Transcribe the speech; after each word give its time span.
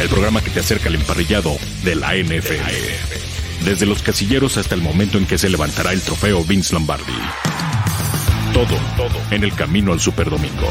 el 0.00 0.08
programa 0.10 0.42
que 0.42 0.50
te 0.50 0.60
acerca 0.60 0.88
al 0.88 0.94
emparrillado 0.94 1.52
de 1.82 1.94
la 1.94 2.14
NFL. 2.14 3.64
Desde 3.64 3.86
los 3.86 4.02
casilleros 4.02 4.58
hasta 4.58 4.74
el 4.74 4.82
momento 4.82 5.16
en 5.16 5.26
que 5.26 5.38
se 5.38 5.48
levantará 5.48 5.92
el 5.92 6.02
trofeo 6.02 6.44
Vince 6.44 6.74
Lombardi. 6.74 7.04
Todo, 8.52 8.76
todo 8.96 9.18
en 9.30 9.44
el 9.44 9.54
camino 9.54 9.92
al 9.92 10.00
Superdomingo. 10.00 10.68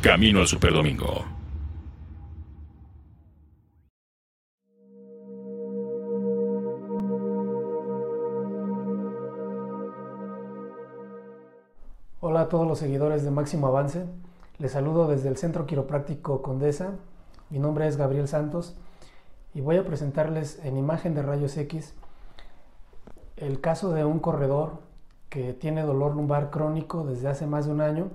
Camino 0.00 0.40
al 0.40 0.46
Superdomingo. 0.46 1.24
Hola 12.20 12.42
a 12.42 12.48
todos 12.48 12.68
los 12.68 12.78
seguidores 12.78 13.24
de 13.24 13.32
Máximo 13.32 13.66
Avance. 13.66 14.04
Les 14.58 14.70
saludo 14.70 15.08
desde 15.08 15.28
el 15.28 15.36
Centro 15.36 15.66
Quiropráctico 15.66 16.40
Condesa. 16.40 16.92
Mi 17.52 17.58
nombre 17.58 17.86
es 17.86 17.98
Gabriel 17.98 18.28
Santos 18.28 18.74
y 19.52 19.60
voy 19.60 19.76
a 19.76 19.84
presentarles 19.84 20.58
en 20.64 20.78
imagen 20.78 21.14
de 21.14 21.20
rayos 21.20 21.54
X 21.58 21.94
el 23.36 23.60
caso 23.60 23.92
de 23.92 24.06
un 24.06 24.20
corredor 24.20 24.80
que 25.28 25.52
tiene 25.52 25.82
dolor 25.82 26.16
lumbar 26.16 26.48
crónico 26.48 27.04
desde 27.04 27.28
hace 27.28 27.46
más 27.46 27.66
de 27.66 27.72
un 27.72 27.82
año 27.82 28.08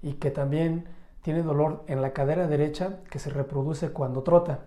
y 0.00 0.14
que 0.14 0.30
también 0.30 0.88
tiene 1.20 1.42
dolor 1.42 1.84
en 1.88 2.00
la 2.00 2.14
cadera 2.14 2.46
derecha 2.46 3.00
que 3.10 3.18
se 3.18 3.28
reproduce 3.28 3.90
cuando 3.90 4.22
trota. 4.22 4.60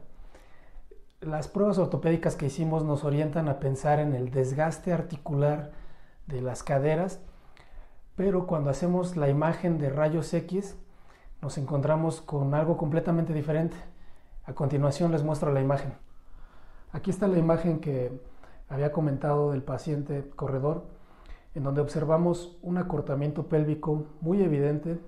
Las 1.19 1.47
pruebas 1.47 1.79
ortopédicas 1.79 2.35
que 2.35 2.45
hicimos 2.45 2.83
nos 2.83 3.05
orientan 3.05 3.49
a 3.49 3.59
pensar 3.59 3.97
en 3.97 4.13
el 4.13 4.29
desgaste 4.29 4.93
articular 4.93 5.71
de 6.27 6.39
las 6.39 6.61
caderas 6.61 7.19
pero 8.15 8.45
cuando 8.45 8.69
hacemos 8.69 9.17
la 9.17 9.27
imagen 9.27 9.79
de 9.79 9.89
rayos 9.89 10.31
X 10.35 10.77
nos 11.41 11.57
encontramos 11.57 12.21
con 12.21 12.53
algo 12.53 12.77
completamente 12.77 13.33
diferente. 13.33 13.75
A 14.45 14.53
continuación 14.53 15.11
les 15.13 15.23
muestro 15.23 15.53
la 15.53 15.61
imagen. 15.61 15.93
Aquí 16.91 17.09
está 17.09 17.27
la 17.27 17.37
imagen 17.37 17.79
que 17.79 18.11
había 18.67 18.91
comentado 18.91 19.51
del 19.51 19.63
paciente 19.63 20.29
corredor, 20.35 20.83
en 21.55 21.63
donde 21.63 21.79
observamos 21.79 22.57
un 22.61 22.77
acortamiento 22.77 23.47
pélvico 23.47 24.05
muy 24.19 24.41
evidente 24.41 24.99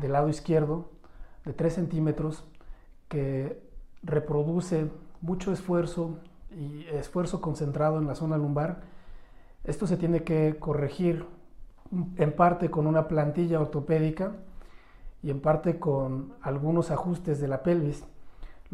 del 0.00 0.12
lado 0.12 0.28
izquierdo 0.28 0.90
de 1.44 1.52
3 1.52 1.72
centímetros 1.72 2.44
que 3.08 3.62
reproduce 4.02 4.90
mucho 5.20 5.52
esfuerzo 5.52 6.18
y 6.50 6.84
esfuerzo 6.86 7.40
concentrado 7.40 7.98
en 7.98 8.08
la 8.08 8.16
zona 8.16 8.36
lumbar. 8.36 8.80
Esto 9.62 9.86
se 9.86 9.96
tiene 9.96 10.24
que 10.24 10.56
corregir 10.58 11.26
en 12.16 12.34
parte 12.34 12.70
con 12.70 12.88
una 12.88 13.06
plantilla 13.06 13.60
ortopédica 13.60 14.32
y 15.22 15.30
en 15.30 15.40
parte 15.40 15.78
con 15.78 16.34
algunos 16.42 16.90
ajustes 16.90 17.40
de 17.40 17.48
la 17.48 17.62
pelvis. 17.62 18.04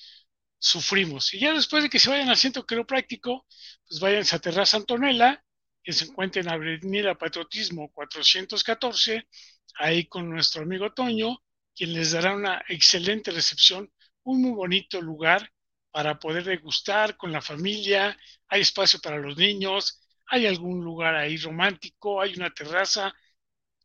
sufrimos. 0.59 1.33
Y 1.35 1.41
ya 1.41 1.53
después 1.53 1.83
de 1.83 1.91
que 1.91 1.99
se 1.99 2.11
vayan 2.11 2.31
al 2.31 2.37
centro 2.37 2.67
quiropráctico, 2.67 3.47
pues 3.87 4.01
vayan 4.01 4.25
a 4.31 4.39
Terraza 4.39 4.79
Antonella, 4.79 5.45
que 5.83 5.93
se 5.93 6.07
encuentra 6.07 6.41
en 6.43 6.49
Avenida 6.49 7.15
Patriotismo 7.15 7.91
414, 7.93 9.29
ahí 9.77 10.07
con 10.07 10.31
nuestro 10.31 10.63
amigo 10.63 10.93
Toño, 10.93 11.43
quien 11.77 11.93
les 11.93 12.13
dará 12.13 12.35
una 12.35 12.65
excelente 12.69 13.31
recepción 13.31 13.93
un 14.23 14.41
muy 14.41 14.53
bonito 14.53 15.01
lugar 15.03 15.53
para 15.95 16.19
poder 16.19 16.43
degustar 16.43 17.17
con 17.17 17.31
la 17.31 17.41
familia, 17.41 18.19
hay 18.49 18.63
espacio 18.63 18.99
para 19.01 19.17
los 19.17 19.37
niños, 19.37 20.01
hay 20.27 20.45
algún 20.45 20.83
lugar 20.83 21.15
ahí 21.15 21.37
romántico, 21.37 22.21
hay 22.21 22.35
una 22.35 22.53
terraza, 22.53 23.15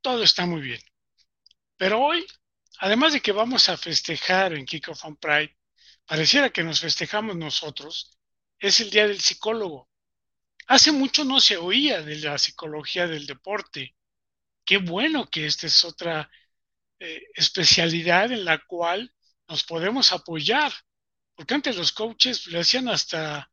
todo 0.02 0.24
está 0.24 0.47
muy 0.47 0.62
bien. 0.62 0.81
Pero 1.78 2.02
hoy, 2.02 2.25
además 2.80 3.14
de 3.14 3.22
que 3.22 3.31
vamos 3.31 3.70
a 3.70 3.78
festejar 3.78 4.53
en 4.53 4.66
Kickoff 4.66 5.06
on 5.06 5.18
Pride, 5.18 5.56
pareciera 6.03 6.50
que 6.50 6.64
nos 6.64 6.80
festejamos 6.80 7.36
nosotros, 7.36 8.18
es 8.58 8.80
el 8.80 8.90
Día 8.90 9.08
del 9.08 9.22
Psicólogo. 9.22 9.88
Hace 10.66 10.91
mucho 10.91 11.24
no 11.24 11.40
se 11.40 11.58
oía 11.58 12.02
de 12.02 12.16
la 12.16 12.40
psicología 12.40 13.06
del 13.06 13.28
deporte. 13.28 13.96
Qué 14.66 14.78
bueno 14.78 15.30
que 15.30 15.46
esta 15.46 15.68
es 15.68 15.84
otra 15.84 16.28
eh, 16.97 17.22
especialidad 17.36 18.31
en 18.31 18.46
la 18.46 18.58
cual 18.66 19.14
nos 19.47 19.64
podemos 19.64 20.12
apoyar, 20.12 20.74
porque 21.39 21.53
antes 21.53 21.77
los 21.77 21.94
coaches 21.94 22.47
le 22.47 22.59
hacían 22.59 22.89
hasta 22.89 23.50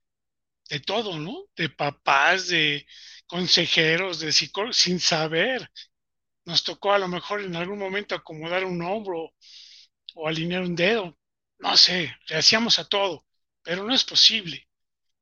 de 0.69 0.81
todo, 0.81 1.21
¿no? 1.21 1.45
De 1.55 1.69
papás, 1.69 2.49
de 2.49 2.85
consejeros, 3.29 4.19
de 4.19 4.33
psicólogos, 4.33 4.77
sin 4.77 4.99
saber. 4.99 5.71
Nos 6.45 6.65
tocó 6.65 6.95
a 6.95 6.99
lo 6.99 7.07
mejor 7.07 7.43
en 7.43 7.55
algún 7.55 7.79
momento 7.79 8.17
acomodar 8.17 8.65
un 8.65 8.83
hombro 8.83 9.33
o 10.17 10.27
alinear 10.27 10.63
un 10.63 10.75
dedo. 10.75 11.17
No 11.61 11.77
sé, 11.77 12.13
le 12.27 12.35
hacíamos 12.35 12.81
a 12.81 12.89
todo, 12.89 13.25
pero 13.63 13.85
no 13.85 13.95
es 13.95 14.03
posible. 14.03 14.69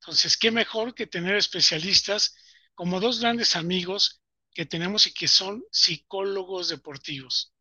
Entonces, 0.00 0.34
¿qué 0.38 0.50
mejor 0.50 0.94
que 0.94 1.06
tener 1.06 1.36
especialistas 1.36 2.34
como 2.74 2.98
dos 2.98 3.20
grandes 3.20 3.56
amigos 3.56 4.22
que 4.54 4.64
tenemos 4.64 5.06
y 5.06 5.12
que 5.12 5.28
son 5.28 5.62
psicólogos 5.70 6.70
deportivos? 6.70 7.52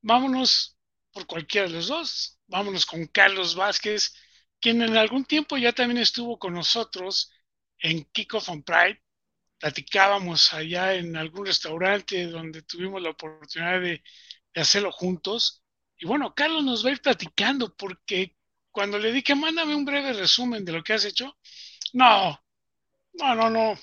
Vámonos 0.00 0.78
por 1.12 1.26
cualquiera 1.26 1.66
de 1.66 1.74
los 1.74 1.88
dos. 1.88 2.35
Vámonos 2.48 2.86
con 2.86 3.06
Carlos 3.06 3.54
Vázquez, 3.54 4.14
quien 4.60 4.82
en 4.82 4.96
algún 4.96 5.24
tiempo 5.24 5.56
ya 5.56 5.72
también 5.72 5.98
estuvo 5.98 6.38
con 6.38 6.54
nosotros 6.54 7.32
en 7.78 8.04
Kickoff 8.12 8.48
on 8.48 8.62
Pride. 8.62 9.02
Platicábamos 9.58 10.52
allá 10.52 10.94
en 10.94 11.16
algún 11.16 11.46
restaurante 11.46 12.26
donde 12.26 12.62
tuvimos 12.62 13.02
la 13.02 13.10
oportunidad 13.10 13.80
de, 13.80 14.02
hacerlo 14.54 14.90
juntos. 14.92 15.62
Y 15.98 16.06
bueno, 16.06 16.34
Carlos 16.34 16.64
nos 16.64 16.84
va 16.84 16.90
a 16.90 16.92
ir 16.92 17.02
platicando 17.02 17.74
porque 17.74 18.36
cuando 18.70 18.98
le 18.98 19.12
dije, 19.12 19.34
mándame 19.34 19.74
un 19.74 19.84
breve 19.84 20.12
resumen 20.12 20.64
de 20.64 20.72
lo 20.72 20.82
que 20.82 20.94
has 20.94 21.04
hecho, 21.04 21.36
no, 21.92 22.38
no, 23.14 23.34
no, 23.34 23.50
no. 23.50 23.78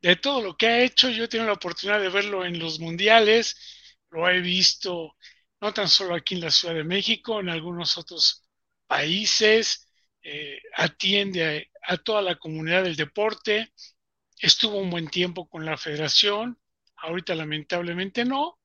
De 0.00 0.16
todo 0.16 0.42
lo 0.42 0.56
que 0.56 0.66
ha 0.66 0.80
hecho, 0.80 1.08
yo 1.08 1.24
he 1.24 1.28
tenido 1.28 1.46
la 1.46 1.54
oportunidad 1.54 2.00
de 2.00 2.08
verlo 2.08 2.44
en 2.44 2.58
los 2.58 2.78
mundiales, 2.78 3.56
lo 4.10 4.28
he 4.28 4.40
visto 4.40 5.16
no 5.64 5.72
tan 5.72 5.88
solo 5.88 6.14
aquí 6.14 6.34
en 6.34 6.42
la 6.42 6.50
Ciudad 6.50 6.74
de 6.74 6.84
México, 6.84 7.40
en 7.40 7.48
algunos 7.48 7.96
otros 7.96 8.44
países, 8.86 9.88
eh, 10.22 10.60
atiende 10.76 11.70
a, 11.82 11.96
toda 11.96 12.20
la 12.20 12.36
comunidad 12.36 12.82
del 12.82 12.96
deporte, 12.96 13.72
estuvo 14.38 14.76
un 14.76 14.90
buen 14.90 15.08
tiempo 15.08 15.48
con 15.48 15.64
la 15.64 15.78
federación, 15.78 16.60
ahorita 16.96 17.34
lamentablemente 17.34 18.26
no, 18.26 18.60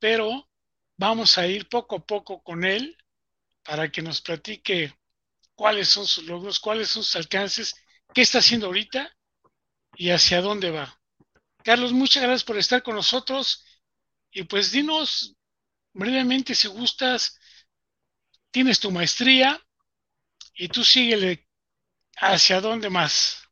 pero 0.00 0.50
vamos 0.96 1.38
a 1.38 1.46
ir 1.46 1.68
poco 1.68 1.98
a 1.98 2.04
poco 2.04 2.42
con 2.42 2.64
él 2.64 2.96
para 3.62 3.92
que 3.92 4.02
nos 4.02 4.20
platique 4.20 4.92
cuáles 5.54 5.88
son 5.88 6.04
sus 6.04 6.24
logros, 6.24 6.58
cuáles 6.58 6.88
son 6.88 7.04
sus 7.04 7.14
alcances, 7.14 7.76
qué 8.12 8.22
está 8.22 8.38
haciendo 8.38 8.66
ahorita 8.66 9.08
y 9.96 10.10
hacia 10.10 10.40
dónde 10.40 10.72
va. 10.72 11.00
Carlos, 11.62 11.92
muchas 11.92 12.24
gracias 12.24 12.42
por 12.42 12.58
estar 12.58 12.82
con 12.82 12.96
nosotros 12.96 13.64
y 14.32 14.42
pues 14.42 14.72
dinos 14.72 15.33
brevemente, 15.94 16.54
si 16.54 16.68
gustas, 16.68 17.40
tienes 18.50 18.78
tu 18.80 18.90
maestría 18.90 19.58
y 20.56 20.68
tú 20.68 20.84
síguele 20.84 21.40
hacia 22.20 22.60
dónde 22.60 22.90
más. 22.90 23.44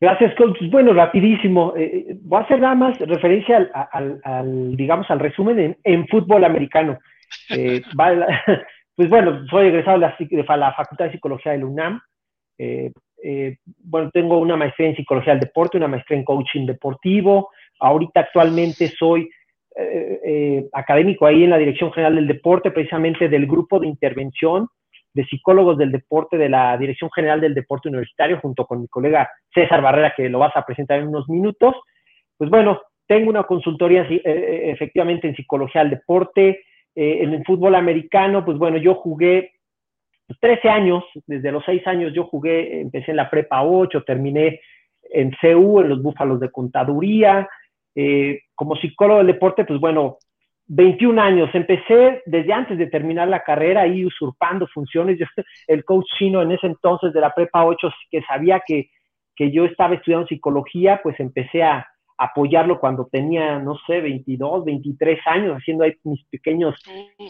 Gracias, 0.00 0.34
coach. 0.34 0.58
Bueno, 0.70 0.92
rapidísimo. 0.92 1.74
Eh, 1.76 2.04
eh, 2.10 2.16
voy 2.20 2.40
a 2.40 2.44
hacer 2.44 2.60
nada 2.60 2.74
más 2.74 2.98
referencia 2.98 3.70
al, 3.92 4.76
digamos, 4.76 5.10
al 5.10 5.18
resumen 5.18 5.78
en, 5.82 6.08
fútbol 6.08 6.44
americano. 6.44 6.98
Eh, 7.48 7.82
pues 8.96 9.08
bueno, 9.08 9.46
soy 9.48 9.68
egresado 9.68 9.98
de 9.98 10.46
la, 10.56 10.74
Facultad 10.74 11.06
de 11.06 11.12
Psicología 11.12 11.52
de 11.52 11.58
la 11.58 11.66
UNAM. 11.66 12.00
bueno, 13.78 14.10
tengo 14.10 14.38
una 14.38 14.56
maestría 14.56 14.88
en 14.88 14.96
Psicología 14.96 15.32
del 15.32 15.40
Deporte, 15.40 15.78
una 15.78 15.88
maestría 15.88 16.18
en 16.18 16.24
Coaching 16.24 16.66
Deportivo. 16.66 17.50
Ahorita 17.80 18.20
actualmente 18.20 18.88
soy 18.88 19.30
académico 20.72 21.26
ahí 21.26 21.44
en 21.44 21.50
la 21.50 21.58
Dirección 21.58 21.92
General 21.92 22.14
del 22.14 22.28
Deporte, 22.28 22.70
precisamente 22.70 23.28
del 23.28 23.46
grupo 23.46 23.80
de 23.80 23.88
intervención 23.88 24.68
de 25.14 25.24
psicólogos 25.26 25.78
del 25.78 25.92
deporte 25.92 26.36
de 26.36 26.48
la 26.48 26.76
Dirección 26.76 27.10
General 27.12 27.40
del 27.40 27.54
Deporte 27.54 27.88
Universitario, 27.88 28.40
junto 28.40 28.66
con 28.66 28.80
mi 28.80 28.88
colega 28.88 29.30
César 29.54 29.80
Barrera, 29.80 30.12
que 30.14 30.28
lo 30.28 30.40
vas 30.40 30.54
a 30.56 30.66
presentar 30.66 30.98
en 30.98 31.08
unos 31.08 31.28
minutos. 31.28 31.76
Pues 32.36 32.50
bueno, 32.50 32.82
tengo 33.06 33.30
una 33.30 33.44
consultoría 33.44 34.02
eh, 34.02 34.22
eh, 34.24 34.70
efectivamente 34.72 35.28
en 35.28 35.36
psicología 35.36 35.82
del 35.82 35.90
deporte, 35.90 36.64
eh, 36.96 37.18
en 37.22 37.32
el 37.32 37.44
fútbol 37.44 37.76
americano, 37.76 38.44
pues 38.44 38.58
bueno, 38.58 38.76
yo 38.76 38.96
jugué 38.96 39.52
13 40.40 40.68
años, 40.68 41.04
desde 41.26 41.52
los 41.52 41.64
6 41.64 41.86
años 41.86 42.12
yo 42.12 42.24
jugué, 42.24 42.80
empecé 42.80 43.12
en 43.12 43.18
la 43.18 43.30
prepa 43.30 43.62
8, 43.62 44.02
terminé 44.04 44.60
en 45.10 45.30
CU, 45.40 45.80
en 45.80 45.90
los 45.90 46.02
Búfalos 46.02 46.40
de 46.40 46.50
Contaduría. 46.50 47.48
Como 48.54 48.76
psicólogo 48.76 49.18
del 49.18 49.28
deporte, 49.28 49.64
pues 49.64 49.80
bueno, 49.80 50.18
21 50.66 51.20
años, 51.20 51.50
empecé 51.52 52.22
desde 52.26 52.52
antes 52.52 52.78
de 52.78 52.86
terminar 52.86 53.28
la 53.28 53.42
carrera 53.42 53.82
ahí 53.82 54.04
usurpando 54.04 54.66
funciones. 54.68 55.18
Yo, 55.20 55.26
el 55.68 55.84
coach 55.84 56.06
chino 56.18 56.42
en 56.42 56.52
ese 56.52 56.66
entonces 56.66 57.12
de 57.12 57.20
la 57.20 57.34
prepa 57.34 57.64
8 57.64 57.90
que 58.10 58.22
sabía 58.22 58.62
que, 58.66 58.90
que 59.36 59.50
yo 59.50 59.64
estaba 59.64 59.94
estudiando 59.94 60.26
psicología, 60.26 61.00
pues 61.02 61.18
empecé 61.18 61.62
a 61.62 61.86
apoyarlo 62.16 62.78
cuando 62.78 63.08
tenía, 63.10 63.58
no 63.58 63.76
sé, 63.86 64.00
22, 64.00 64.64
23 64.64 65.18
años, 65.26 65.56
haciendo 65.56 65.82
ahí 65.84 65.94
mis 66.04 66.24
pequeños 66.26 66.80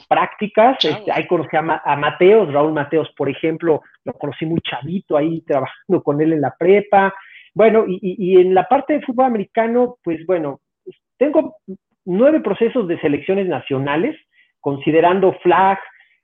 prácticas. 0.08 0.84
Este, 0.84 1.10
ahí 1.10 1.26
conocí 1.26 1.56
a, 1.56 1.82
a, 1.82 1.96
Mateos, 1.96 2.52
Raúl 2.52 2.72
Mateos, 2.72 3.10
por 3.17 3.31
ejemplo, 3.31 3.81
lo 4.05 4.12
conocí 4.12 4.44
muy 4.44 4.60
chavito 4.60 5.17
ahí 5.17 5.40
trabajando 5.40 6.02
con 6.02 6.20
él 6.20 6.34
en 6.34 6.43
la 6.43 6.55
prepa. 6.56 7.14
Bueno, 7.55 7.85
y, 7.87 7.99
y 8.03 8.41
en 8.41 8.53
la 8.55 8.69
parte 8.69 8.95
de 8.95 9.03
fútbol 9.03 9.27
americano, 9.27 9.97
pues 10.03 10.27
bueno, 10.27 10.61
tengo 11.17 11.56
nueve 12.05 12.41
procesos 12.41 12.87
de 12.89 13.01
selecciones 13.01 13.47
nacionales, 13.47 14.17
considerando 14.61 15.33
flag, 15.43 15.79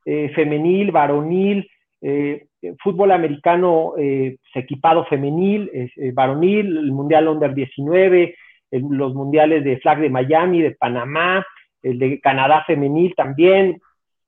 eh, 0.05 0.31
femenil, 0.35 0.91
varonil, 0.91 1.69
eh, 2.03 2.47
fútbol 2.82 3.12
americano 3.12 3.94
eh, 3.99 4.37
equipado 4.55 5.05
femenil, 5.06 5.71
varonil, 6.15 6.77
el 6.77 6.93
Mundial 6.93 7.29
Under 7.29 7.55
19, 7.55 8.35
los 8.73 9.15
mundiales 9.15 9.65
de 9.65 9.79
flag 9.79 10.00
de 10.00 10.11
Miami, 10.11 10.62
de 10.62 10.73
Panamá, 10.73 11.44
el 11.82 11.99
de 11.99 12.21
Canadá 12.21 12.65
femenil 12.67 13.15
también. 13.15 13.81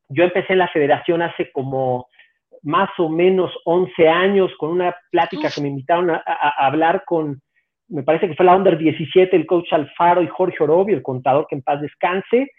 Yo 0.08 0.24
empecé 0.24 0.54
en 0.54 0.58
la 0.58 0.68
federación 0.68 1.22
hace 1.22 1.50
como 1.52 2.08
más 2.62 2.90
o 2.98 3.08
menos 3.08 3.50
11 3.64 4.08
años 4.08 4.50
con 4.58 4.70
una 4.70 4.94
plática 5.10 5.50
que 5.50 5.60
me 5.60 5.68
invitaron 5.68 6.10
a 6.10 6.20
hablar 6.58 7.04
con 7.04 7.40
me 7.92 8.02
parece 8.02 8.26
que 8.26 8.34
fue 8.34 8.46
la 8.46 8.56
Under 8.56 8.78
17, 8.78 9.36
el 9.36 9.46
coach 9.46 9.70
Alfaro 9.72 10.22
y 10.22 10.26
Jorge 10.26 10.64
Orobi, 10.64 10.94
el 10.94 11.02
contador 11.02 11.46
que 11.48 11.56
en 11.56 11.62
paz 11.62 11.80
descanse. 11.80 12.50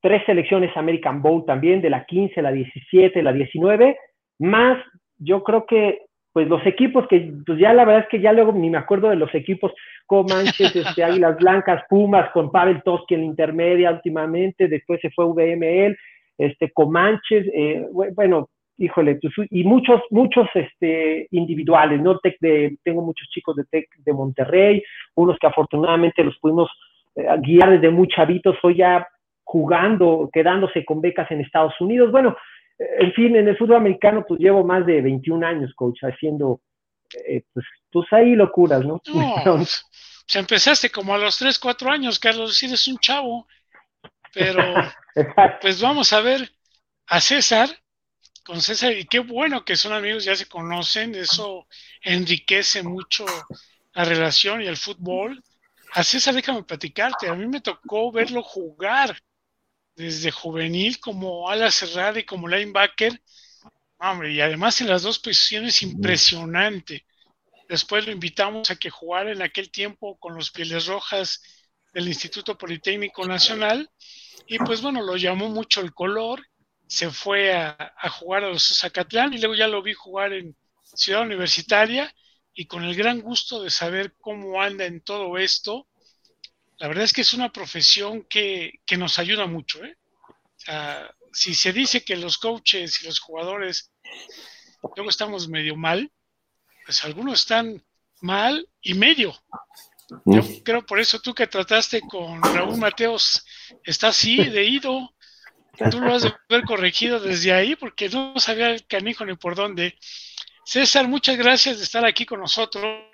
Tres 0.00 0.22
selecciones 0.24 0.76
American 0.76 1.20
Bowl 1.20 1.44
también, 1.44 1.82
de 1.82 1.90
la 1.90 2.04
15, 2.04 2.40
la 2.42 2.52
17, 2.52 3.22
la 3.24 3.32
19. 3.32 3.98
Más, 4.38 4.78
yo 5.18 5.42
creo 5.42 5.66
que, 5.66 6.02
pues 6.32 6.46
los 6.46 6.64
equipos 6.64 7.08
que, 7.08 7.32
pues 7.44 7.58
ya 7.58 7.74
la 7.74 7.84
verdad 7.84 8.02
es 8.04 8.08
que 8.08 8.20
ya 8.20 8.32
luego 8.32 8.52
ni 8.52 8.70
me 8.70 8.78
acuerdo 8.78 9.08
de 9.08 9.16
los 9.16 9.34
equipos, 9.34 9.72
Comanches, 10.06 10.76
este, 10.76 11.02
Águilas 11.04 11.36
Blancas, 11.38 11.82
Pumas, 11.88 12.30
con 12.30 12.52
Pavel 12.52 12.82
Toski 12.84 13.14
en 13.14 13.20
la 13.22 13.26
intermedia 13.26 13.90
últimamente, 13.90 14.68
después 14.68 15.00
se 15.00 15.10
fue 15.10 15.24
VML, 15.24 15.96
este, 16.38 16.70
Comanches, 16.70 17.46
eh, 17.52 17.84
bueno, 18.14 18.48
híjole, 18.78 19.18
pues, 19.20 19.48
y 19.50 19.64
muchos, 19.64 20.00
muchos 20.10 20.48
este, 20.54 21.28
individuales, 21.30 22.00
¿no? 22.00 22.20
de, 22.40 22.76
tengo 22.82 23.02
muchos 23.02 23.28
chicos 23.28 23.56
de 23.56 23.64
Tec 23.64 23.88
de 23.98 24.12
Monterrey, 24.12 24.82
unos 25.14 25.38
que 25.38 25.46
afortunadamente 25.46 26.22
los 26.22 26.36
pudimos 26.38 26.70
eh, 27.14 27.26
guiar 27.40 27.70
desde 27.70 27.90
muy 27.90 28.08
chavitos, 28.08 28.56
hoy 28.62 28.76
ya 28.76 29.06
jugando, 29.44 30.28
quedándose 30.32 30.84
con 30.84 31.00
becas 31.00 31.30
en 31.30 31.40
Estados 31.40 31.74
Unidos. 31.80 32.10
Bueno, 32.10 32.36
eh, 32.78 32.84
en 33.00 33.12
fin, 33.12 33.36
en 33.36 33.48
el 33.48 33.56
fútbol 33.56 33.76
americano 33.76 34.24
pues 34.26 34.40
llevo 34.40 34.64
más 34.64 34.84
de 34.84 35.00
21 35.00 35.46
años, 35.46 35.72
coach, 35.74 36.00
haciendo, 36.02 36.60
eh, 37.26 37.42
pues, 37.52 37.64
pues 37.90 38.12
ahí 38.12 38.34
locuras, 38.34 38.84
¿no? 38.84 39.00
no 39.44 39.58
se 40.26 40.38
empezaste 40.38 40.90
como 40.90 41.14
a 41.14 41.18
los 41.18 41.38
3, 41.38 41.58
4 41.58 41.90
años, 41.90 42.18
Carlos, 42.18 42.62
eres 42.62 42.86
un 42.88 42.98
chavo, 42.98 43.46
pero 44.34 44.62
pues 45.60 45.80
vamos 45.80 46.12
a 46.12 46.20
ver 46.20 46.50
a 47.06 47.20
César, 47.20 47.68
con 48.46 48.62
César, 48.62 48.92
y 48.92 49.06
qué 49.06 49.18
bueno 49.18 49.64
que 49.64 49.74
son 49.74 49.92
amigos, 49.92 50.24
ya 50.24 50.36
se 50.36 50.46
conocen, 50.46 51.16
eso 51.16 51.66
enriquece 52.00 52.84
mucho 52.84 53.26
la 53.92 54.04
relación 54.04 54.62
y 54.62 54.66
el 54.66 54.76
fútbol. 54.76 55.42
A 55.92 56.04
César, 56.04 56.32
déjame 56.32 56.62
platicarte, 56.62 57.28
a 57.28 57.34
mí 57.34 57.46
me 57.48 57.60
tocó 57.60 58.12
verlo 58.12 58.44
jugar 58.44 59.20
desde 59.96 60.30
juvenil 60.30 61.00
como 61.00 61.50
ala 61.50 61.72
cerrada 61.72 62.20
y 62.20 62.24
como 62.24 62.46
linebacker. 62.46 63.20
Hombre, 63.98 64.32
y 64.32 64.40
además 64.40 64.80
en 64.80 64.88
las 64.88 65.02
dos 65.02 65.18
posiciones 65.18 65.82
impresionante. 65.82 67.04
Después 67.68 68.06
lo 68.06 68.12
invitamos 68.12 68.70
a 68.70 68.76
que 68.76 68.90
jugara 68.90 69.32
en 69.32 69.42
aquel 69.42 69.72
tiempo 69.72 70.18
con 70.18 70.36
los 70.36 70.52
Pieles 70.52 70.86
Rojas 70.86 71.42
del 71.92 72.06
Instituto 72.06 72.56
Politécnico 72.56 73.26
Nacional. 73.26 73.90
Y 74.46 74.58
pues 74.58 74.82
bueno, 74.82 75.02
lo 75.02 75.16
llamó 75.16 75.48
mucho 75.48 75.80
el 75.80 75.92
color 75.92 76.46
se 76.86 77.10
fue 77.10 77.54
a, 77.54 77.94
jugar 78.10 78.44
a 78.44 78.48
los 78.48 78.78
Zacatlán 78.78 79.34
y 79.34 79.38
luego 79.38 79.54
ya 79.54 79.68
lo 79.68 79.82
vi 79.82 79.92
jugar 79.92 80.32
en 80.32 80.56
Ciudad 80.82 81.22
Universitaria 81.22 82.14
y 82.54 82.66
con 82.66 82.84
el 82.84 82.94
gran 82.94 83.20
gusto 83.20 83.62
de 83.62 83.70
saber 83.70 84.14
cómo 84.20 84.62
anda 84.62 84.84
en 84.84 85.00
todo 85.00 85.36
esto. 85.36 85.86
La 86.78 86.88
verdad 86.88 87.04
es 87.04 87.12
que 87.12 87.22
es 87.22 87.34
una 87.34 87.52
profesión 87.52 88.24
que, 88.24 88.80
nos 88.98 89.18
ayuda 89.18 89.46
mucho. 89.46 89.84
¿eh? 89.84 89.96
si 91.32 91.54
se 91.54 91.72
dice 91.72 92.02
que 92.02 92.16
los 92.16 92.38
coaches 92.38 93.02
y 93.02 93.06
los 93.06 93.20
jugadores 93.20 93.92
luego 94.94 95.10
estamos 95.10 95.48
medio 95.48 95.76
mal, 95.76 96.10
pues 96.84 97.04
algunos 97.04 97.40
están 97.40 97.84
mal 98.20 98.68
y 98.80 98.94
medio. 98.94 99.34
Yo 100.24 100.40
creo 100.62 100.86
por 100.86 101.00
eso 101.00 101.20
tú 101.20 101.34
que 101.34 101.48
trataste 101.48 102.00
con 102.00 102.40
Raúl 102.40 102.78
Mateos, 102.78 103.44
está 103.82 104.08
así 104.08 104.36
de 104.36 104.64
ido 104.64 105.15
Tú 105.90 106.00
lo 106.00 106.14
has 106.14 106.22
de 106.22 106.34
haber 106.48 106.64
corregido 106.64 107.20
desde 107.20 107.52
ahí 107.52 107.76
porque 107.76 108.08
no 108.08 108.38
sabía 108.38 108.70
el 108.70 108.86
canijo 108.86 109.24
ni 109.24 109.36
por 109.36 109.54
dónde. 109.54 109.98
César, 110.64 111.06
muchas 111.06 111.36
gracias 111.36 111.78
de 111.78 111.84
estar 111.84 112.04
aquí 112.04 112.24
con 112.24 112.40
nosotros, 112.40 113.04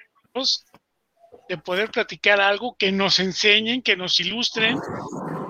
de 1.49 1.59
poder 1.59 1.91
platicar 1.91 2.41
algo, 2.41 2.77
que 2.77 2.93
nos 2.93 3.19
enseñen, 3.19 3.83
que 3.83 3.97
nos 3.97 4.19
ilustren 4.21 4.79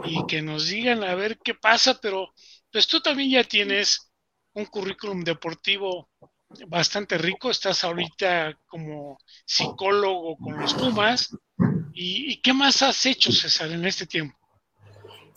y 0.04 0.26
que 0.26 0.42
nos 0.42 0.68
digan 0.68 1.04
a 1.04 1.14
ver 1.14 1.38
qué 1.38 1.54
pasa, 1.54 2.00
pero 2.00 2.32
pues 2.70 2.86
tú 2.86 3.00
también 3.00 3.30
ya 3.30 3.44
tienes 3.44 4.10
un 4.54 4.66
currículum 4.66 5.22
deportivo 5.22 6.10
bastante 6.66 7.18
rico, 7.18 7.50
estás 7.50 7.84
ahorita 7.84 8.58
como 8.66 9.18
psicólogo 9.44 10.36
con 10.38 10.58
los 10.58 10.74
Pumas. 10.74 11.30
¿Y, 11.94 12.32
y 12.32 12.40
qué 12.40 12.52
más 12.52 12.82
has 12.82 13.04
hecho, 13.06 13.30
César, 13.30 13.70
en 13.70 13.84
este 13.84 14.06
tiempo? 14.06 14.41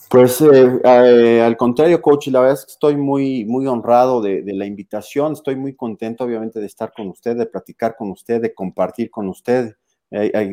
Pues 0.09 0.39
eh, 0.39 0.79
eh, 0.83 1.41
al 1.41 1.57
contrario, 1.57 2.01
coach, 2.01 2.27
la 2.27 2.39
verdad 2.39 2.57
es 2.59 2.65
que 2.65 2.71
estoy 2.71 2.95
muy, 2.95 3.43
muy 3.45 3.65
honrado 3.67 4.21
de, 4.21 4.43
la 4.45 4.65
invitación, 4.65 5.33
estoy 5.33 5.55
muy 5.55 5.75
contento 5.75 6.23
obviamente 6.23 6.59
de 6.59 6.67
estar 6.67 6.93
con 6.93 7.07
usted, 7.07 7.35
de 7.35 7.47
platicar 7.47 7.95
con 7.97 8.11
usted, 8.11 8.41
de 8.41 8.53
compartir 8.53 9.09
con 9.09 9.27
usted, 9.27 9.75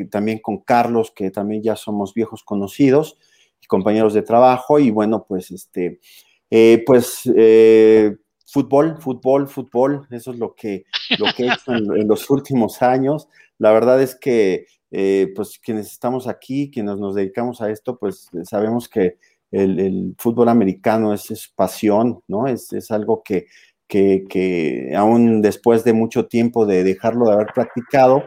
también 0.09 0.39
con 0.39 0.57
Carlos, 0.57 1.13
que 1.15 1.29
también 1.29 1.61
ya 1.61 1.75
somos 1.75 2.13
viejos 2.13 2.43
conocidos 2.43 3.17
y 3.61 3.67
compañeros 3.67 4.13
de 4.13 4.23
trabajo, 4.23 4.79
y 4.79 4.89
bueno, 4.89 5.25
pues 5.25 5.51
este, 5.51 5.99
eh, 6.49 6.83
pues 6.85 7.21
fútbol, 8.45 8.97
fútbol, 8.99 9.47
fútbol, 9.47 10.07
eso 10.11 10.31
es 10.31 10.39
lo 10.39 10.55
que, 10.55 10.83
lo 11.19 11.27
que 11.35 11.43
he 11.43 11.53
hecho 11.53 11.73
en, 11.73 12.07
los 12.07 12.29
últimos 12.29 12.81
años. 12.81 13.29
La 13.59 13.71
verdad 13.71 14.01
es 14.01 14.15
que, 14.15 14.65
pues 15.35 15.59
quienes 15.59 15.91
estamos 15.91 16.27
aquí, 16.27 16.69
quienes 16.71 16.97
nos 16.97 17.15
dedicamos 17.15 17.61
a 17.61 17.69
esto, 17.69 17.97
pues 17.97 18.29
sabemos 18.43 18.89
que 18.89 19.17
el, 19.53 20.15
fútbol 20.17 20.49
americano 20.49 21.13
es, 21.13 21.51
pasión, 21.55 22.21
¿no? 22.27 22.47
Es, 22.47 22.91
algo 22.91 23.21
que, 23.23 23.47
que, 23.87 24.91
aún 24.95 25.41
después 25.41 25.83
de 25.83 25.93
mucho 25.93 26.27
tiempo 26.27 26.65
de 26.65 26.83
dejarlo 26.83 27.27
de 27.27 27.33
haber 27.33 27.47
practicado, 27.53 28.23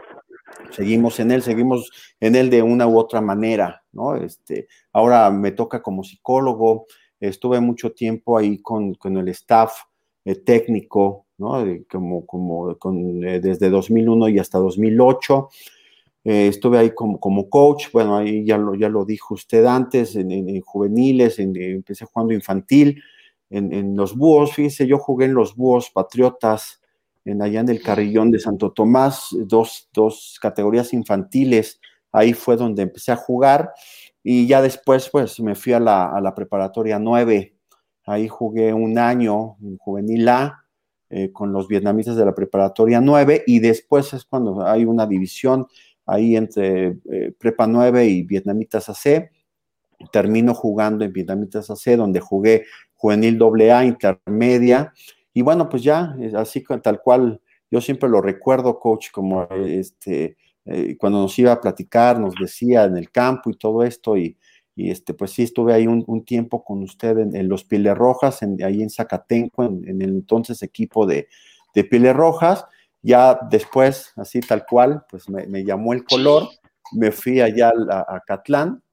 seguimos 0.71 1.19
en 1.19 1.31
él, 1.31 1.41
seguimos 1.41 1.91
en 2.19 2.35
él 2.35 2.49
de 2.49 2.61
una 2.61 2.87
u 2.87 2.97
otra 2.97 3.19
manera, 3.19 3.83
¿no? 3.91 4.15
Este, 4.15 4.67
ahora 4.93 5.29
me 5.29 5.51
toca 5.51 5.81
como 5.81 6.03
psicólogo, 6.03 6.85
estuve 7.19 7.59
mucho 7.59 7.91
tiempo 7.91 8.37
ahí 8.37 8.61
con, 8.61 8.95
el 9.03 9.27
staff 9.29 9.73
eh, 10.23 10.35
técnico, 10.35 11.25
¿no? 11.37 11.63
como, 11.91 12.25
como 12.25 12.77
con, 12.77 13.23
eh, 13.25 13.39
desde 13.41 13.69
2001 13.69 14.29
y 14.29 14.39
hasta 14.39 14.59
2008. 14.59 15.49
Eh, 16.29 16.49
estuve 16.49 16.77
ahí 16.77 16.93
como, 16.93 17.21
como, 17.21 17.49
coach, 17.49 17.85
bueno, 17.93 18.17
ahí 18.17 18.43
ya 18.43 18.57
lo, 18.57 18.75
ya 18.75 18.89
lo 18.89 19.05
dijo 19.05 19.33
usted 19.33 19.63
antes, 19.63 20.13
en, 20.17 20.59
juveniles, 20.59 21.39
empecé 21.39 22.03
jugando 22.03 22.33
infantil, 22.33 23.01
en, 23.49 23.95
los 23.95 24.13
búhos, 24.13 24.53
fíjese, 24.53 24.85
yo 24.87 24.97
jugué 24.97 25.27
en 25.27 25.33
los 25.33 25.55
búhos 25.55 25.89
patriotas, 25.89 26.81
en 27.23 27.41
allá 27.41 27.61
en 27.61 27.69
el 27.69 27.81
Carrillón 27.81 28.29
de 28.29 28.41
Santo 28.41 28.73
Tomás, 28.73 29.29
dos, 29.31 29.87
dos 29.93 30.37
categorías 30.41 30.91
infantiles, 30.91 31.79
ahí 32.11 32.33
fue 32.33 32.57
donde 32.57 32.81
empecé 32.81 33.13
a 33.13 33.15
jugar, 33.15 33.71
y 34.21 34.47
ya 34.47 34.61
después, 34.61 35.09
pues, 35.09 35.39
me 35.39 35.55
fui 35.55 35.71
a 35.71 35.79
la, 35.79 36.11
a 36.11 36.19
la 36.19 36.35
preparatoria 36.35 36.99
9, 36.99 37.55
ahí 38.05 38.27
jugué 38.27 38.73
un 38.73 38.99
año 38.99 39.55
en 39.61 39.77
juvenil 39.77 40.27
A, 40.27 40.65
eh, 41.09 41.31
con 41.31 41.53
los 41.53 41.69
vietnamitas 41.69 42.17
de 42.17 42.25
la 42.25 42.35
preparatoria 42.35 42.99
9, 42.99 43.45
y 43.47 43.59
después 43.59 44.11
es 44.11 44.25
cuando 44.25 44.67
hay 44.67 44.83
una 44.83 45.07
división 45.07 45.65
ahí 46.07 46.35
entre 46.35 46.97
eh, 47.11 47.33
Prepa 47.37 47.67
9 47.67 48.05
y 48.07 48.23
Vietnamitas 48.23 48.89
AC. 48.89 49.29
Termino 50.11 50.53
jugando 50.53 51.05
en 51.05 51.13
Vietnamitas 51.13 51.69
AC, 51.69 51.97
donde 51.97 52.19
jugué 52.19 52.63
juvenil 52.95 53.39
AA, 53.41 53.85
intermedia. 53.85 54.93
Y 55.33 55.41
bueno, 55.41 55.69
pues 55.69 55.83
ya, 55.83 56.15
así 56.35 56.63
tal 56.81 57.01
cual, 57.01 57.41
yo 57.69 57.81
siempre 57.81 58.09
lo 58.09 58.21
recuerdo, 58.21 58.79
coach, 58.79 59.11
como 59.11 59.43
este, 59.43 60.37
eh, 60.65 60.97
cuando 60.97 61.21
nos 61.21 61.37
iba 61.37 61.51
a 61.51 61.61
platicar, 61.61 62.19
nos 62.19 62.33
decía 62.35 62.85
en 62.85 62.97
el 62.97 63.11
campo 63.11 63.49
y 63.49 63.57
todo 63.57 63.83
esto, 63.83 64.17
y, 64.17 64.37
este, 64.75 65.13
pues 65.13 65.31
sí, 65.31 65.43
estuve 65.43 65.73
ahí 65.73 65.87
un, 65.87 66.25
tiempo 66.25 66.63
con 66.63 66.83
usted 66.83 67.17
en, 67.17 67.47
los 67.47 67.63
Piles 67.63 67.95
Rojas, 67.95 68.41
ahí 68.63 68.83
en 68.83 68.89
Zacatenco, 68.89 69.63
en, 69.63 70.01
el 70.01 70.09
entonces 70.09 70.61
equipo 70.61 71.07
de, 71.07 71.27
de 71.73 72.13
Rojas, 72.13 72.65
ya 73.07 73.39
después, 73.49 74.11
así 74.17 74.41
tal 74.41 74.65
cual, 74.65 75.05
pues 75.09 75.29
me, 75.29 75.63
llamó 75.63 75.93
el 75.93 76.03
color, 76.03 76.49
me 76.91 77.13
fui 77.13 77.39
allá 77.39 77.71
a, 77.89 78.21
Catlán 78.27 78.83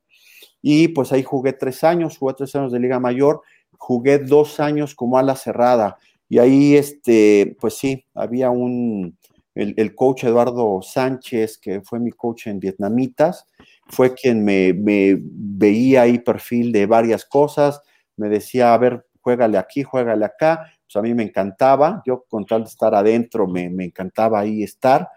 y 0.63 0.87
pues 0.89 1.13
ahí 1.13 1.25
jugué 1.25 1.53
tres 1.53 1.83
años, 1.83 2.17
jugué 2.17 2.35
tres 2.35 2.55
años 2.55 2.71
de 2.71 2.79
Liga 2.79 3.01
Mayor, 3.01 3.43
jugué 3.77 4.21
dos 4.21 4.61
años 4.61 4.95
como 4.95 5.19
ala 5.19 5.35
cerrada 5.35 5.99
y 6.29 6.39
ahí, 6.39 6.77
este, 6.77 7.57
pues 7.61 7.75
sí, 7.75 8.05
había 8.15 8.51
un, 8.51 9.19
el, 9.57 9.95
coach 9.97 10.23
Eduardo 10.23 10.81
Sánchez, 10.81 11.59
que 11.59 11.81
fue 11.81 11.99
mi 11.99 12.13
coach 12.13 12.47
en 12.47 12.61
Vietnamitas, 12.61 13.47
fue 13.89 14.15
quien 14.15 14.45
me, 14.45 14.73
me, 14.75 15.19
veía 15.21 16.03
ahí 16.03 16.21
perfil 16.21 16.71
de 16.71 16.87
varias 16.87 17.25
cosas, 17.25 17.83
me 18.17 18.29
decía, 18.29 18.75
a 18.75 18.79
ver, 18.79 19.05
juégale 19.21 19.59
aquí, 19.59 19.83
juégale 19.83 20.25
acá, 20.25 20.73
pues, 20.87 20.97
a 20.97 21.03
mí 21.03 21.15
me 21.15 21.23
encantaba, 21.25 22.03
yo 22.07 22.25
con 22.29 22.45
tal 22.47 22.63
de 22.63 22.69
estar 22.69 22.95
adentro 22.95 23.47
me, 23.47 23.65
encantaba 23.65 24.41
ahí 24.41 24.63
estar. 24.63 25.09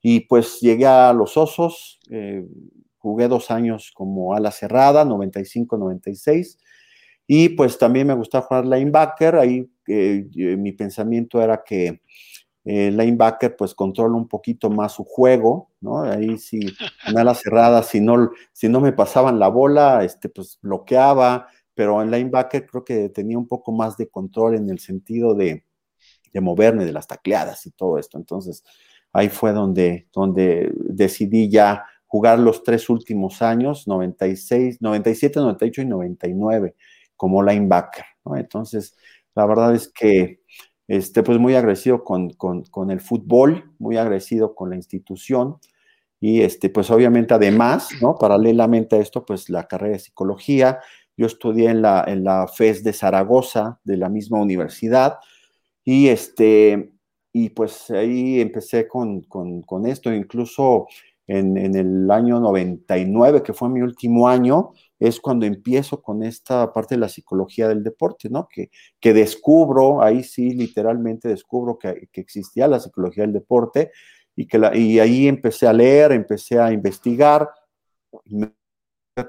Y 0.00 0.20
pues 0.20 0.60
llegué 0.60 0.86
a 0.86 1.12
los 1.12 1.36
Osos, 1.36 1.98
eh, 2.10 2.46
jugué 2.98 3.28
dos 3.28 3.50
años 3.50 3.90
como 3.94 4.34
ala 4.34 4.50
cerrada, 4.50 5.04
95-96, 5.04 6.58
y 7.26 7.50
pues 7.50 7.78
también 7.78 8.06
me 8.06 8.14
gustaba 8.14 8.46
jugar 8.46 8.66
linebacker, 8.66 9.36
ahí 9.36 9.68
eh, 9.88 10.24
mi 10.56 10.72
pensamiento 10.72 11.42
era 11.42 11.62
que 11.64 12.00
el 12.64 12.96
linebacker 12.98 13.56
pues 13.56 13.74
controla 13.74 14.14
un 14.14 14.28
poquito 14.28 14.68
más 14.68 14.92
su 14.92 15.04
juego, 15.04 15.70
¿no? 15.80 16.02
Ahí 16.02 16.36
sí, 16.36 16.60
en 17.06 17.18
ala 17.18 17.34
cerrada, 17.34 17.82
si 17.82 17.98
no, 18.00 18.30
si 18.52 18.68
no 18.68 18.80
me 18.80 18.92
pasaban 18.92 19.38
la 19.38 19.48
bola, 19.48 20.04
este, 20.04 20.28
pues 20.28 20.58
bloqueaba, 20.60 21.48
pero 21.78 22.02
en 22.02 22.10
linebacker 22.10 22.66
creo 22.66 22.84
que 22.84 23.08
tenía 23.08 23.38
un 23.38 23.46
poco 23.46 23.70
más 23.70 23.96
de 23.96 24.08
control 24.08 24.56
en 24.56 24.68
el 24.68 24.80
sentido 24.80 25.32
de, 25.36 25.64
moverme, 26.34 26.84
de 26.84 26.92
las 26.92 27.06
tacleadas 27.06 27.66
y 27.66 27.70
todo 27.70 27.98
esto. 27.98 28.18
Entonces, 28.18 28.64
ahí 29.12 29.28
fue 29.28 29.52
donde, 29.52 30.08
donde 30.12 30.72
decidí 30.74 31.48
ya 31.48 31.84
jugar 32.08 32.40
los 32.40 32.64
tres 32.64 32.90
últimos 32.90 33.42
años, 33.42 33.86
96, 33.86 34.82
97, 34.82 35.38
98 35.38 35.82
y 35.82 35.84
99 35.84 36.74
como 37.14 37.44
linebacker. 37.44 38.06
Entonces, 38.34 38.96
la 39.36 39.46
verdad 39.46 39.72
es 39.72 39.86
que 39.86 40.40
este, 40.88 41.22
pues 41.22 41.38
muy 41.38 41.54
agresivo 41.54 42.02
con, 42.02 42.30
con, 42.30 42.90
el 42.90 43.00
fútbol, 43.00 43.70
muy 43.78 43.98
agresivo 43.98 44.56
con 44.56 44.70
la 44.70 44.74
institución. 44.74 45.58
Y 46.18 46.40
este, 46.40 46.70
pues 46.70 46.90
obviamente 46.90 47.34
además, 47.34 47.90
¿no? 48.02 48.16
Paralelamente 48.16 48.96
a 48.96 48.98
esto, 48.98 49.24
pues 49.24 49.48
la 49.48 49.68
carrera 49.68 49.92
de 49.92 50.00
psicología, 50.00 50.80
yo 51.18 51.26
estudié 51.26 51.68
en 51.68 51.82
la, 51.82 52.04
en 52.06 52.22
la 52.22 52.46
FES 52.46 52.84
de 52.84 52.92
Zaragoza, 52.92 53.80
de 53.82 53.96
la 53.96 54.08
misma 54.08 54.40
universidad, 54.40 55.18
y, 55.84 56.08
este, 56.08 56.92
y 57.32 57.50
pues 57.50 57.90
ahí 57.90 58.40
empecé 58.40 58.86
con, 58.86 59.26
esto, 59.86 60.14
incluso 60.14 60.86
en, 61.26 61.56
el 61.74 62.08
año 62.08 62.38
99, 62.38 63.42
que 63.42 63.52
fue 63.52 63.68
mi 63.68 63.82
último 63.82 64.28
año, 64.28 64.70
es 65.00 65.18
cuando 65.18 65.44
empiezo 65.44 66.00
con 66.00 66.22
esta 66.22 66.72
parte 66.72 66.94
de 66.94 67.00
la 67.00 67.08
psicología 67.08 67.66
del 67.66 67.82
deporte, 67.82 68.30
¿no? 68.30 68.46
Que, 68.48 68.70
que 69.00 69.12
descubro, 69.12 70.00
ahí 70.02 70.22
sí, 70.22 70.50
literalmente 70.52 71.28
descubro 71.28 71.78
que, 71.80 72.08
existía 72.12 72.68
la 72.68 72.78
psicología 72.78 73.24
del 73.24 73.32
deporte 73.32 73.90
y, 74.36 74.46
que 74.46 74.58
la, 74.58 74.76
y 74.76 75.00
ahí 75.00 75.26
empecé 75.26 75.66
a 75.66 75.72
leer, 75.72 76.12
empecé 76.12 76.60
a 76.60 76.72
investigar, 76.72 77.48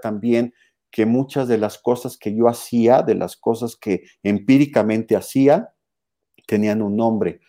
también 0.03 0.53
que 0.91 1.05
muchas 1.05 1.48
de 1.48 1.58
las 1.58 1.77
cosas 1.77 2.17
que 2.17 2.36
yo 2.36 2.48
hacía, 2.48 3.01
de 3.01 3.15
las 3.15 3.38
cosas 3.38 3.75
que 3.75 4.03
empíricamente 4.24 5.15
hacía, 5.15 5.74
tenían 6.48 6.81
un 6.81 6.96
nombre. 6.96 7.41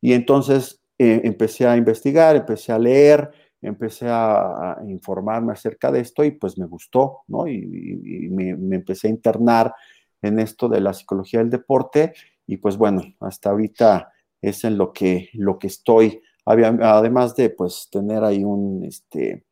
Y 0.00 0.12
entonces 0.12 0.82
eh, 0.98 1.22
empecé 1.24 1.66
a 1.66 1.76
investigar, 1.76 2.36
empecé 2.36 2.72
a 2.72 2.78
leer, 2.78 3.30
empecé 3.60 4.06
a, 4.08 4.78
informarme 4.86 5.52
acerca 5.52 5.90
de 5.90 6.00
esto 6.00 6.24
y 6.24 6.32
pues 6.32 6.58
me 6.58 6.66
gustó, 6.66 7.22
¿no? 7.26 7.48
Y, 7.48 8.28
me, 8.30 8.50
empecé 8.76 9.08
a 9.08 9.10
internar 9.10 9.74
en 10.22 10.38
esto 10.38 10.68
de 10.68 10.80
la 10.80 10.92
psicología 10.92 11.40
del 11.40 11.50
deporte 11.50 12.14
y 12.46 12.58
pues 12.58 12.76
bueno, 12.76 13.02
hasta 13.20 13.50
ahorita 13.50 14.12
es 14.40 14.64
en 14.64 14.78
lo 14.78 14.92
que, 14.92 15.30
lo 15.32 15.58
que 15.58 15.66
estoy, 15.66 16.20
además 16.44 17.34
de 17.34 17.50
pues 17.50 17.88
tener 17.90 18.22
ahí 18.22 18.44
un, 18.44 18.84
este, 18.84 19.44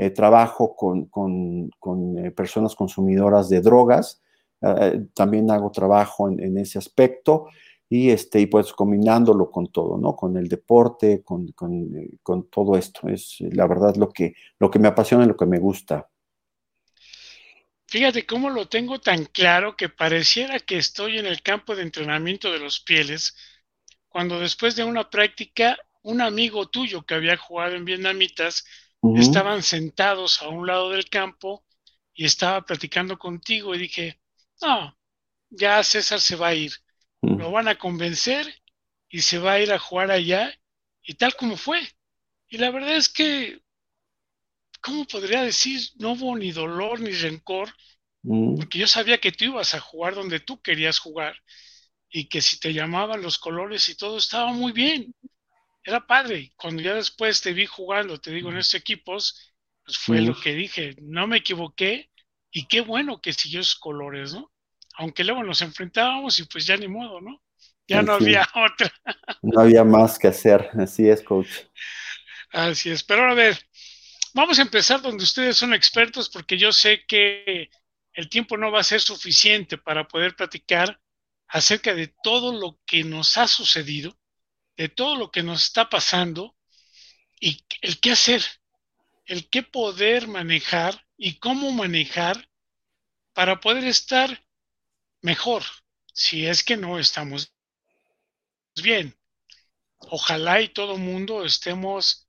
eh, 0.00 0.10
trabajo 0.10 0.76
con, 0.76 1.70
eh, 2.18 2.30
personas 2.30 2.76
consumidoras 2.76 3.48
de 3.48 3.60
drogas, 3.60 4.22
eh, 4.62 5.06
también 5.12 5.50
hago 5.50 5.72
trabajo 5.72 6.30
en, 6.30 6.56
ese 6.56 6.78
aspecto 6.78 7.48
y, 7.88 8.10
este, 8.10 8.38
y 8.38 8.46
pues 8.46 8.72
combinándolo 8.72 9.50
con 9.50 9.72
todo, 9.72 9.98
¿no? 9.98 10.14
Con 10.14 10.36
el 10.36 10.46
deporte, 10.46 11.24
con, 11.24 11.52
todo 12.48 12.76
esto. 12.76 13.08
Es 13.08 13.38
la 13.40 13.66
verdad 13.66 13.96
lo 13.96 14.08
que, 14.10 14.34
lo 14.60 14.70
que 14.70 14.78
me 14.78 14.86
apasiona 14.86 15.24
y 15.24 15.26
lo 15.26 15.36
que 15.36 15.46
me 15.46 15.58
gusta. 15.58 16.08
Fíjate 17.88 18.24
cómo 18.24 18.50
lo 18.50 18.68
tengo 18.68 19.00
tan 19.00 19.24
claro 19.24 19.76
que 19.76 19.88
pareciera 19.88 20.60
que 20.60 20.78
estoy 20.78 21.18
en 21.18 21.26
el 21.26 21.42
campo 21.42 21.74
de 21.74 21.82
entrenamiento 21.82 22.52
de 22.52 22.60
los 22.60 22.78
pieles, 22.78 23.34
cuando 24.08 24.38
después 24.38 24.76
de 24.76 24.84
una 24.84 25.10
práctica, 25.10 25.76
un 26.02 26.20
amigo 26.20 26.68
tuyo 26.68 27.02
que 27.04 27.14
había 27.14 27.36
jugado 27.36 27.74
en 27.74 27.84
Vietnamitas 27.84 28.64
estaban 29.12 29.62
sentados 29.62 30.42
a 30.42 30.48
un 30.48 30.66
lado 30.66 30.90
del 30.90 31.08
campo 31.08 31.64
y 32.14 32.24
estaba 32.24 32.64
platicando 32.64 33.18
contigo 33.18 33.74
y 33.74 33.78
dije, 33.78 34.20
no, 34.62 34.96
ya 35.50 35.82
César 35.84 36.20
se 36.20 36.36
va 36.36 36.48
a 36.48 36.54
ir, 36.54 36.72
lo 37.34 37.50
van 37.52 37.68
a 37.68 37.78
convencer 37.78 38.46
y 39.08 39.22
se 39.22 39.38
va 39.38 39.52
a 39.52 39.60
ir 39.60 39.72
a 39.72 39.78
jugar 39.78 40.10
allá 40.10 40.52
y 41.02 41.14
tal 41.14 41.34
como 41.36 41.56
fue. 41.56 41.80
Y 42.48 42.58
la 42.58 42.70
verdad 42.70 42.96
es 42.96 43.08
que, 43.08 43.62
¿cómo 44.80 45.04
podría 45.06 45.42
decir? 45.42 45.80
No 45.96 46.12
hubo 46.12 46.36
ni 46.36 46.52
dolor 46.52 47.00
ni 47.00 47.12
rencor, 47.12 47.72
porque 48.54 48.78
yo 48.78 48.86
sabía 48.88 49.18
que 49.20 49.32
tú 49.32 49.44
ibas 49.46 49.74
a 49.74 49.80
jugar 49.80 50.14
donde 50.14 50.40
tú 50.40 50.60
querías 50.62 50.98
jugar 50.98 51.36
y 52.10 52.28
que 52.28 52.40
si 52.42 52.60
te 52.60 52.72
llamaban 52.74 53.22
los 53.22 53.38
colores 53.38 53.88
y 53.88 53.96
todo 53.96 54.18
estaba 54.18 54.52
muy 54.52 54.72
bien 54.72 55.14
era 55.88 56.06
padre. 56.06 56.52
Cuando 56.56 56.82
ya 56.82 56.94
después 56.94 57.40
te 57.40 57.52
vi 57.52 57.66
jugando, 57.66 58.20
te 58.20 58.30
digo, 58.30 58.50
en 58.50 58.58
estos 58.58 58.74
equipos, 58.74 59.54
pues 59.84 59.96
fue 59.96 60.20
lo 60.20 60.38
que 60.38 60.52
dije, 60.52 60.94
no 61.00 61.26
me 61.26 61.38
equivoqué 61.38 62.10
y 62.50 62.66
qué 62.66 62.82
bueno 62.82 63.20
que 63.20 63.32
siguió 63.32 63.60
esos 63.60 63.76
colores, 63.76 64.34
¿no? 64.34 64.52
Aunque 64.98 65.24
luego 65.24 65.42
nos 65.42 65.62
enfrentábamos 65.62 66.38
y 66.40 66.44
pues 66.44 66.66
ya 66.66 66.76
ni 66.76 66.88
modo, 66.88 67.20
¿no? 67.20 67.42
Ya 67.86 68.02
no 68.02 68.12
había 68.12 68.46
otra. 68.54 68.92
no 69.42 69.60
había 69.60 69.82
más 69.82 70.18
que 70.18 70.28
hacer, 70.28 70.68
así 70.78 71.08
es, 71.08 71.22
coach. 71.22 71.48
Así 72.52 72.90
es, 72.90 73.02
pero 73.02 73.30
a 73.30 73.34
ver, 73.34 73.58
vamos 74.34 74.58
a 74.58 74.62
empezar 74.62 75.00
donde 75.00 75.24
ustedes 75.24 75.56
son 75.56 75.72
expertos 75.72 76.28
porque 76.28 76.58
yo 76.58 76.70
sé 76.70 77.04
que 77.06 77.70
el 78.12 78.28
tiempo 78.28 78.58
no 78.58 78.70
va 78.70 78.80
a 78.80 78.84
ser 78.84 79.00
suficiente 79.00 79.78
para 79.78 80.06
poder 80.06 80.36
platicar 80.36 81.00
acerca 81.46 81.94
de 81.94 82.08
todo 82.22 82.52
lo 82.52 82.78
que 82.84 83.04
nos 83.04 83.38
ha 83.38 83.48
sucedido 83.48 84.18
de 84.78 84.88
todo 84.88 85.16
lo 85.16 85.30
que 85.32 85.42
nos 85.42 85.64
está 85.64 85.90
pasando 85.90 86.56
y 87.40 87.64
el 87.82 87.98
qué 88.00 88.12
hacer, 88.12 88.42
el 89.26 89.50
qué 89.50 89.64
poder 89.64 90.28
manejar 90.28 91.04
y 91.16 91.38
cómo 91.40 91.72
manejar 91.72 92.48
para 93.34 93.60
poder 93.60 93.84
estar 93.84 94.46
mejor, 95.20 95.64
si 96.14 96.46
es 96.46 96.62
que 96.62 96.76
no 96.76 97.00
estamos 97.00 97.52
bien. 98.80 99.18
Ojalá 99.98 100.60
y 100.60 100.68
todo 100.68 100.96
mundo 100.96 101.44
estemos 101.44 102.28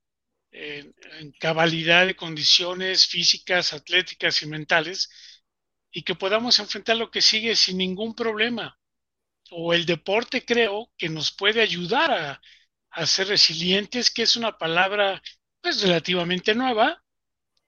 en, 0.50 0.92
cabalidad 1.38 2.04
de 2.04 2.16
condiciones 2.16 3.06
físicas, 3.06 3.72
atléticas 3.72 4.42
y 4.42 4.46
mentales, 4.46 5.08
y 5.92 6.02
que 6.02 6.16
podamos 6.16 6.58
enfrentar 6.58 6.96
lo 6.96 7.12
que 7.12 7.22
sigue 7.22 7.54
sin 7.54 7.78
ningún 7.78 8.16
problema. 8.16 8.79
O 9.50 9.74
el 9.74 9.84
deporte 9.84 10.44
creo 10.44 10.92
que 10.96 11.08
nos 11.08 11.32
puede 11.32 11.60
ayudar 11.60 12.40
a, 12.92 13.06
ser 13.06 13.28
resilientes, 13.28 14.10
que 14.10 14.22
es 14.22 14.36
una 14.36 14.58
palabra 14.58 15.22
pues 15.60 15.82
relativamente 15.82 16.54
nueva, 16.54 17.02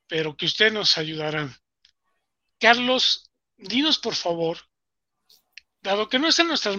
pero 0.07 0.37
que 0.37 0.47
ustedes 0.47 0.73
nos 0.73 0.99
ayudarán. 0.99 1.55
Carlos, 2.59 3.31
dinos 3.57 3.99
por 3.99 4.15
favor, 4.15 4.59
dado 5.81 6.09
que 6.09 6.19
no 6.19 6.29
está 6.29 6.43
en 6.43 6.49
nuestras 6.49 6.77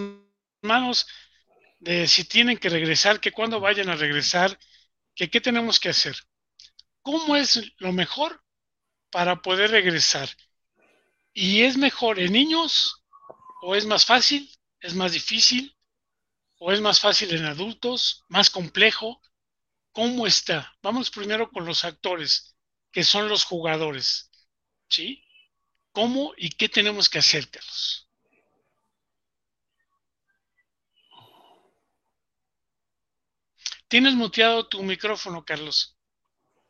manos 0.61 1.07
de 1.79 2.07
si 2.07 2.25
tienen 2.25 2.57
que 2.57 2.69
regresar, 2.69 3.19
que 3.19 3.31
cuando 3.31 3.59
vayan 3.59 3.89
a 3.89 3.95
regresar, 3.95 4.57
que 5.15 5.29
qué 5.29 5.41
tenemos 5.41 5.79
que 5.79 5.89
hacer. 5.89 6.15
¿Cómo 7.01 7.35
es 7.35 7.73
lo 7.77 7.91
mejor 7.91 8.41
para 9.09 9.41
poder 9.41 9.71
regresar? 9.71 10.29
¿Y 11.33 11.63
es 11.63 11.77
mejor 11.77 12.19
en 12.19 12.31
niños? 12.31 13.03
¿O 13.61 13.75
es 13.75 13.85
más 13.85 14.05
fácil? 14.05 14.49
¿Es 14.83 14.93
más 14.93 15.13
difícil? 15.13 15.73
¿O 16.59 16.71
es 16.73 16.81
más 16.81 16.99
fácil 16.99 17.33
en 17.33 17.45
adultos? 17.45 18.25
¿Más 18.27 18.49
complejo? 18.49 19.21
¿Cómo 19.93 20.27
está? 20.27 20.73
Vamos 20.83 21.09
primero 21.09 21.49
con 21.49 21.65
los 21.65 21.85
actores, 21.85 22.57
que 22.91 23.03
son 23.03 23.29
los 23.29 23.45
jugadores. 23.45 24.29
¿Sí? 24.89 25.23
¿Cómo 25.93 26.33
y 26.35 26.49
qué 26.49 26.67
tenemos 26.67 27.09
que 27.09 27.19
hacer, 27.19 27.49
Carlos? 27.49 28.09
Tienes 33.87 34.15
muteado 34.15 34.67
tu 34.67 34.83
micrófono, 34.83 35.45
Carlos. 35.45 35.97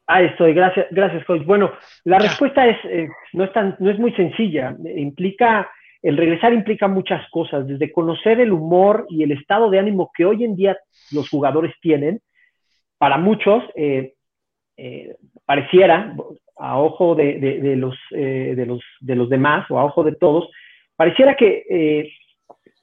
Ahí 0.06 0.26
estoy, 0.26 0.54
gracias, 0.54 0.86
gracias, 0.92 1.26
coach. 1.26 1.44
Bueno, 1.46 1.76
la 2.04 2.20
respuesta 2.20 2.68
es, 2.68 2.78
eh, 2.86 3.08
no, 3.32 3.46
es 3.46 3.54
tan, 3.54 3.76
no 3.80 3.90
es 3.90 3.98
muy 3.98 4.14
sencilla. 4.14 4.76
Implica, 4.96 5.72
el 6.04 6.18
regresar 6.18 6.54
implica 6.54 6.88
muchas 6.88 7.28
cosas, 7.32 7.66
desde 7.68 7.92
conocer 7.92 8.40
el 8.40 8.52
humor 8.52 9.08
y 9.10 9.24
el 9.24 9.32
estado 9.32 9.70
de 9.70 9.80
ánimo 9.80 10.12
que 10.16 10.26
hoy 10.26 10.44
en 10.44 10.56
día 10.56 10.78
los 11.12 11.30
jugadores 11.30 11.74
tienen. 11.82 12.22
Para 13.00 13.18
muchos, 13.18 13.64
eh, 13.76 14.14
eh, 14.78 15.16
pareciera, 15.46 16.16
a 16.58 16.80
ojo 16.80 17.16
de, 17.16 17.40
de, 17.40 17.76
los, 17.76 17.96
de, 18.12 18.66
los, 18.68 18.84
de 19.00 19.16
los 19.16 19.28
demás 19.30 19.70
o 19.72 19.80
a 19.80 19.86
ojo 19.86 20.04
de 20.04 20.16
todos, 20.16 20.50
pareciera 20.96 21.36
que 21.36 22.14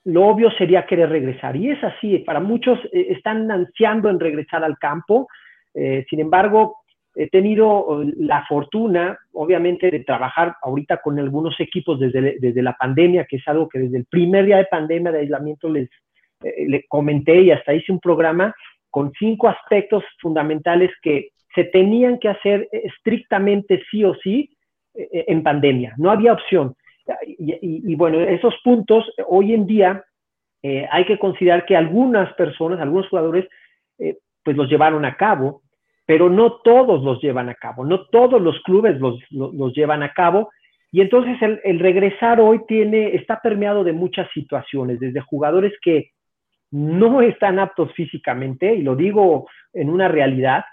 lo 0.05 0.27
obvio 0.27 0.51
sería 0.53 0.87
querer 0.87 1.11
regresar. 1.11 1.57
Y 1.57 1.71
es 1.71 1.83
así, 1.85 2.19
para 2.21 2.41
muchos 2.41 2.79
eh, 2.93 3.09
están 3.11 3.51
ansiando 3.51 4.09
en 4.09 4.21
regresar 4.21 4.65
al 4.65 4.79
campo. 4.79 5.29
Eh, 5.75 6.05
sin 6.09 6.21
embargo, 6.21 6.79
he 7.15 7.29
tenido 7.29 8.03
eh, 8.03 8.13
la 8.19 8.45
fortuna, 8.47 9.19
obviamente, 9.33 9.91
de 9.91 10.01
trabajar 10.01 10.55
ahorita 10.63 10.99
con 10.99 11.19
algunos 11.19 11.59
equipos 11.61 11.99
desde, 11.99 12.39
desde 12.39 12.63
la 12.63 12.75
pandemia, 12.75 13.27
que 13.27 13.37
es 13.37 13.49
algo 13.49 13.69
que 13.69 13.79
desde 13.81 13.99
el 13.99 14.07
primer 14.07 14.47
día 14.47 14.59
de 14.59 14.67
pandemia, 14.67 15.13
de 15.13 15.21
aislamiento, 15.21 15.69
les, 15.69 15.89
les 16.41 16.85
comenté 16.89 17.41
y 17.41 17.51
hasta 17.51 17.75
hice 17.75 17.93
un 17.93 18.01
programa 18.01 18.55
con 18.91 19.13
cinco 19.19 19.49
aspectos 19.49 20.05
fundamentales 20.21 20.91
que 21.03 21.31
se 21.55 21.65
tenían 21.65 22.19
que 22.19 22.29
hacer 22.29 22.69
estrictamente 22.73 23.83
sí 23.91 24.05
o 24.05 24.15
sí 24.15 24.51
en 24.95 25.43
pandemia. 25.43 25.95
No 25.99 26.11
había 26.11 26.33
opción. 26.33 26.75
Y, 27.27 27.95
bueno, 27.97 28.21
esos 28.21 28.55
puntos 28.63 29.05
hoy 29.27 29.55
en 29.55 29.67
día 29.67 30.05
eh, 30.63 30.87
hay 30.91 31.05
que 31.07 31.19
considerar 31.19 31.65
que 31.65 31.77
algunas 31.77 32.33
personas, 32.35 32.81
algunos 32.81 33.09
jugadores, 33.09 33.47
eh, 33.99 34.19
pues 34.43 34.57
los 34.57 34.69
llevaron 34.69 35.05
a 35.05 35.17
cabo, 35.17 35.63
pero 36.11 36.29
no 36.29 36.55
todos 36.65 37.05
los 37.05 37.23
llevan 37.23 37.51
a 37.51 37.55
cabo, 37.55 37.85
no 37.85 38.07
todos 38.07 38.43
los 38.43 38.61
clubes 38.65 38.99
los, 38.99 39.21
los, 39.31 39.73
llevan 39.75 40.03
a 40.03 40.13
cabo. 40.13 40.51
Y 40.91 41.03
entonces 41.03 41.41
el, 41.41 41.61
el, 41.63 41.79
regresar 41.79 42.41
hoy 42.41 42.63
tiene, 42.67 43.15
está 43.15 43.39
permeado 43.41 43.85
de 43.85 43.93
muchas 43.93 44.29
situaciones, 44.35 44.99
desde 44.99 45.21
jugadores 45.21 45.73
que 45.81 46.11
no 46.73 47.23
están 47.23 47.61
aptos 47.61 47.93
físicamente, 47.93 48.75
y 48.75 48.83
lo 48.83 48.97
digo 48.97 49.49
en 49.73 49.89
una 49.89 50.09
realidad, 50.09 50.65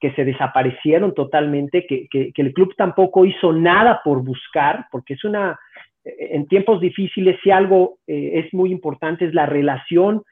que 0.00 0.12
se 0.12 0.24
desaparecieron 0.24 1.12
totalmente, 1.12 1.86
que, 1.86 2.08
que, 2.08 2.32
que, 2.32 2.40
el 2.40 2.54
club 2.54 2.74
tampoco 2.74 3.26
hizo 3.26 3.52
nada 3.52 4.00
por 4.02 4.24
buscar, 4.24 4.86
porque 4.90 5.12
es 5.12 5.24
una, 5.24 5.60
en 6.04 6.48
tiempos 6.48 6.80
difíciles, 6.80 7.38
si 7.42 7.50
algo 7.50 7.98
eh, 8.06 8.44
es 8.46 8.54
muy 8.54 8.72
importante, 8.72 9.26
es 9.26 9.34
la 9.34 9.44
relación 9.44 10.22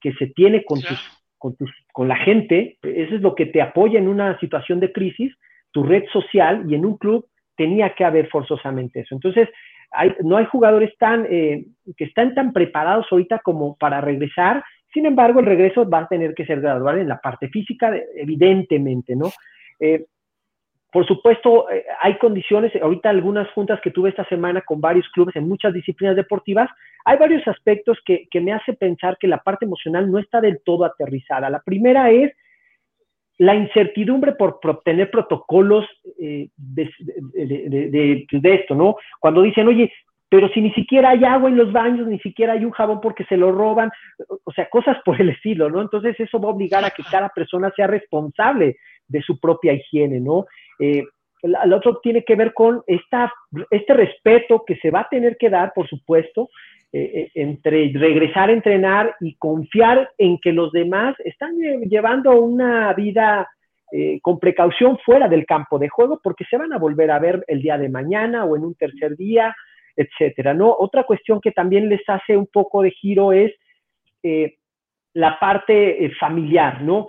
que 0.00 0.14
se 0.14 0.28
tiene 0.28 0.64
con, 0.64 0.80
con, 1.38 1.56
con 1.92 2.08
la 2.08 2.16
gente. 2.16 2.78
Eso 2.82 3.14
es 3.14 3.20
lo 3.20 3.34
que 3.34 3.46
te 3.46 3.62
apoya 3.62 3.98
en 3.98 4.08
una 4.08 4.38
situación 4.40 4.80
de 4.80 4.92
crisis, 4.92 5.34
tu 5.72 5.82
red 5.82 6.04
social, 6.12 6.64
y 6.68 6.74
en 6.74 6.84
un 6.84 6.96
club 6.96 7.26
tenía 7.56 7.94
que 7.94 8.04
haber 8.04 8.28
forzosamente 8.28 9.00
eso. 9.00 9.14
Entonces, 9.14 9.48
hay, 9.90 10.14
no 10.22 10.36
hay 10.36 10.44
jugadores 10.46 10.96
tan, 10.98 11.26
eh, 11.30 11.64
que 11.96 12.04
están 12.04 12.34
tan 12.34 12.52
preparados 12.52 13.06
ahorita 13.10 13.40
como 13.40 13.76
para 13.76 14.00
regresar. 14.00 14.64
Sin 14.92 15.06
embargo, 15.06 15.40
el 15.40 15.46
regreso 15.46 15.88
va 15.88 16.00
a 16.00 16.08
tener 16.08 16.34
que 16.34 16.46
ser 16.46 16.60
gradual 16.60 16.98
en 16.98 17.08
la 17.08 17.18
parte 17.18 17.48
física, 17.48 17.92
evidentemente, 18.14 19.16
¿no? 19.16 19.30
Eh, 19.80 20.06
por 20.98 21.06
supuesto, 21.06 21.70
eh, 21.70 21.84
hay 22.00 22.18
condiciones, 22.18 22.72
ahorita 22.74 23.08
algunas 23.08 23.48
juntas 23.52 23.80
que 23.80 23.92
tuve 23.92 24.10
esta 24.10 24.24
semana 24.24 24.62
con 24.62 24.80
varios 24.80 25.08
clubes 25.10 25.36
en 25.36 25.48
muchas 25.48 25.72
disciplinas 25.72 26.16
deportivas, 26.16 26.68
hay 27.04 27.16
varios 27.16 27.46
aspectos 27.46 27.96
que, 28.04 28.28
me 28.40 28.52
hace 28.52 28.72
pensar 28.72 29.16
que 29.16 29.28
la 29.28 29.38
parte 29.38 29.64
emocional 29.64 30.10
no 30.10 30.18
está 30.18 30.40
del 30.40 30.58
todo 30.64 30.84
aterrizada. 30.84 31.50
La 31.50 31.62
primera 31.62 32.10
es 32.10 32.32
la 33.36 33.54
incertidumbre 33.54 34.32
por, 34.32 34.58
obtener 34.60 35.08
protocolos 35.08 35.86
eh, 36.20 36.48
de, 36.56 38.26
de, 38.32 38.54
esto, 38.54 38.74
¿no? 38.74 38.96
Cuando 39.20 39.42
dicen, 39.42 39.68
oye, 39.68 39.92
pero 40.28 40.48
si 40.48 40.60
ni 40.60 40.72
siquiera 40.72 41.10
hay 41.10 41.24
agua 41.24 41.48
en 41.48 41.58
los 41.58 41.72
baños, 41.72 42.08
ni 42.08 42.18
siquiera 42.18 42.54
hay 42.54 42.64
un 42.64 42.72
jabón 42.72 43.00
porque 43.00 43.24
se 43.26 43.36
lo 43.36 43.52
roban, 43.52 43.92
o 44.42 44.50
sea, 44.50 44.68
cosas 44.68 44.96
por 45.04 45.20
el 45.20 45.28
estilo, 45.36 45.70
¿no? 45.70 45.80
Entonces 45.80 46.18
eso 46.18 46.40
va 46.40 46.48
a 46.48 46.54
obligar 46.54 46.84
a 46.84 46.90
que 46.90 47.04
cada 47.04 47.28
persona 47.28 47.72
sea 47.76 47.86
responsable 47.86 48.78
de 49.08 49.22
su 49.22 49.40
propia 49.40 49.72
higiene, 49.72 50.20
¿no? 50.20 50.46
Eh, 50.78 51.04
el 51.42 51.72
otro 51.72 52.00
tiene 52.02 52.24
que 52.24 52.34
ver 52.34 52.52
con 52.52 52.82
esta, 52.86 53.32
este 53.70 53.94
respeto 53.94 54.64
que 54.66 54.76
se 54.76 54.90
va 54.90 55.00
a 55.00 55.08
tener 55.08 55.36
que 55.36 55.48
dar, 55.48 55.72
por 55.72 55.88
supuesto, 55.88 56.48
eh, 56.92 57.00
eh, 57.02 57.30
entre 57.34 57.92
regresar 57.92 58.48
a 58.48 58.52
entrenar 58.52 59.14
y 59.20 59.36
confiar 59.36 60.10
en 60.18 60.38
que 60.38 60.52
los 60.52 60.72
demás 60.72 61.14
están 61.24 61.56
llevando 61.88 62.32
una 62.40 62.92
vida 62.94 63.48
con 64.20 64.38
precaución 64.38 64.98
fuera 64.98 65.28
del 65.28 65.46
campo 65.46 65.78
de 65.78 65.88
juego, 65.88 66.20
porque 66.22 66.44
se 66.44 66.58
van 66.58 66.74
a 66.74 66.78
volver 66.78 67.10
a 67.10 67.18
ver 67.18 67.42
el 67.46 67.62
día 67.62 67.78
de 67.78 67.88
mañana 67.88 68.44
o 68.44 68.54
en 68.54 68.64
un 68.64 68.74
tercer 68.74 69.16
día, 69.16 69.56
etcétera. 69.96 70.52
¿no? 70.52 70.76
Otra 70.78 71.04
cuestión 71.04 71.40
que 71.40 71.52
también 71.52 71.88
les 71.88 72.02
hace 72.06 72.36
un 72.36 72.48
poco 72.52 72.82
de 72.82 72.90
giro 72.90 73.32
es 73.32 73.50
la 75.14 75.38
parte 75.38 76.10
familiar, 76.20 76.82
¿no? 76.82 77.06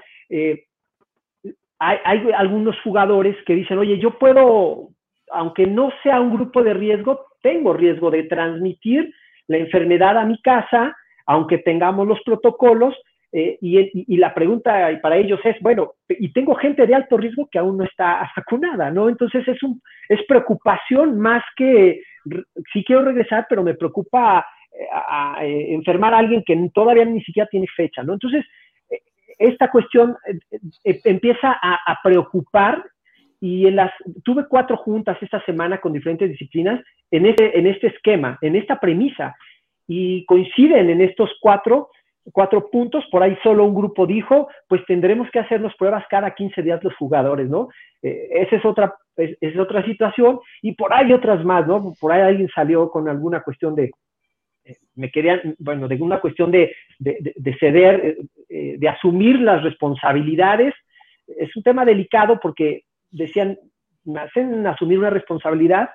Hay, 1.79 2.31
algunos 2.35 2.75
jugadores 2.81 3.35
que 3.45 3.55
dicen, 3.55 3.77
oye, 3.77 3.97
yo 3.99 4.17
puedo, 4.19 4.89
aunque 5.31 5.65
no 5.65 5.91
sea 6.03 6.19
un 6.19 6.35
grupo 6.35 6.61
de 6.61 6.73
riesgo, 6.73 7.25
tengo 7.41 7.73
riesgo 7.73 8.11
de 8.11 8.23
transmitir 8.23 9.13
la 9.47 9.57
enfermedad 9.57 10.17
a 10.17 10.25
mi 10.25 10.41
casa, 10.41 10.95
aunque 11.25 11.59
tengamos 11.59 12.07
los 12.07 12.21
protocolos. 12.23 12.95
Eh, 13.31 13.59
y, 13.61 14.17
la 14.17 14.33
pregunta 14.33 14.89
para 15.03 15.17
ellos 15.17 15.39
es, 15.43 15.55
bueno, 15.61 15.93
y 16.09 16.33
tengo 16.33 16.55
gente 16.55 16.87
de 16.87 16.95
alto 16.95 17.15
riesgo 17.15 17.47
que 17.51 17.59
aún 17.59 17.77
no 17.77 17.83
está 17.83 18.29
vacunada, 18.35 18.91
¿no? 18.91 19.07
Entonces 19.07 19.47
es, 19.47 19.61
un, 19.63 19.81
es 20.09 20.19
preocupación 20.27 21.19
más 21.19 21.43
que, 21.55 22.01
sí 22.73 22.83
quiero 22.83 23.05
regresar, 23.05 23.45
pero 23.47 23.63
me 23.63 23.75
preocupa 23.75 24.45
eh, 24.71 25.45
eh, 25.45 25.73
enfermar 25.73 26.13
a 26.13 26.17
alguien 26.17 26.43
que 26.43 26.57
todavía 26.73 27.05
ni 27.05 27.21
siquiera 27.21 27.47
tiene 27.49 27.67
fecha, 27.75 28.03
¿no? 28.03 28.13
Entonces, 28.13 28.45
esta 29.39 29.71
cuestión 29.71 30.17
eh, 30.27 30.59
eh, 30.83 31.01
empieza 31.05 31.57
a, 31.61 31.97
preocupar 32.03 32.83
y 33.41 33.65
en 33.67 33.77
las, 33.77 33.91
tuve 34.23 34.45
cuatro 34.47 34.77
juntas 34.77 35.17
esta 35.21 35.43
semana 35.45 35.79
con 35.79 35.93
diferentes 35.93 36.29
disciplinas 36.29 36.83
en 37.09 37.25
este, 37.25 37.57
en 37.57 37.65
este 37.65 37.87
esquema, 37.87 38.37
en 38.41 38.57
esta 38.57 38.79
premisa, 38.79 39.35
y 39.87 40.25
coinciden 40.25 40.89
en 40.89 41.01
estos 41.01 41.31
cuatro, 41.39 41.89
cuatro 42.33 42.69
puntos, 42.69 43.05
por 43.09 43.23
ahí 43.23 43.35
solo 43.41 43.63
un 43.63 43.73
grupo 43.73 44.05
dijo, 44.05 44.49
pues 44.67 44.85
tendremos 44.85 45.31
que 45.31 45.39
hacernos 45.39 45.73
pruebas 45.77 46.03
cada 46.09 46.35
15 46.35 46.61
días 46.61 46.83
los 46.83 46.95
jugadores, 46.97 47.49
¿no? 47.49 47.69
Eh, 48.03 48.27
esa 48.31 48.57
es 48.57 48.65
otra, 48.65 48.93
es 49.15 49.57
otra 49.57 49.83
situación, 49.85 50.39
y 50.61 50.73
por 50.73 50.93
ahí 50.93 51.11
otras 51.13 51.43
más, 51.43 51.65
¿no? 51.65 51.93
Por 51.99 52.11
ahí 52.11 52.21
alguien 52.21 52.49
salió 52.53 52.91
con 52.91 53.07
alguna 53.07 53.41
cuestión 53.41 53.73
de, 53.73 53.89
me 54.95 55.11
querían, 55.11 55.55
bueno, 55.59 55.87
de 55.87 55.95
una 55.95 56.19
cuestión 56.19 56.51
de, 56.51 56.75
ceder, 57.59 58.17
eh, 58.49 58.75
de 58.77 58.89
asumir 58.89 59.39
las 59.39 59.63
responsabilidades. 59.63 60.73
Es 61.27 61.55
un 61.55 61.63
tema 61.63 61.85
delicado 61.85 62.39
porque 62.41 62.83
decían, 63.11 63.57
me 64.05 64.21
hacen 64.21 64.65
asumir 64.65 64.99
una 64.99 65.09
responsabilidad, 65.09 65.89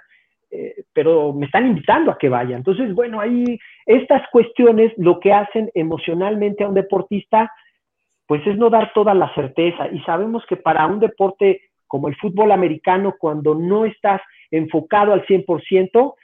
eh, 0.50 0.84
pero 0.92 1.32
me 1.32 1.46
están 1.46 1.66
invitando 1.66 2.10
a 2.10 2.18
que 2.18 2.28
vaya. 2.28 2.56
Entonces, 2.56 2.94
bueno, 2.94 3.20
ahí 3.20 3.58
estas 3.86 4.22
cuestiones 4.30 4.92
lo 4.96 5.18
que 5.20 5.32
hacen 5.32 5.70
emocionalmente 5.74 6.64
a 6.64 6.68
un 6.68 6.74
deportista 6.74 7.50
pues 8.26 8.46
es 8.46 8.56
no 8.56 8.70
dar 8.70 8.92
toda 8.94 9.14
la 9.14 9.34
certeza. 9.34 9.88
Y 9.88 10.00
sabemos 10.00 10.44
que 10.46 10.56
para 10.56 10.86
un 10.86 11.00
deporte 11.00 11.62
como 11.86 12.08
el 12.08 12.16
fútbol 12.16 12.52
americano, 12.52 13.14
cuando 13.18 13.54
no 13.54 13.84
estás 13.84 14.20
enfocado 14.50 15.12
al 15.12 15.26
100%, 15.26 15.44
eh, 16.04 16.18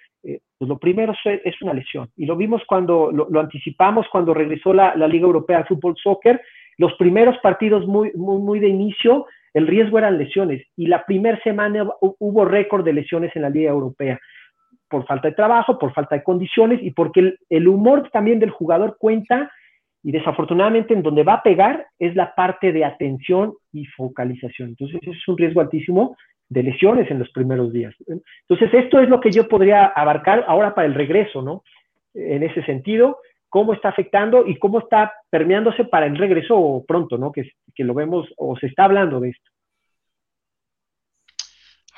pues 0.60 0.68
lo 0.68 0.78
primero 0.78 1.14
es, 1.24 1.62
una 1.62 1.72
lesión. 1.72 2.10
Y 2.18 2.26
lo 2.26 2.36
vimos 2.36 2.60
cuando 2.66 3.10
lo, 3.10 3.40
anticipamos, 3.40 4.06
cuando 4.12 4.34
regresó 4.34 4.74
la, 4.74 4.94
Liga 5.08 5.24
Europea 5.24 5.60
de 5.60 5.64
Fútbol 5.64 5.96
Soccer, 5.96 6.38
los 6.76 6.92
primeros 6.98 7.38
partidos 7.38 7.86
muy, 7.86 8.12
muy, 8.12 8.42
muy 8.42 8.60
de 8.60 8.68
inicio, 8.68 9.24
el 9.54 9.66
riesgo 9.66 9.96
eran 9.96 10.18
lesiones. 10.18 10.62
Y 10.76 10.86
la 10.86 11.06
primera 11.06 11.40
semana 11.42 11.88
hubo 12.02 12.44
récord 12.44 12.84
de 12.84 12.92
lesiones 12.92 13.34
en 13.34 13.40
la 13.40 13.48
Liga 13.48 13.70
Europea 13.70 14.20
por 14.90 15.06
falta 15.06 15.28
de 15.28 15.34
trabajo, 15.34 15.78
por 15.78 15.94
falta 15.94 16.16
de 16.16 16.22
condiciones 16.22 16.78
y 16.82 16.90
porque 16.90 17.36
el, 17.48 17.66
humor 17.66 18.10
también 18.12 18.38
del 18.38 18.50
jugador 18.50 18.98
cuenta 18.98 19.50
y 20.02 20.12
desafortunadamente 20.12 20.92
en 20.92 21.02
donde 21.02 21.22
va 21.22 21.34
a 21.34 21.42
pegar 21.42 21.86
es 21.98 22.14
la 22.16 22.34
parte 22.34 22.70
de 22.70 22.84
atención 22.84 23.54
y 23.72 23.86
focalización. 23.86 24.70
Entonces 24.70 25.00
es 25.04 25.26
un 25.26 25.38
riesgo 25.38 25.62
altísimo 25.62 26.18
de 26.50 26.62
lesiones 26.62 27.10
en 27.10 27.18
los 27.18 27.30
primeros 27.30 27.72
días. 27.72 27.94
Entonces 28.06 28.74
esto 28.74 29.00
es 29.00 29.08
lo 29.08 29.20
que 29.20 29.32
yo 29.32 29.48
podría 29.48 29.86
abarcar 29.86 30.44
ahora 30.46 30.74
para 30.74 30.86
el 30.86 30.94
regreso, 30.94 31.40
¿no? 31.40 31.64
En 32.12 32.42
ese 32.42 32.62
sentido, 32.64 33.20
cómo 33.48 33.72
está 33.72 33.88
afectando 33.88 34.46
y 34.46 34.58
cómo 34.58 34.80
está 34.80 35.14
permeándose 35.30 35.84
para 35.84 36.06
el 36.06 36.18
regreso 36.18 36.84
pronto, 36.86 37.16
¿no? 37.16 37.32
Que, 37.32 37.52
que 37.74 37.84
lo 37.84 37.94
vemos 37.94 38.28
o 38.36 38.58
se 38.58 38.66
está 38.66 38.84
hablando 38.84 39.20
de 39.20 39.30
esto. 39.30 39.50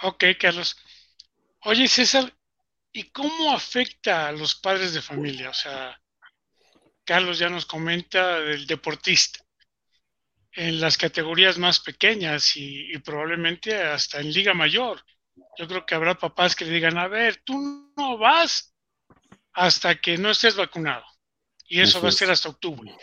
Ok, 0.03 0.25
Carlos. 0.39 0.77
Oye, 1.65 1.89
César, 1.89 2.25
¿Y 2.95 3.05
cómo 3.05 3.53
afecta 3.53 4.29
a 4.29 4.33
los 4.33 4.55
padres 4.55 4.93
de 4.93 5.01
familia? 5.01 5.49
O 5.49 5.55
sea, 5.55 5.99
Carlos 7.05 7.39
ya 7.39 7.49
nos 7.49 7.65
comenta 7.65 8.41
del 8.41 8.67
deportista 8.67 9.43
en 10.55 10.81
las 10.81 10.99
categorías 10.99 11.59
más 11.59 11.81
pequeñas 11.81 12.57
y, 12.57 12.97
probablemente 12.99 13.75
hasta 13.77 14.21
en 14.21 14.33
liga 14.33 14.55
mayor. 14.55 15.05
Yo 15.57 15.67
creo 15.67 15.87
que 15.87 15.95
habrá 15.95 16.15
papás 16.15 16.55
que 16.55 16.65
le 16.65 16.73
digan, 16.73 16.99
a 16.99 17.09
ver, 17.09 17.43
tú 17.45 17.93
no 17.97 18.19
vas 18.19 18.75
hasta 19.53 20.01
que 20.01 20.19
no 20.19 20.31
estés 20.31 20.57
vacunado. 20.57 21.05
Y 21.67 21.81
eso 21.81 22.03
va 22.03 22.11
a 22.11 22.13
ser 22.13 22.31
hasta 22.31 22.51
octubre. 22.51 22.95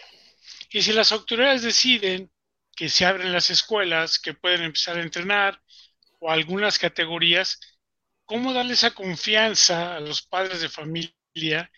Y 0.69 0.81
si 0.81 0.93
las 0.93 1.11
autoridades 1.11 1.63
deciden 1.63 2.31
que 2.75 2.87
se 2.87 3.05
abren 3.05 3.33
las 3.33 3.49
escuelas, 3.49 4.19
que 4.19 4.35
pueden 4.35 4.61
empezar 4.61 4.97
a 4.97 5.01
entrenar 5.01 5.61
o 6.19 6.29
algunas 6.29 6.77
categorías, 6.77 7.59
¿cómo 8.25 8.53
darle 8.53 8.73
esa 8.73 8.91
confianza 8.91 9.95
a 9.95 9.99
los 9.99 10.21
padres 10.21 10.61
de 10.61 10.69
familia 10.69 11.71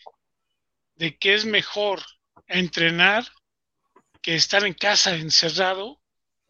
de 0.95 1.17
que 1.17 1.33
es 1.33 1.45
mejor 1.45 2.03
entrenar 2.47 3.25
que 4.21 4.35
estar 4.35 4.65
en 4.65 4.73
casa 4.73 5.15
encerrado 5.15 6.01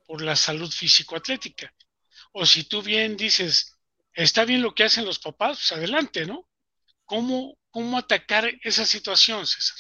por 0.06 0.22
la 0.22 0.36
salud 0.36 0.70
físico-atlética? 0.70 1.74
O 2.34 2.46
si 2.46 2.64
tú 2.64 2.82
bien 2.82 3.18
dices, 3.18 3.78
está 4.14 4.46
bien 4.46 4.62
lo 4.62 4.74
que 4.74 4.84
hacen 4.84 5.06
los 5.06 5.20
papás, 5.20 5.58
pues 5.58 5.80
adelante, 5.80 6.26
¿no? 6.26 6.48
¿Cómo, 7.06 7.58
cómo 7.70 7.98
atacar 7.98 8.50
esa 8.64 8.86
situación, 8.86 9.46
César? 9.46 9.78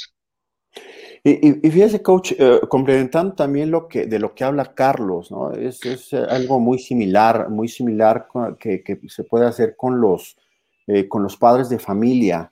Y, 1.23 1.69
fíjese, 1.69 2.01
coach, 2.01 2.31
eh, 2.37 2.61
complementando 2.67 3.35
también 3.35 3.69
lo 3.69 3.87
que, 3.87 4.07
de 4.07 4.17
lo 4.17 4.33
que 4.33 4.43
habla 4.43 4.73
Carlos, 4.73 5.29
¿no? 5.29 5.51
Es, 5.51 5.85
es 5.85 6.13
eh, 6.13 6.25
algo 6.27 6.59
muy 6.59 6.79
similar, 6.79 7.49
muy 7.49 7.67
similar 7.67 8.27
que, 8.59 8.81
que, 8.81 8.99
se 9.07 9.23
puede 9.23 9.45
hacer 9.45 9.75
con 9.77 10.01
los, 10.01 10.35
eh, 10.87 11.07
con 11.07 11.21
los 11.21 11.37
padres 11.37 11.69
de 11.69 11.77
familia, 11.77 12.50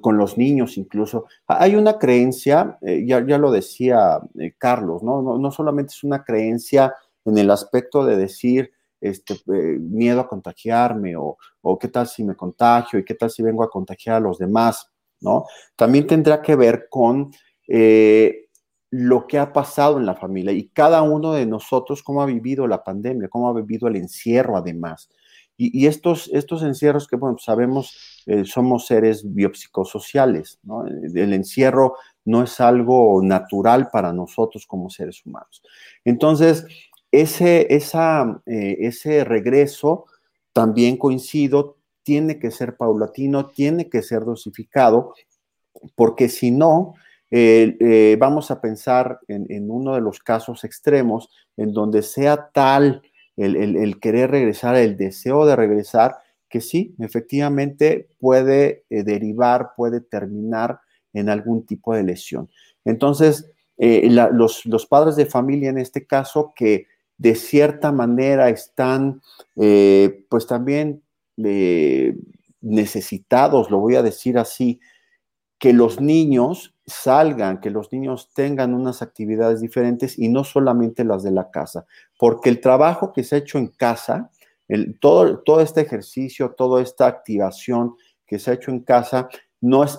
con 0.00 0.16
los 0.16 0.38
niños 0.38 0.78
incluso. 0.78 1.26
Hay 1.46 1.76
una 1.76 1.98
creencia, 1.98 2.78
ya, 2.82 3.24
ya, 3.26 3.38
lo 3.38 3.50
decía 3.50 4.20
Carlos, 4.58 5.02
¿no? 5.02 5.22
¿no? 5.22 5.38
¿no? 5.38 5.50
solamente 5.50 5.92
es 5.92 6.04
una 6.04 6.22
creencia 6.22 6.94
en 7.24 7.38
el 7.38 7.50
aspecto 7.50 8.04
de 8.04 8.16
decir, 8.16 8.70
este, 9.00 9.34
miedo 9.46 10.20
a 10.20 10.28
contagiarme 10.28 11.16
o, 11.16 11.36
o 11.60 11.78
qué 11.78 11.88
tal 11.88 12.06
si 12.06 12.24
me 12.24 12.36
contagio 12.36 12.98
y 12.98 13.04
qué 13.04 13.14
tal 13.14 13.30
si 13.30 13.42
vengo 13.42 13.62
a 13.62 13.70
contagiar 13.70 14.16
a 14.16 14.20
los 14.20 14.38
demás, 14.38 14.90
¿no? 15.20 15.44
También 15.76 16.06
tendrá 16.06 16.40
que 16.40 16.56
ver 16.56 16.86
con 16.88 17.30
eh, 17.68 18.48
lo 18.90 19.26
que 19.26 19.38
ha 19.38 19.52
pasado 19.52 19.98
en 19.98 20.06
la 20.06 20.14
familia 20.14 20.52
y 20.52 20.68
cada 20.68 21.02
uno 21.02 21.32
de 21.32 21.46
nosotros 21.46 22.02
cómo 22.02 22.22
ha 22.22 22.26
vivido 22.26 22.66
la 22.66 22.84
pandemia, 22.84 23.28
cómo 23.28 23.48
ha 23.48 23.52
vivido 23.52 23.88
el 23.88 23.96
encierro 23.96 24.56
además. 24.56 25.10
Y, 25.56 25.86
estos, 25.86 26.28
estos 26.32 26.64
encierros 26.64 27.06
que, 27.06 27.14
bueno, 27.14 27.38
sabemos, 27.38 28.22
eh, 28.26 28.44
somos 28.44 28.86
seres 28.86 29.22
biopsicosociales, 29.34 30.58
¿no? 30.64 30.84
El 30.86 31.32
encierro 31.32 31.94
no 32.24 32.42
es 32.42 32.60
algo 32.60 33.20
natural 33.22 33.88
para 33.92 34.12
nosotros 34.12 34.66
como 34.66 34.90
seres 34.90 35.24
humanos. 35.24 35.62
Entonces, 36.04 36.66
ese, 37.12 37.68
eh, 37.70 38.76
ese 38.80 39.22
regreso, 39.22 40.06
también 40.52 40.96
coincido, 40.96 41.76
tiene 42.02 42.40
que 42.40 42.50
ser 42.50 42.76
paulatino, 42.76 43.46
tiene 43.46 43.88
que 43.88 44.02
ser 44.02 44.24
dosificado, 44.24 45.14
porque 45.94 46.28
si 46.28 46.50
no, 46.50 46.94
eh, 47.30 48.16
vamos 48.18 48.50
a 48.50 48.60
pensar 48.60 49.20
en, 49.28 49.70
uno 49.70 49.94
de 49.94 50.00
los 50.00 50.18
casos 50.18 50.64
extremos 50.64 51.30
en 51.56 51.72
donde 51.72 52.02
sea 52.02 52.50
tal 52.52 53.02
el, 53.36 53.98
querer 54.00 54.30
regresar, 54.30 54.76
el 54.76 54.96
deseo 54.96 55.46
de 55.46 55.56
regresar, 55.56 56.16
que 56.48 56.60
sí, 56.60 56.94
efectivamente 56.98 58.08
puede 58.18 58.84
eh, 58.90 59.02
derivar, 59.02 59.70
puede 59.76 60.00
terminar 60.00 60.80
en 61.12 61.28
algún 61.28 61.66
tipo 61.66 61.94
de 61.94 62.04
lesión. 62.04 62.48
Entonces, 62.84 63.50
eh, 63.76 64.08
los, 64.08 64.86
padres 64.88 65.16
de 65.16 65.26
familia 65.26 65.70
en 65.70 65.78
este 65.78 66.06
caso 66.06 66.52
que 66.54 66.86
de 67.16 67.34
cierta 67.34 67.92
manera 67.92 68.48
están, 68.48 69.20
pues 69.54 70.46
también 70.46 71.02
necesitados, 72.64 73.70
lo 73.70 73.78
voy 73.78 73.94
a 73.96 74.02
decir 74.02 74.38
así, 74.38 74.80
que 75.58 75.72
los 75.72 76.00
niños 76.00 76.73
salgan, 76.86 77.60
que 77.60 77.70
los 77.70 77.92
niños 77.92 78.30
tengan 78.34 78.74
unas 78.74 79.02
actividades 79.02 79.60
diferentes 79.60 80.18
y 80.18 80.28
no 80.28 80.44
solamente 80.44 81.04
las 81.04 81.22
de 81.22 81.30
la 81.30 81.50
casa, 81.50 81.86
porque 82.18 82.50
el 82.50 82.60
trabajo 82.60 83.12
que 83.12 83.24
se 83.24 83.36
ha 83.36 83.38
hecho 83.38 83.58
en 83.58 83.68
casa, 83.68 84.30
el, 84.68 84.98
todo, 84.98 85.40
todo 85.40 85.60
este 85.60 85.80
ejercicio, 85.80 86.54
toda 86.56 86.82
esta 86.82 87.06
activación 87.06 87.94
que 88.26 88.38
se 88.38 88.50
ha 88.50 88.54
hecho 88.54 88.70
en 88.70 88.80
casa, 88.80 89.28
no 89.60 89.84
es, 89.84 89.98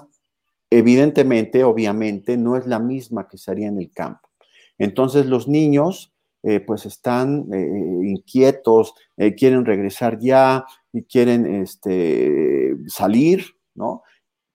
evidentemente, 0.69 1.63
obviamente, 1.63 2.37
no 2.37 2.55
es 2.55 2.67
la 2.67 2.79
misma 2.79 3.27
que 3.27 3.37
se 3.37 3.51
haría 3.51 3.67
en 3.67 3.79
el 3.79 3.91
campo. 3.91 4.29
Entonces 4.77 5.25
los 5.25 5.47
niños 5.47 6.13
eh, 6.43 6.59
pues 6.59 6.85
están 6.85 7.47
eh, 7.51 8.07
inquietos, 8.07 8.93
eh, 9.17 9.33
quieren 9.33 9.65
regresar 9.65 10.19
ya 10.19 10.63
y 10.93 11.03
quieren 11.03 11.45
este, 11.61 12.75
salir, 12.87 13.45
¿no? 13.73 14.03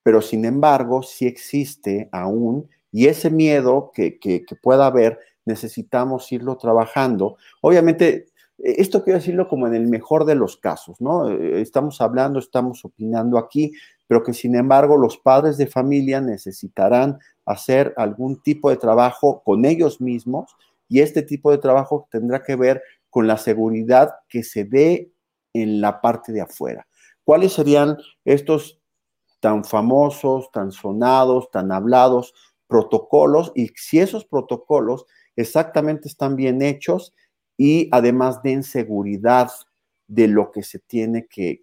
Pero 0.03 0.23
sin 0.23 0.45
embargo 0.45 1.03
sí 1.03 1.27
existe 1.27 2.09
aún 2.13 2.69
y 2.93 3.07
ese 3.07 3.31
miedo 3.31 3.93
que, 3.95 4.19
pueda 4.63 4.87
haber, 4.87 5.19
necesitamos 5.45 6.31
irlo 6.33 6.57
trabajando. 6.57 7.37
Obviamente, 7.61 8.27
e, 8.59 8.81
esto 8.81 9.05
quiero 9.05 9.19
decirlo 9.19 9.49
como 9.49 9.67
en 9.67 9.75
el 9.75 9.87
mejor 9.87 10.25
de 10.25 10.35
los 10.35 10.57
casos, 10.57 11.01
¿no? 11.01 11.31
Eh, 11.31 11.61
estamos 11.61 12.01
hablando, 12.01 12.39
estamos 12.39 12.85
opinando 12.85 13.39
aquí, 13.39 13.73
pero 14.07 14.23
que 14.23 14.33
sin 14.35 14.57
embargo 14.57 14.97
los 14.97 15.19
padres 15.19 15.57
de 15.57 15.67
familia 15.67 16.21
necesitarán 16.21 17.19
hacer 17.45 17.95
algún 17.97 18.43
tipo 18.43 18.71
de 18.71 18.77
trabajo 18.77 19.43
con 19.45 19.65
ellos 19.65 20.01
mismos 20.01 20.57
y 20.89 21.01
este 21.01 21.23
tipo 21.23 21.51
de 21.53 21.59
trabajo 21.59 22.09
tendrá 22.11 22.43
que 22.43 22.57
ver 22.57 22.83
con 23.09 23.27
la 23.27 23.37
seguridad 23.37 24.15
que 24.29 24.43
se 24.43 24.65
dé 24.65 25.13
en 25.53 25.81
la 25.81 26.01
parte 26.01 26.33
de 26.33 26.41
afuera. 26.41 26.87
¿Cuáles 27.25 27.53
serían 27.53 27.97
estos 28.25 28.80
tan 29.41 29.65
famosos, 29.65 30.51
tan 30.53 30.71
sonados, 30.71 31.51
tan 31.51 31.73
hablados, 31.73 32.35
protocolos, 32.67 33.53
y 33.55 33.69
si 33.75 33.99
esos 33.99 34.25
protocolos 34.25 35.07
exactamente 35.37 36.09
están 36.09 36.37
bien 36.37 36.63
hechos 36.63 37.15
y 37.57 37.89
además 37.91 38.43
den 38.43 38.63
seguridad 38.63 39.51
de 40.07 40.29
lo 40.29 40.51
que 40.51 40.63
se 40.63 40.79
tiene 40.79 41.27
que, 41.27 41.63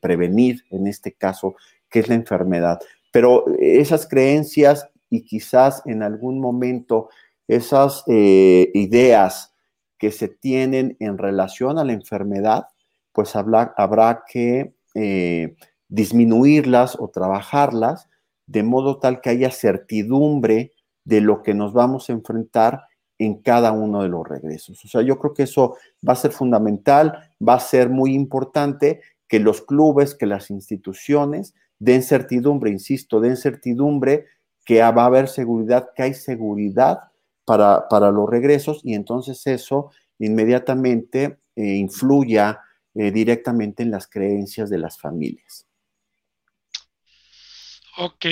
prevenir 0.00 0.64
en 0.70 0.86
este 0.86 1.12
caso, 1.12 1.54
que 1.88 2.00
es 2.00 2.08
la 2.08 2.14
enfermedad. 2.14 2.80
Pero 3.12 3.44
esas 3.58 4.06
creencias 4.06 4.88
y 5.08 5.24
quizás 5.24 5.82
en 5.86 6.02
algún 6.02 6.40
momento 6.40 7.08
esas 7.48 8.04
eh, 8.06 8.70
ideas 8.74 9.54
que 9.98 10.12
se 10.12 10.28
tienen 10.28 10.96
en 11.00 11.18
relación 11.18 11.78
a 11.78 11.84
la 11.84 11.92
enfermedad, 11.92 12.68
pues 13.12 13.34
habrá 13.34 14.24
que 14.28 14.72
eh, 14.94 15.56
disminuirlas 15.90 16.96
o 16.98 17.08
trabajarlas 17.08 18.08
de 18.46 18.62
modo 18.62 18.98
tal 18.98 19.20
que 19.20 19.30
haya 19.30 19.50
certidumbre 19.50 20.72
de 21.04 21.20
lo 21.20 21.42
que 21.42 21.54
nos 21.54 21.72
vamos 21.72 22.08
a 22.08 22.12
enfrentar 22.12 22.84
en 23.18 23.42
cada 23.42 23.72
uno 23.72 24.02
de 24.02 24.08
los 24.08 24.26
regresos. 24.26 24.82
O 24.84 24.88
sea, 24.88 25.02
yo 25.02 25.18
creo 25.18 25.34
que 25.34 25.42
eso 25.42 25.76
va 26.06 26.14
a 26.14 26.16
ser 26.16 26.32
fundamental, 26.32 27.30
va 27.46 27.54
a 27.54 27.60
ser 27.60 27.90
muy 27.90 28.14
importante 28.14 29.02
que 29.28 29.40
los 29.40 29.60
clubes, 29.60 30.14
que 30.14 30.26
las 30.26 30.50
instituciones 30.50 31.54
den 31.78 32.02
certidumbre, 32.02 32.70
insisto, 32.70 33.20
den 33.20 33.36
certidumbre 33.36 34.26
que 34.64 34.80
va 34.80 35.02
a 35.02 35.06
haber 35.06 35.28
seguridad, 35.28 35.90
que 35.94 36.02
hay 36.02 36.14
seguridad 36.14 37.00
para, 37.44 37.88
para 37.88 38.10
los 38.10 38.28
regresos 38.28 38.80
y 38.84 38.94
entonces 38.94 39.46
eso 39.46 39.90
inmediatamente 40.18 41.38
eh, 41.56 41.74
influya 41.76 42.60
eh, 42.94 43.10
directamente 43.10 43.82
en 43.82 43.90
las 43.90 44.08
creencias 44.08 44.70
de 44.70 44.78
las 44.78 44.98
familias. 44.98 45.66
Ok. 48.02 48.24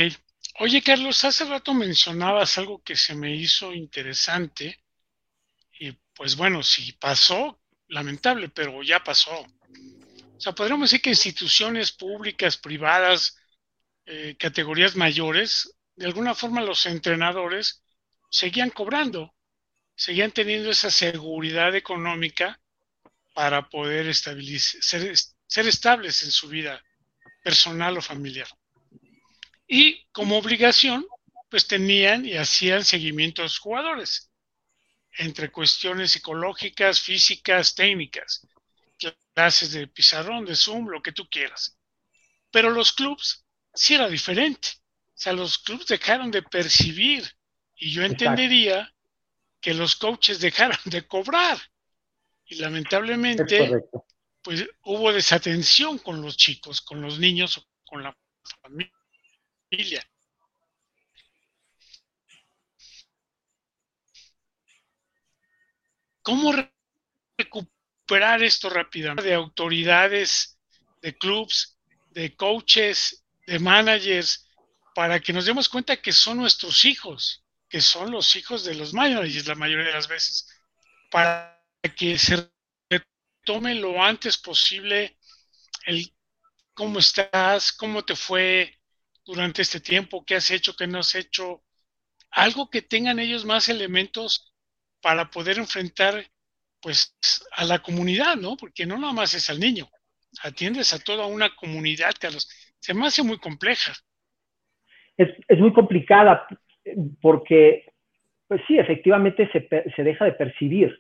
Oye, 0.60 0.80
Carlos, 0.80 1.22
hace 1.24 1.44
rato 1.44 1.74
mencionabas 1.74 2.56
algo 2.56 2.82
que 2.82 2.96
se 2.96 3.14
me 3.14 3.36
hizo 3.36 3.74
interesante 3.74 4.82
y 5.78 5.92
pues 6.14 6.36
bueno, 6.36 6.62
si 6.62 6.92
pasó, 6.92 7.60
lamentable, 7.88 8.48
pero 8.48 8.82
ya 8.82 9.04
pasó. 9.04 9.40
O 9.40 10.40
sea, 10.40 10.54
podríamos 10.54 10.88
decir 10.88 11.02
que 11.02 11.10
instituciones 11.10 11.92
públicas, 11.92 12.56
privadas, 12.56 13.36
eh, 14.06 14.36
categorías 14.38 14.96
mayores, 14.96 15.70
de 15.96 16.06
alguna 16.06 16.34
forma 16.34 16.62
los 16.62 16.86
entrenadores 16.86 17.82
seguían 18.30 18.70
cobrando, 18.70 19.34
seguían 19.94 20.30
teniendo 20.30 20.70
esa 20.70 20.90
seguridad 20.90 21.74
económica 21.76 22.58
para 23.34 23.68
poder 23.68 24.14
ser, 24.14 24.38
ser 24.80 25.68
estables 25.68 26.22
en 26.22 26.30
su 26.30 26.48
vida 26.48 26.82
personal 27.44 27.98
o 27.98 28.00
familiar. 28.00 28.48
Y 29.68 30.06
como 30.12 30.38
obligación, 30.38 31.06
pues 31.50 31.66
tenían 31.66 32.24
y 32.24 32.36
hacían 32.36 32.84
seguimiento 32.84 33.42
a 33.42 33.44
los 33.44 33.58
jugadores, 33.58 34.30
entre 35.12 35.52
cuestiones 35.52 36.12
psicológicas, 36.12 37.00
físicas, 37.00 37.74
técnicas, 37.74 38.46
clases 39.34 39.72
de 39.72 39.86
pizarrón, 39.86 40.46
de 40.46 40.56
Zoom, 40.56 40.88
lo 40.88 41.02
que 41.02 41.12
tú 41.12 41.28
quieras. 41.28 41.78
Pero 42.50 42.70
los 42.70 42.92
clubs 42.92 43.44
sí 43.74 43.94
era 43.94 44.08
diferente. 44.08 44.68
O 45.08 45.20
sea, 45.20 45.32
los 45.32 45.58
clubs 45.58 45.86
dejaron 45.86 46.30
de 46.30 46.42
percibir 46.42 47.24
y 47.76 47.90
yo 47.90 48.02
entendería 48.04 48.92
que 49.60 49.74
los 49.74 49.96
coaches 49.96 50.40
dejaron 50.40 50.78
de 50.86 51.06
cobrar. 51.06 51.58
Y 52.46 52.56
lamentablemente, 52.56 53.70
pues 54.42 54.64
hubo 54.84 55.12
desatención 55.12 55.98
con 55.98 56.22
los 56.22 56.36
chicos, 56.36 56.80
con 56.80 57.02
los 57.02 57.18
niños, 57.18 57.68
con 57.84 58.02
la 58.02 58.16
familia. 58.62 58.97
¿Cómo 66.22 66.54
recuperar 67.38 68.42
esto 68.42 68.70
rápidamente? 68.70 69.28
De 69.28 69.34
autoridades, 69.34 70.58
de 71.02 71.16
clubs, 71.16 71.78
de 72.10 72.34
coaches, 72.34 73.24
de 73.46 73.58
managers, 73.58 74.48
para 74.94 75.20
que 75.20 75.32
nos 75.32 75.46
demos 75.46 75.68
cuenta 75.68 76.00
que 76.00 76.12
son 76.12 76.38
nuestros 76.38 76.84
hijos, 76.84 77.44
que 77.68 77.80
son 77.80 78.10
los 78.10 78.36
hijos 78.36 78.64
de 78.64 78.74
los 78.74 78.94
managers 78.94 79.46
la 79.46 79.54
mayoría 79.54 79.86
de 79.86 79.92
las 79.92 80.08
veces, 80.08 80.48
para 81.10 81.62
que 81.96 82.18
se 82.18 82.50
retome 82.90 83.74
lo 83.74 84.02
antes 84.02 84.38
posible 84.38 85.18
el 85.86 86.12
cómo 86.74 86.98
estás, 86.98 87.72
cómo 87.72 88.04
te 88.04 88.16
fue 88.16 88.77
durante 89.28 89.60
este 89.60 89.78
tiempo, 89.78 90.24
qué 90.24 90.36
has 90.36 90.50
hecho, 90.50 90.74
qué 90.74 90.86
no 90.86 91.00
has 91.00 91.14
hecho, 91.14 91.62
algo 92.30 92.70
que 92.70 92.80
tengan 92.80 93.18
ellos 93.18 93.44
más 93.44 93.68
elementos 93.68 94.54
para 95.02 95.30
poder 95.30 95.58
enfrentar 95.58 96.24
pues 96.80 97.14
a 97.54 97.64
la 97.64 97.80
comunidad, 97.80 98.36
¿no? 98.36 98.56
Porque 98.56 98.86
no 98.86 98.96
nada 98.96 99.12
más 99.12 99.34
es 99.34 99.50
al 99.50 99.60
niño, 99.60 99.86
atiendes 100.42 100.94
a 100.94 100.98
toda 100.98 101.26
una 101.26 101.54
comunidad, 101.56 102.12
Carlos. 102.18 102.48
Se 102.80 102.94
me 102.94 103.06
hace 103.06 103.22
muy 103.22 103.38
compleja. 103.38 103.92
Es, 105.16 105.28
es 105.46 105.58
muy 105.58 105.74
complicada 105.74 106.46
porque, 107.20 107.84
pues 108.46 108.62
sí, 108.66 108.78
efectivamente 108.78 109.50
se, 109.52 109.68
se 109.94 110.02
deja 110.02 110.24
de 110.24 110.32
percibir 110.32 110.98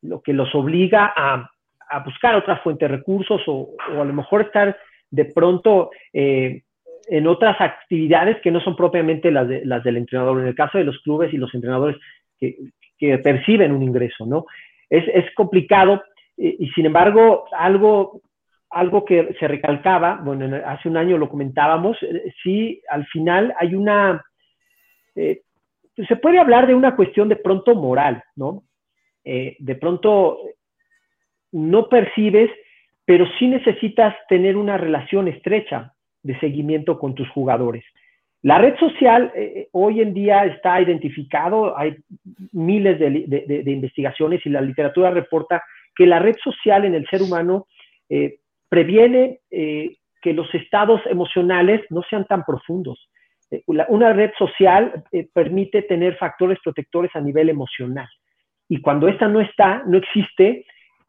lo 0.00 0.22
que 0.22 0.32
los 0.32 0.54
obliga 0.54 1.12
a, 1.14 1.50
a 1.90 1.98
buscar 2.00 2.36
otras 2.36 2.62
fuentes 2.62 2.88
de 2.88 2.96
recursos 2.96 3.42
o, 3.46 3.76
o, 3.92 4.00
a 4.00 4.04
lo 4.04 4.14
mejor 4.14 4.42
estar 4.42 4.78
de 5.10 5.24
pronto 5.26 5.90
eh, 6.12 6.62
en 7.08 7.26
otras 7.26 7.60
actividades 7.60 8.40
que 8.40 8.50
no 8.50 8.60
son 8.60 8.76
propiamente 8.76 9.30
las, 9.30 9.48
de, 9.48 9.64
las 9.64 9.82
del 9.84 9.96
entrenador. 9.96 10.40
En 10.40 10.48
el 10.48 10.54
caso 10.54 10.78
de 10.78 10.84
los 10.84 10.98
clubes 11.00 11.32
y 11.32 11.36
los 11.36 11.54
entrenadores 11.54 11.96
que, 12.38 12.56
perciben 13.22 13.72
un 13.72 13.82
ingreso, 13.82 14.24
¿no? 14.24 14.46
Es, 14.88 15.04
es 15.12 15.32
complicado 15.34 16.02
y, 16.36 16.64
y, 16.64 16.68
sin 16.70 16.86
embargo, 16.86 17.44
algo, 17.52 18.22
algo 18.70 19.04
que 19.04 19.34
se 19.38 19.48
recalcaba, 19.48 20.20
bueno, 20.22 20.56
hace 20.66 20.88
un 20.88 20.96
año 20.96 21.18
lo 21.18 21.28
comentábamos, 21.28 21.96
eh, 22.02 22.32
sí, 22.42 22.80
al 22.88 23.06
final 23.06 23.54
hay 23.58 23.74
una, 23.74 24.24
eh, 25.14 25.42
se 25.96 26.16
puede 26.16 26.38
hablar 26.38 26.66
de 26.66 26.74
una 26.74 26.96
cuestión 26.96 27.28
de 27.28 27.36
pronto 27.36 27.74
moral, 27.74 28.22
¿no? 28.34 28.64
Eh, 29.24 29.56
de 29.58 29.74
pronto 29.76 30.38
no 31.52 31.88
percibes, 31.88 32.50
pero 33.04 33.26
sí 33.38 33.48
necesitas 33.48 34.14
tener 34.28 34.56
una 34.56 34.76
relación 34.76 35.28
estrecha 35.28 35.94
de 36.26 36.38
seguimiento 36.40 36.98
con 36.98 37.14
tus 37.14 37.28
jugadores. 37.30 37.84
La 38.42 38.58
red 38.58 38.76
social 38.78 39.32
eh, 39.34 39.68
hoy 39.72 40.00
en 40.00 40.14
día 40.14 40.44
está 40.44 40.80
identificado, 40.80 41.76
hay 41.76 41.96
miles 42.52 42.98
de, 42.98 43.62
investigaciones 43.66 44.44
y 44.44 44.50
la 44.50 44.60
literatura 44.60 45.10
reporta 45.10 45.62
que 45.94 46.06
la 46.06 46.18
red 46.18 46.36
social 46.42 46.84
en 46.84 46.94
el 46.94 47.06
ser 47.08 47.22
humano 47.22 47.66
eh, 48.08 48.38
previene 48.68 49.40
eh, 49.50 49.96
que 50.20 50.32
los 50.32 50.52
estados 50.54 51.00
emocionales 51.06 51.80
no 51.90 52.02
sean 52.08 52.26
tan 52.26 52.44
profundos. 52.44 53.08
Eh, 53.50 53.62
una 53.66 54.12
red 54.12 54.32
social 54.38 55.04
permite 55.32 55.82
tener 55.82 56.16
factores 56.16 56.58
protectores 56.62 57.10
a 57.14 57.20
nivel 57.20 57.48
emocional 57.48 58.08
y 58.68 58.80
cuando 58.80 59.08
esta 59.08 59.28
no 59.28 59.40
está, 59.40 59.82
no 59.86 59.98
existe, 59.98 60.66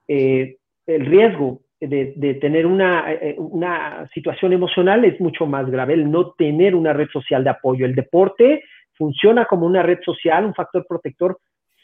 eh, 0.07 0.57
el 0.85 1.05
riesgo 1.05 1.61
de, 1.79 2.37
tener 2.41 2.65
una, 2.65 3.11
eh, 3.11 3.35
una, 3.37 4.07
situación 4.13 4.53
emocional 4.53 5.05
es 5.05 5.19
mucho 5.21 5.45
más 5.45 5.69
grave, 5.69 5.93
el 5.93 6.09
no 6.09 6.31
tener 6.31 6.75
una 6.75 6.93
red 6.93 7.07
social 7.09 7.43
de 7.43 7.51
apoyo. 7.51 7.85
El 7.85 7.95
deporte 7.95 8.63
funciona 8.93 9.45
como 9.45 9.65
una 9.65 9.83
red 9.83 9.99
social, 10.03 10.45
un 10.45 10.55
factor 10.55 10.85
protector 10.87 11.37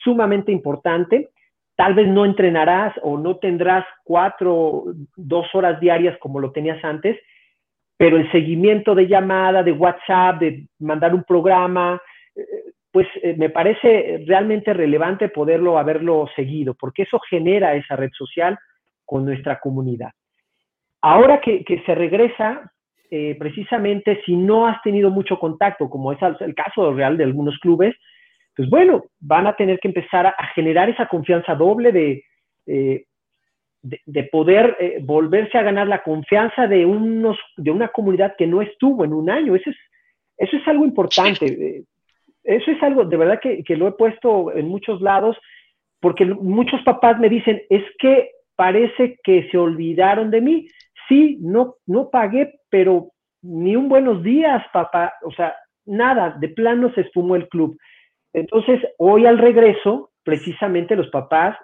sumamente 0.03 0.51
importante. 0.51 1.29
Tal 1.75 1.93
vez 1.93 2.07
no 2.07 2.25
entrenarás 2.25 2.93
o 3.03 3.17
no 3.17 3.37
tendrás 3.37 3.85
cuatro, 4.03 4.85
dos 5.15 5.47
horas 5.53 5.79
diarias 5.79 6.17
como 6.19 6.39
lo 6.39 6.51
tenías 6.51 6.83
antes, 6.83 7.19
pero 7.97 8.17
el 8.17 8.31
seguimiento 8.31 8.95
de 8.95 9.07
llamada, 9.07 9.63
de 9.63 9.71
WhatsApp, 9.71 10.39
de 10.39 10.67
mandar 10.79 11.13
un 11.13 11.23
programa, 11.23 12.01
eh, 12.35 12.41
pues 12.91 13.07
eh, 13.21 13.35
me 13.37 13.49
parece 13.49 14.23
realmente 14.27 14.73
relevante 14.73 15.29
poderlo 15.29 15.77
haberlo 15.77 16.27
seguido, 16.35 16.75
porque 16.75 17.03
eso 17.03 17.19
genera 17.29 17.75
esa 17.75 17.95
red 17.95 18.11
social 18.13 18.57
con 19.05 19.25
nuestra 19.25 19.59
comunidad. 19.59 20.11
Ahora 21.01 21.41
que, 21.41 21.63
que 21.63 21.81
se 21.83 21.95
regresa, 21.95 22.71
eh, 23.11 23.35
precisamente 23.37 24.21
si 24.25 24.35
no 24.35 24.65
has 24.65 24.81
tenido 24.81 25.11
mucho 25.11 25.37
contacto, 25.37 25.89
como 25.89 26.11
es 26.11 26.19
el 26.39 26.55
caso 26.55 26.93
real 26.93 27.17
de 27.17 27.25
algunos 27.25 27.59
clubes, 27.59 27.95
pues 28.55 28.69
bueno, 28.69 29.03
van 29.19 29.47
a 29.47 29.55
tener 29.55 29.79
que 29.79 29.89
empezar 29.89 30.25
a, 30.25 30.29
a 30.29 30.47
generar 30.55 30.89
esa 30.89 31.07
confianza 31.07 31.55
doble 31.55 31.91
de, 31.91 32.23
eh, 32.65 33.05
de, 33.81 34.01
de, 34.05 34.23
poder 34.23 34.77
eh, 34.79 34.99
volverse 35.01 35.57
a 35.57 35.63
ganar 35.63 35.87
la 35.87 36.01
confianza 36.01 36.67
de, 36.67 36.85
unos, 36.85 37.37
de 37.57 37.69
una 37.69 37.89
comunidad 37.89 38.35
que 38.37 38.47
no 38.47 38.61
estuvo 38.61 39.03
en 39.03 39.13
un 39.13 39.29
año. 39.29 39.55
Eso 39.55 39.69
es, 39.69 39.77
eso 40.37 40.57
es 40.57 40.67
algo 40.67 40.85
importante. 40.85 41.83
Eso 42.43 42.71
es 42.71 42.81
algo, 42.81 43.05
de 43.05 43.17
verdad 43.17 43.39
que, 43.39 43.63
que, 43.63 43.77
lo 43.77 43.87
he 43.87 43.91
puesto 43.91 44.51
en 44.53 44.67
muchos 44.67 45.01
lados, 45.01 45.37
porque 45.99 46.25
muchos 46.25 46.81
papás 46.81 47.19
me 47.19 47.29
dicen, 47.29 47.61
es 47.69 47.83
que 47.99 48.31
parece 48.55 49.19
que 49.23 49.49
se 49.49 49.57
olvidaron 49.57 50.31
de 50.31 50.41
mí. 50.41 50.67
Sí, 51.07 51.37
no, 51.41 51.75
no 51.85 52.09
pagué, 52.09 52.59
pero 52.69 53.11
ni 53.41 53.75
un 53.75 53.89
buenos 53.89 54.23
días, 54.23 54.63
papá. 54.71 55.13
O 55.23 55.31
sea, 55.31 55.55
nada, 55.85 56.35
de 56.39 56.49
plano 56.49 56.91
se 56.93 57.01
esfumó 57.01 57.35
el 57.35 57.47
club. 57.49 57.77
Entonces, 58.33 58.81
hoy 58.97 59.25
al 59.25 59.37
regreso, 59.37 60.11
precisamente 60.23 60.95
los 60.95 61.09
papás, 61.09 61.57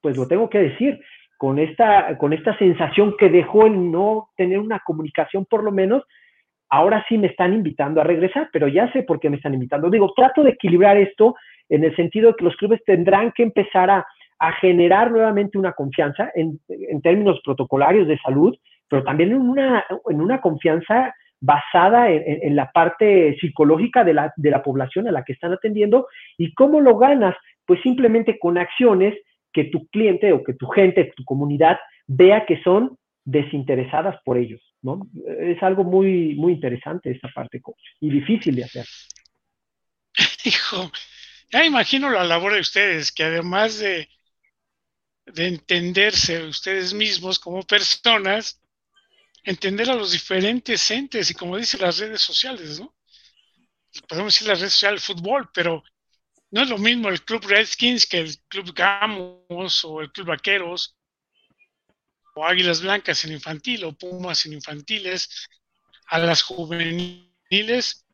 pues 0.00 0.16
lo 0.16 0.26
tengo 0.26 0.48
que 0.48 0.60
decir, 0.60 1.00
con 1.36 1.58
esta, 1.58 2.16
con 2.18 2.32
esta 2.32 2.56
sensación 2.58 3.16
que 3.16 3.28
dejó 3.28 3.66
el 3.66 3.90
no 3.90 4.30
tener 4.36 4.58
una 4.58 4.80
comunicación 4.80 5.46
por 5.46 5.62
lo 5.62 5.70
menos, 5.70 6.02
ahora 6.70 7.04
sí 7.08 7.16
me 7.16 7.28
están 7.28 7.52
invitando 7.52 8.00
a 8.00 8.04
regresar, 8.04 8.48
pero 8.52 8.68
ya 8.68 8.90
sé 8.92 9.02
por 9.02 9.20
qué 9.20 9.30
me 9.30 9.36
están 9.36 9.54
invitando. 9.54 9.90
Digo, 9.90 10.12
trato 10.14 10.42
de 10.42 10.50
equilibrar 10.50 10.96
esto 10.96 11.34
en 11.68 11.84
el 11.84 11.94
sentido 11.96 12.28
de 12.28 12.36
que 12.36 12.44
los 12.44 12.56
clubes 12.56 12.82
tendrán 12.84 13.32
que 13.32 13.42
empezar 13.42 13.90
a, 13.90 14.06
a 14.38 14.52
generar 14.52 15.10
nuevamente 15.10 15.58
una 15.58 15.72
confianza 15.72 16.30
en, 16.34 16.60
en, 16.68 17.00
términos 17.02 17.40
protocolarios 17.44 18.06
de 18.06 18.18
salud, 18.18 18.56
pero 18.88 19.02
también 19.02 19.30
en 19.32 19.40
una, 19.40 19.84
en 20.08 20.20
una 20.20 20.40
confianza 20.40 21.14
basada 21.40 22.10
en, 22.10 22.56
la 22.56 22.70
parte 22.72 23.36
psicológica 23.40 24.02
de 24.02 24.14
la, 24.14 24.32
de 24.36 24.50
la 24.50 24.62
población 24.62 25.06
a 25.06 25.12
la 25.12 25.24
que 25.24 25.32
están 25.32 25.52
atendiendo. 25.52 26.08
¿Y 26.36 26.52
cómo 26.54 26.80
lo 26.80 26.96
ganas? 26.98 27.36
Pues 27.64 27.80
simplemente 27.82 28.38
con 28.38 28.58
acciones 28.58 29.14
que 29.52 29.64
tu 29.64 29.86
cliente 29.88 30.32
o 30.32 30.42
que 30.42 30.54
tu 30.54 30.66
gente, 30.68 31.12
tu 31.16 31.24
comunidad 31.24 31.78
vea 32.06 32.44
que 32.46 32.60
son 32.62 32.96
desinteresadas 33.24 34.16
por 34.24 34.38
ellos. 34.38 34.60
¿no? 34.82 35.06
Es 35.40 35.62
algo 35.62 35.84
muy, 35.84 36.34
muy 36.34 36.54
interesante 36.54 37.10
esta 37.10 37.28
parte, 37.28 37.60
y 38.00 38.10
difícil 38.10 38.56
de 38.56 38.64
hacer. 38.64 38.86
Hijo, 40.44 40.90
Ya 41.50 41.64
imagino 41.64 42.10
la 42.10 42.24
labor 42.24 42.54
de 42.54 42.60
ustedes, 42.60 43.12
que 43.12 43.24
además 43.24 43.78
de, 43.78 44.08
de 45.32 45.46
entenderse 45.46 46.44
ustedes 46.44 46.92
mismos 46.92 47.38
como 47.38 47.62
personas, 47.62 48.60
entender 49.44 49.90
a 49.90 49.94
los 49.94 50.12
diferentes 50.12 50.90
entes 50.90 51.30
y 51.30 51.34
como 51.34 51.56
dicen 51.56 51.80
las 51.80 51.98
redes 51.98 52.22
sociales, 52.22 52.80
¿no? 52.80 52.94
Podemos 54.08 54.34
decir 54.34 54.48
las 54.48 54.60
redes 54.60 54.72
sociales 54.72 55.04
fútbol, 55.04 55.50
pero 55.52 55.82
no 56.50 56.62
es 56.62 56.68
lo 56.68 56.78
mismo 56.78 57.08
el 57.08 57.22
Club 57.24 57.44
Redskins 57.46 58.06
que 58.06 58.18
el 58.18 58.38
Club 58.48 58.72
Gamos 58.74 59.84
o 59.84 60.00
el 60.00 60.10
Club 60.12 60.28
Vaqueros 60.28 60.96
o 62.34 62.46
Águilas 62.46 62.82
Blancas 62.82 63.24
en 63.24 63.32
infantil 63.32 63.84
o 63.84 63.92
Pumas 63.92 64.46
en 64.46 64.54
infantiles 64.54 65.48
a 66.06 66.18
las 66.18 66.42
juveniles 66.42 68.06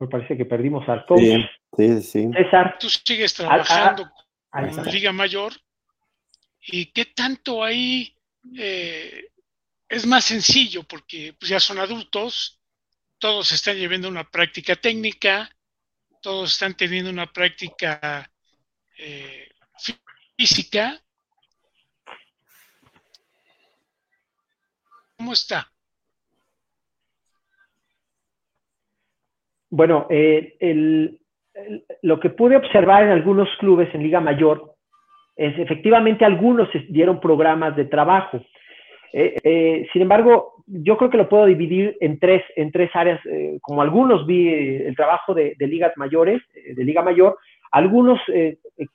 Me 0.00 0.06
parece 0.06 0.36
que 0.36 0.44
perdimos 0.44 0.88
al 0.88 1.04
coach. 1.06 1.20
Sí, 1.20 1.46
sí, 1.76 2.02
sí. 2.02 2.30
César. 2.32 2.76
Tú 2.78 2.88
sigues 2.88 3.34
trabajando 3.34 4.04
Ah, 4.52 4.60
ah, 4.62 4.70
con. 4.70 4.86
Liga 4.86 5.12
Mayor. 5.12 5.52
¿Y 6.60 6.86
qué 6.86 7.06
tanto 7.06 7.64
ahí 7.64 8.14
eh, 8.56 9.30
es 9.88 10.06
más 10.06 10.24
sencillo? 10.24 10.84
Porque 10.84 11.34
pues, 11.38 11.48
ya 11.48 11.58
son 11.60 11.78
adultos, 11.78 12.60
todos 13.18 13.50
están 13.52 13.76
llevando 13.76 14.08
una 14.08 14.28
práctica 14.30 14.76
técnica, 14.76 15.50
todos 16.22 16.52
están 16.52 16.76
teniendo 16.76 17.10
una 17.10 17.32
práctica 17.32 18.30
eh, 18.98 19.48
fí- 19.78 19.98
física. 20.36 21.02
¿Cómo 25.16 25.32
está? 25.32 25.72
Bueno, 29.70 30.06
eh, 30.10 30.54
el- 30.60 31.18
lo 32.02 32.20
que 32.20 32.30
pude 32.30 32.56
observar 32.56 33.04
en 33.04 33.10
algunos 33.10 33.48
clubes 33.58 33.92
en 33.94 34.02
Liga 34.02 34.20
Mayor 34.20 34.74
es 35.36 35.58
efectivamente 35.58 36.24
algunos 36.24 36.68
dieron 36.88 37.20
programas 37.20 37.76
de 37.76 37.84
trabajo. 37.84 38.40
Eh, 39.12 39.36
eh, 39.42 39.88
sin 39.92 40.02
embargo, 40.02 40.54
yo 40.66 40.96
creo 40.96 41.10
que 41.10 41.16
lo 41.16 41.28
puedo 41.28 41.46
dividir 41.46 41.96
en 42.00 42.18
tres, 42.18 42.42
en 42.56 42.70
tres 42.70 42.90
áreas. 42.94 43.20
como 43.62 43.82
algunos 43.82 44.26
vi 44.26 44.48
el 44.48 44.94
trabajo 44.96 45.34
de, 45.34 45.54
de 45.58 45.66
ligas 45.66 45.92
mayores, 45.96 46.42
de 46.54 46.84
Liga 46.84 47.02
Mayor, 47.02 47.36
algunos 47.72 48.20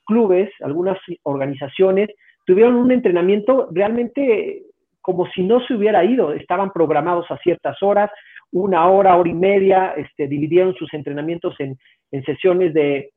clubes, 0.06 0.50
algunas 0.60 0.98
organizaciones 1.24 2.10
tuvieron 2.46 2.76
un 2.76 2.92
entrenamiento 2.92 3.68
realmente 3.72 4.62
como 5.00 5.26
si 5.32 5.42
no 5.42 5.60
se 5.66 5.74
hubiera 5.74 6.04
ido. 6.04 6.32
Estaban 6.32 6.72
programados 6.72 7.30
a 7.30 7.36
ciertas 7.38 7.82
horas, 7.82 8.10
una 8.54 8.88
hora, 8.88 9.16
hora 9.16 9.28
y 9.28 9.34
media, 9.34 9.94
este, 9.96 10.28
dividieron 10.28 10.74
sus 10.74 10.92
entrenamientos 10.94 11.54
en, 11.58 11.76
sesiones 12.24 12.72
de, 12.72 13.10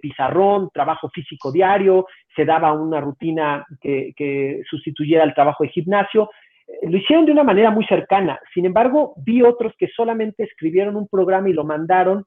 pizarrón, 0.00 0.70
trabajo 0.72 1.10
físico 1.10 1.50
diario, 1.50 2.06
se 2.36 2.44
daba 2.44 2.72
una 2.72 3.00
rutina 3.00 3.66
que, 3.80 4.12
que 4.16 4.62
sustituyera 4.70 5.24
el 5.24 5.34
trabajo 5.34 5.64
de 5.64 5.70
gimnasio. 5.70 6.30
Eh, 6.68 6.88
Lo 6.88 6.96
hicieron 6.96 7.26
de 7.26 7.32
una 7.32 7.42
manera 7.42 7.72
muy 7.72 7.84
cercana. 7.86 8.38
Sin 8.54 8.64
embargo, 8.64 9.14
vi 9.16 9.42
otros 9.42 9.74
que 9.76 9.88
solamente 9.88 10.44
escribieron 10.44 10.94
un 10.94 11.08
programa 11.08 11.48
y 11.48 11.52
lo 11.52 11.64
mandaron 11.64 12.24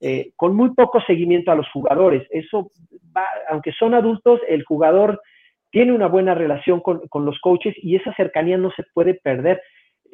eh, 0.00 0.32
con 0.34 0.56
muy 0.56 0.74
poco 0.74 1.00
seguimiento 1.02 1.52
a 1.52 1.54
los 1.54 1.70
jugadores. 1.70 2.26
Eso, 2.30 2.72
va, 3.16 3.24
aunque 3.48 3.70
son 3.70 3.94
adultos, 3.94 4.40
el 4.48 4.64
jugador 4.64 5.22
tiene 5.70 5.92
una 5.92 6.08
buena 6.08 6.34
relación 6.34 6.80
con, 6.80 7.06
con 7.06 7.24
los 7.24 7.38
coaches 7.40 7.76
y 7.78 7.94
esa 7.94 8.12
cercanía 8.14 8.58
no 8.58 8.72
se 8.72 8.82
puede 8.92 9.14
perder. 9.14 9.62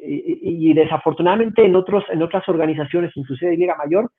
Y, 0.03 0.69
y, 0.69 0.73
desafortunadamente 0.73 1.63
en, 1.63 1.75
otros, 1.75 2.03
en 2.09 2.23
otras 2.23 2.47
organizaciones, 2.49 3.11
inclusive 3.15 3.51
de 3.51 3.57
Liga 3.57 3.75
Mayor, 3.75 4.11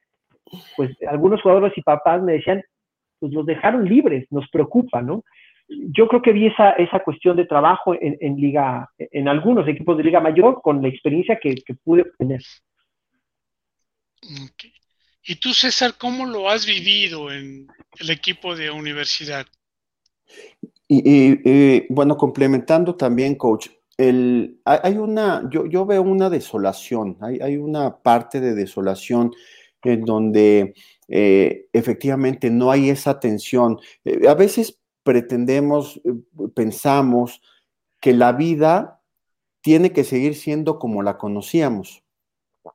pues 0.77 0.91
algunos 1.09 1.43
jugadores 1.43 1.73
y 1.77 1.83
papás 1.83 2.23
me 2.23 2.35
decían, 2.35 2.63
pues 3.19 3.33
los 3.33 3.45
dejaron 3.47 3.85
libres, 3.85 4.27
nos 4.31 4.49
preocupa, 4.51 5.03
¿no? 5.03 5.25
Yo 5.69 6.07
creo 6.09 6.23
que 6.23 6.33
vi 6.33 6.47
esa, 6.47 6.71
esa 6.73 7.01
cuestión 7.01 7.37
de 7.37 7.47
trabajo 7.47 7.95
en, 7.95 8.17
en, 8.21 8.37
Liga, 8.37 8.91
en 8.99 9.29
algunos 9.29 9.67
equipos 9.67 9.97
de 9.97 10.05
Liga 10.05 10.21
Mayor 10.21 10.61
con 10.63 10.83
la 10.83 10.89
experiencia 10.89 11.39
que, 11.41 11.55
que 11.55 11.75
pude 11.75 12.03
obtener. 12.03 12.43
Okay. 14.23 14.73
¿Y 15.25 15.37
tú, 15.37 15.55
César, 15.55 15.93
cómo 15.99 16.27
lo 16.27 16.49
has 16.51 16.67
vivido 16.67 17.31
en 17.31 17.69
el 17.99 18.11
equipo 18.11 18.55
de 18.55 18.71
universidad? 18.71 19.47
Y, 20.89 20.99
y, 20.99 21.41
y 21.45 21.87
bueno, 21.89 22.17
complementando 22.17 22.95
también, 22.97 23.37
coach, 23.37 23.69
el, 23.99 24.61
hay 24.65 24.97
una, 24.97 25.49
yo, 25.51 25.87
veo 25.87 26.03
una 26.03 26.31
desolación, 26.31 27.19
hay, 27.21 27.57
una 27.57 27.99
parte 27.99 28.41
de 28.41 28.55
desolación 28.55 29.33
en 29.83 30.05
donde 30.05 30.75
eh, 31.09 31.67
efectivamente 31.73 32.51
no 32.51 32.71
hay 32.71 32.91
esa 32.91 33.11
atención. 33.11 33.79
Eh, 34.05 34.29
a 34.29 34.35
veces 34.35 34.81
pretendemos, 35.03 36.01
eh, 36.05 36.15
pensamos 36.55 37.43
que 38.01 38.13
la 38.13 38.33
vida 38.33 39.01
tiene 39.61 39.93
que 39.93 40.05
seguir 40.05 40.35
siendo 40.35 40.79
como 40.79 41.03
la 41.03 41.19
conocíamos, 41.19 42.03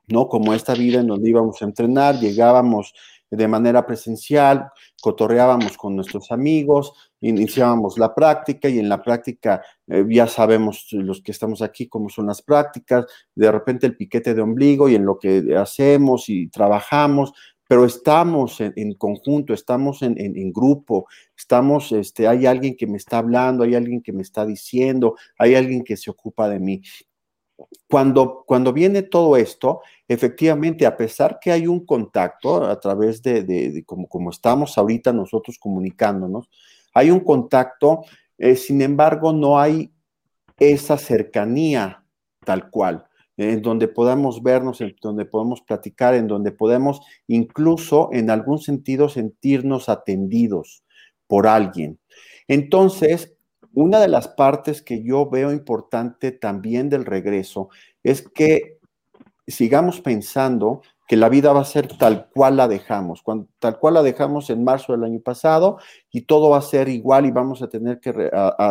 ¿no? 0.06 0.28
Como 0.28 0.54
esta 0.54 0.74
vida 0.74 1.00
en 1.00 1.08
donde 1.08 1.30
íbamos 1.30 1.60
a 1.60 1.66
entrenar, 1.66 2.18
llegábamos 2.18 2.94
de 3.30 3.48
manera 3.48 3.86
presencial, 3.86 4.70
cotorreábamos 5.00 5.76
con 5.76 5.94
nuestros 5.94 6.30
amigos, 6.30 6.92
iniciábamos 7.20 7.98
la 7.98 8.14
práctica 8.14 8.68
y 8.68 8.78
en 8.78 8.88
la 8.88 9.02
práctica 9.02 9.62
eh, 9.86 10.04
ya 10.08 10.26
sabemos 10.26 10.88
los 10.92 11.22
que 11.22 11.32
estamos 11.32 11.62
aquí 11.62 11.88
cómo 11.88 12.08
son 12.08 12.26
las 12.26 12.42
prácticas, 12.42 13.06
de 13.34 13.50
repente 13.50 13.86
el 13.86 13.96
piquete 13.96 14.34
de 14.34 14.42
ombligo 14.42 14.88
y 14.88 14.94
en 14.94 15.04
lo 15.04 15.18
que 15.18 15.56
hacemos 15.56 16.28
y 16.28 16.48
trabajamos, 16.48 17.32
pero 17.68 17.84
estamos 17.84 18.62
en, 18.62 18.94
conjunto, 18.94 19.52
estamos 19.52 20.00
en, 20.00 20.18
en, 20.18 20.38
en, 20.38 20.52
grupo, 20.52 21.06
estamos, 21.36 21.92
este, 21.92 22.26
hay 22.26 22.46
alguien 22.46 22.74
que 22.74 22.86
me 22.86 22.96
está 22.96 23.18
hablando, 23.18 23.62
hay 23.62 23.74
alguien 23.74 24.00
que 24.00 24.14
me 24.14 24.22
está 24.22 24.46
diciendo, 24.46 25.16
hay 25.38 25.54
alguien 25.54 25.84
que 25.84 25.98
se 25.98 26.10
ocupa 26.10 26.48
de 26.48 26.60
mí. 26.60 26.80
Cuando, 27.88 28.44
cuando 28.46 28.72
viene 28.72 29.02
todo 29.02 29.36
esto, 29.36 29.80
efectivamente, 30.06 30.86
a 30.86 30.96
pesar 30.96 31.38
que 31.40 31.50
hay 31.50 31.66
un 31.66 31.84
contacto 31.84 32.64
a 32.64 32.78
través 32.78 33.22
de, 33.22 33.82
como, 33.86 34.08
como 34.08 34.30
estamos 34.30 34.78
ahorita 34.78 35.12
nosotros 35.12 35.58
comunicándonos, 35.58 36.48
hay 36.94 37.10
un 37.10 37.20
contacto, 37.20 38.04
eh, 38.38 38.56
sin 38.56 38.82
embargo, 38.82 39.32
no 39.32 39.58
hay 39.58 39.92
esa 40.58 40.98
cercanía 40.98 42.04
tal 42.44 42.70
cual, 42.70 43.06
en 43.36 43.62
donde 43.62 43.88
podamos 43.88 44.42
vernos, 44.42 44.80
en 44.80 44.96
donde 45.00 45.24
podemos 45.24 45.60
platicar, 45.60 46.14
en 46.14 46.26
donde 46.26 46.52
podemos 46.52 47.00
incluso 47.26 48.10
en 48.12 48.30
algún 48.30 48.58
sentido 48.58 49.08
sentirnos 49.08 49.88
atendidos 49.88 50.84
por 51.26 51.46
alguien. 51.46 51.98
Entonces, 52.48 53.37
una 53.80 54.00
de 54.00 54.08
las 54.08 54.26
partes 54.26 54.82
que 54.82 55.04
yo 55.04 55.30
veo 55.30 55.52
importante 55.52 56.32
también 56.32 56.88
del 56.88 57.04
regreso 57.04 57.68
es 58.02 58.28
que 58.28 58.78
sigamos 59.46 60.00
pensando 60.00 60.82
que 61.06 61.16
la 61.16 61.28
vida 61.28 61.52
va 61.52 61.60
a 61.60 61.64
ser 61.64 61.86
tal 61.96 62.28
cual 62.34 62.56
la 62.56 62.66
dejamos, 62.66 63.22
tal 63.60 63.78
cual 63.78 63.94
la 63.94 64.02
dejamos 64.02 64.50
en 64.50 64.64
marzo 64.64 64.92
del 64.92 65.04
año 65.04 65.20
pasado 65.20 65.78
y 66.10 66.22
todo 66.22 66.50
va 66.50 66.58
a 66.58 66.62
ser 66.62 66.88
igual 66.88 67.26
y 67.26 67.30
vamos 67.30 67.62
a 67.62 67.68
tener 67.68 68.00
que 68.00 68.28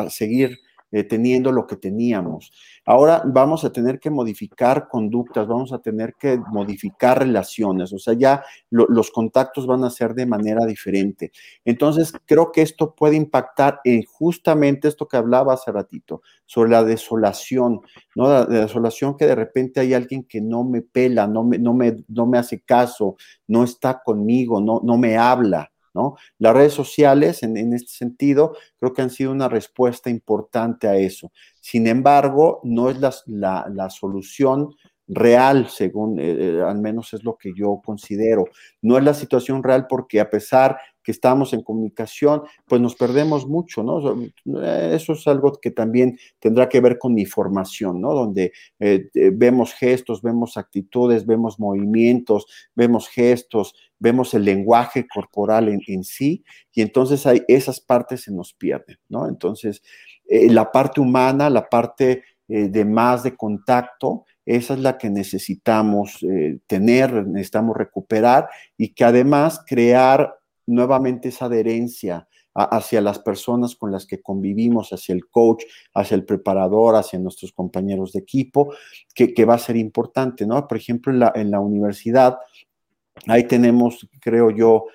seguir 0.09 0.59
eh, 0.91 1.03
teniendo 1.03 1.51
lo 1.51 1.67
que 1.67 1.75
teníamos. 1.75 2.51
Ahora 2.85 3.21
vamos 3.25 3.65
a 3.65 3.71
tener 3.71 3.99
que 3.99 4.09
modificar 4.09 4.87
conductas, 4.87 5.47
vamos 5.47 5.73
a 5.73 5.79
tener 5.79 6.15
que 6.15 6.37
modificar 6.37 7.19
relaciones, 7.19 7.91
o 7.91 7.99
sea, 7.99 8.13
ya 8.13 8.43
lo, 8.69 8.85
los 8.87 9.11
contactos 9.11 9.67
van 9.67 9.83
a 9.83 9.89
ser 9.89 10.13
de 10.13 10.25
manera 10.25 10.65
diferente. 10.65 11.31
Entonces, 11.65 12.13
creo 12.25 12.51
que 12.51 12.61
esto 12.61 12.95
puede 12.95 13.15
impactar 13.15 13.81
en 13.83 14.03
justamente 14.03 14.87
esto 14.87 15.07
que 15.07 15.17
hablaba 15.17 15.53
hace 15.53 15.71
ratito, 15.71 16.21
sobre 16.45 16.69
la 16.69 16.83
desolación, 16.83 17.81
¿no? 18.15 18.29
La, 18.29 18.45
la 18.47 18.61
desolación 18.61 19.17
que 19.17 19.25
de 19.25 19.35
repente 19.35 19.81
hay 19.81 19.93
alguien 19.93 20.23
que 20.23 20.39
no 20.39 20.63
me 20.63 20.81
pela, 20.81 21.27
no 21.27 21.43
me, 21.43 21.57
no 21.57 21.73
me, 21.73 21.97
no 22.07 22.25
me 22.25 22.37
hace 22.37 22.61
caso, 22.61 23.17
no 23.47 23.63
está 23.63 24.01
conmigo, 24.01 24.61
no, 24.61 24.81
no 24.83 24.97
me 24.97 25.17
habla. 25.17 25.71
¿No? 25.93 26.15
Las 26.37 26.53
redes 26.53 26.73
sociales, 26.73 27.43
en, 27.43 27.73
este 27.73 27.91
sentido, 27.91 28.55
creo 28.77 28.93
que 28.93 29.01
han 29.01 29.09
sido 29.09 29.31
una 29.31 29.49
respuesta 29.49 30.09
importante 30.09 30.87
a 30.87 30.95
eso. 30.95 31.31
Sin 31.59 31.87
embargo, 31.87 32.61
no 32.63 32.89
es 32.89 32.97
la, 33.25 33.65
la 33.69 33.89
solución 33.89 34.75
real, 35.07 35.69
según 35.69 36.19
eh, 36.19 36.61
al 36.65 36.79
menos 36.79 37.13
es 37.13 37.23
lo 37.23 37.37
que 37.37 37.53
yo 37.55 37.81
considero. 37.83 38.45
No 38.81 38.97
es 38.97 39.03
la 39.03 39.13
situación 39.13 39.63
real 39.63 39.87
porque 39.87 40.19
a 40.19 40.29
pesar 40.29 40.77
que 41.07 41.13
estamos 41.13 41.53
en 41.53 41.63
comunicación, 41.63 42.41
pues 42.65 42.81
nos 42.81 42.95
perdemos 42.95 43.47
mucho, 43.47 43.81
¿no? 43.81 44.27
Eso 44.61 45.13
es 45.13 45.25
algo 45.25 45.53
que 45.53 45.71
también 45.71 46.19
tendrá 46.37 46.67
que 46.67 46.81
ver 46.81 46.97
con 46.97 47.13
mi 47.13 47.25
formación, 47.25 48.01
¿no? 48.01 48.13
Donde 48.13 48.51
eh, 48.77 49.07
eh, 49.13 49.31
vemos 49.33 49.73
gestos, 49.73 50.21
vemos 50.21 50.57
actitudes, 50.57 51.25
vemos 51.25 51.61
movimientos, 51.61 52.45
vemos 52.75 53.07
gestos, 53.07 53.73
vemos 53.97 54.33
el 54.33 54.43
lenguaje 54.43 55.07
corporal 55.07 55.69
en, 55.69 56.03
sí, 56.03 56.43
y 56.73 56.81
entonces 56.81 57.25
hay, 57.25 57.41
esas 57.47 57.79
partes 57.79 58.23
se 58.23 58.33
nos 58.33 58.53
pierden, 58.53 58.97
¿no? 59.07 59.29
Entonces, 59.29 59.81
eh, 60.27 60.51
la 60.51 60.73
parte 60.73 60.99
humana, 60.99 61.49
la 61.49 61.69
parte 61.69 62.23
de 62.49 62.85
más 62.85 63.23
de 63.23 63.35
contacto, 63.35 64.25
esa 64.47 64.73
es 64.73 64.79
la 64.79 64.97
que 64.97 65.09
necesitamos 65.09 66.25
tener, 66.67 67.27
necesitamos 67.27 67.75
recuperar 67.77 68.49
y 68.77 68.89
que 68.93 69.03
además 69.03 69.61
crear 69.65 70.37
nuevamente 70.65 71.29
esa 71.29 71.45
adherencia 71.45 72.27
hacia 72.57 73.01
las 73.01 73.19
personas 73.19 73.75
con 73.75 73.91
las 73.91 74.07
que 74.07 74.21
convivimos, 74.21 74.91
hacia 74.91 75.13
el 75.13 75.27
coach, 75.29 75.63
hacia 75.93 76.15
el 76.15 76.25
preparador, 76.25 76.95
hacia 76.95 77.19
nuestros 77.19 77.51
compañeros 77.51 78.13
de 78.13 78.19
equipo, 78.19 78.73
que, 79.13 79.45
va 79.45 79.53
a 79.53 79.59
ser 79.59 79.75
importante, 79.75 80.47
¿no? 80.47 80.67
Por 80.67 80.77
ejemplo, 80.77 81.13
en 81.13 81.19
la, 81.19 81.31
en 81.35 81.51
la 81.51 81.59
universidad, 81.59 82.39
ahí 83.27 83.43
tenemos, 83.43 84.07
creo 84.19 84.49
yo, 84.49 84.85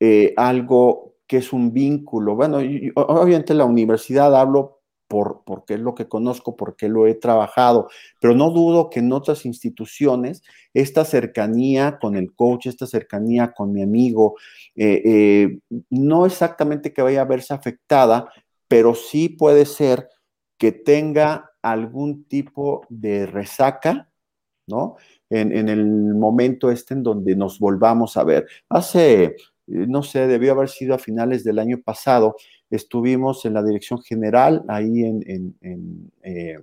eh, 0.00 0.34
algo 0.36 1.14
que 1.28 1.36
es 1.36 1.52
un 1.52 1.72
vínculo. 1.72 2.34
Bueno, 2.34 2.58
obviamente 2.96 3.54
la 3.54 3.64
universidad 3.64 4.34
hablo 4.34 4.75
por, 5.08 5.42
porque 5.44 5.74
es 5.74 5.80
lo 5.80 5.94
que 5.94 6.08
conozco, 6.08 6.56
porque 6.56 6.88
lo 6.88 7.06
he 7.06 7.14
trabajado, 7.14 7.88
pero 8.20 8.34
no 8.34 8.50
dudo 8.50 8.90
que 8.90 9.00
en 9.00 9.12
otras 9.12 9.46
instituciones 9.46 10.42
esta 10.74 11.04
cercanía 11.04 11.98
con 12.00 12.16
el 12.16 12.34
coach, 12.34 12.66
esta 12.66 12.86
cercanía 12.86 13.52
con 13.52 13.72
mi 13.72 13.82
amigo, 13.82 14.36
eh, 14.74 15.02
eh, 15.04 15.58
no 15.90 16.26
exactamente 16.26 16.92
que 16.92 17.02
vaya 17.02 17.22
a 17.22 17.26
verse 17.26 17.54
afectada, 17.54 18.28
pero 18.68 18.94
sí 18.94 19.28
puede 19.28 19.64
ser 19.66 20.08
que 20.58 20.72
tenga 20.72 21.52
algún 21.62 22.24
tipo 22.24 22.86
de 22.88 23.26
resaca, 23.26 24.10
¿no? 24.66 24.96
En, 25.30 25.56
en, 25.56 25.68
el 25.68 25.84
momento 26.14 26.70
este 26.70 26.94
en 26.94 27.02
donde 27.02 27.34
nos 27.34 27.58
volvamos 27.58 28.16
a 28.16 28.24
ver. 28.24 28.46
Hace, 28.68 29.36
no 29.66 30.02
sé, 30.02 30.26
debió 30.26 30.52
haber 30.52 30.68
sido 30.68 30.94
a 30.94 30.98
finales 30.98 31.42
del 31.44 31.58
año 31.58 31.80
pasado, 31.84 32.36
estuvimos 32.70 33.44
en 33.44 33.54
la 33.54 33.62
dirección 33.62 34.02
general, 34.02 34.64
ahí 34.68 35.04
en, 35.04 35.56
eh, 36.22 36.58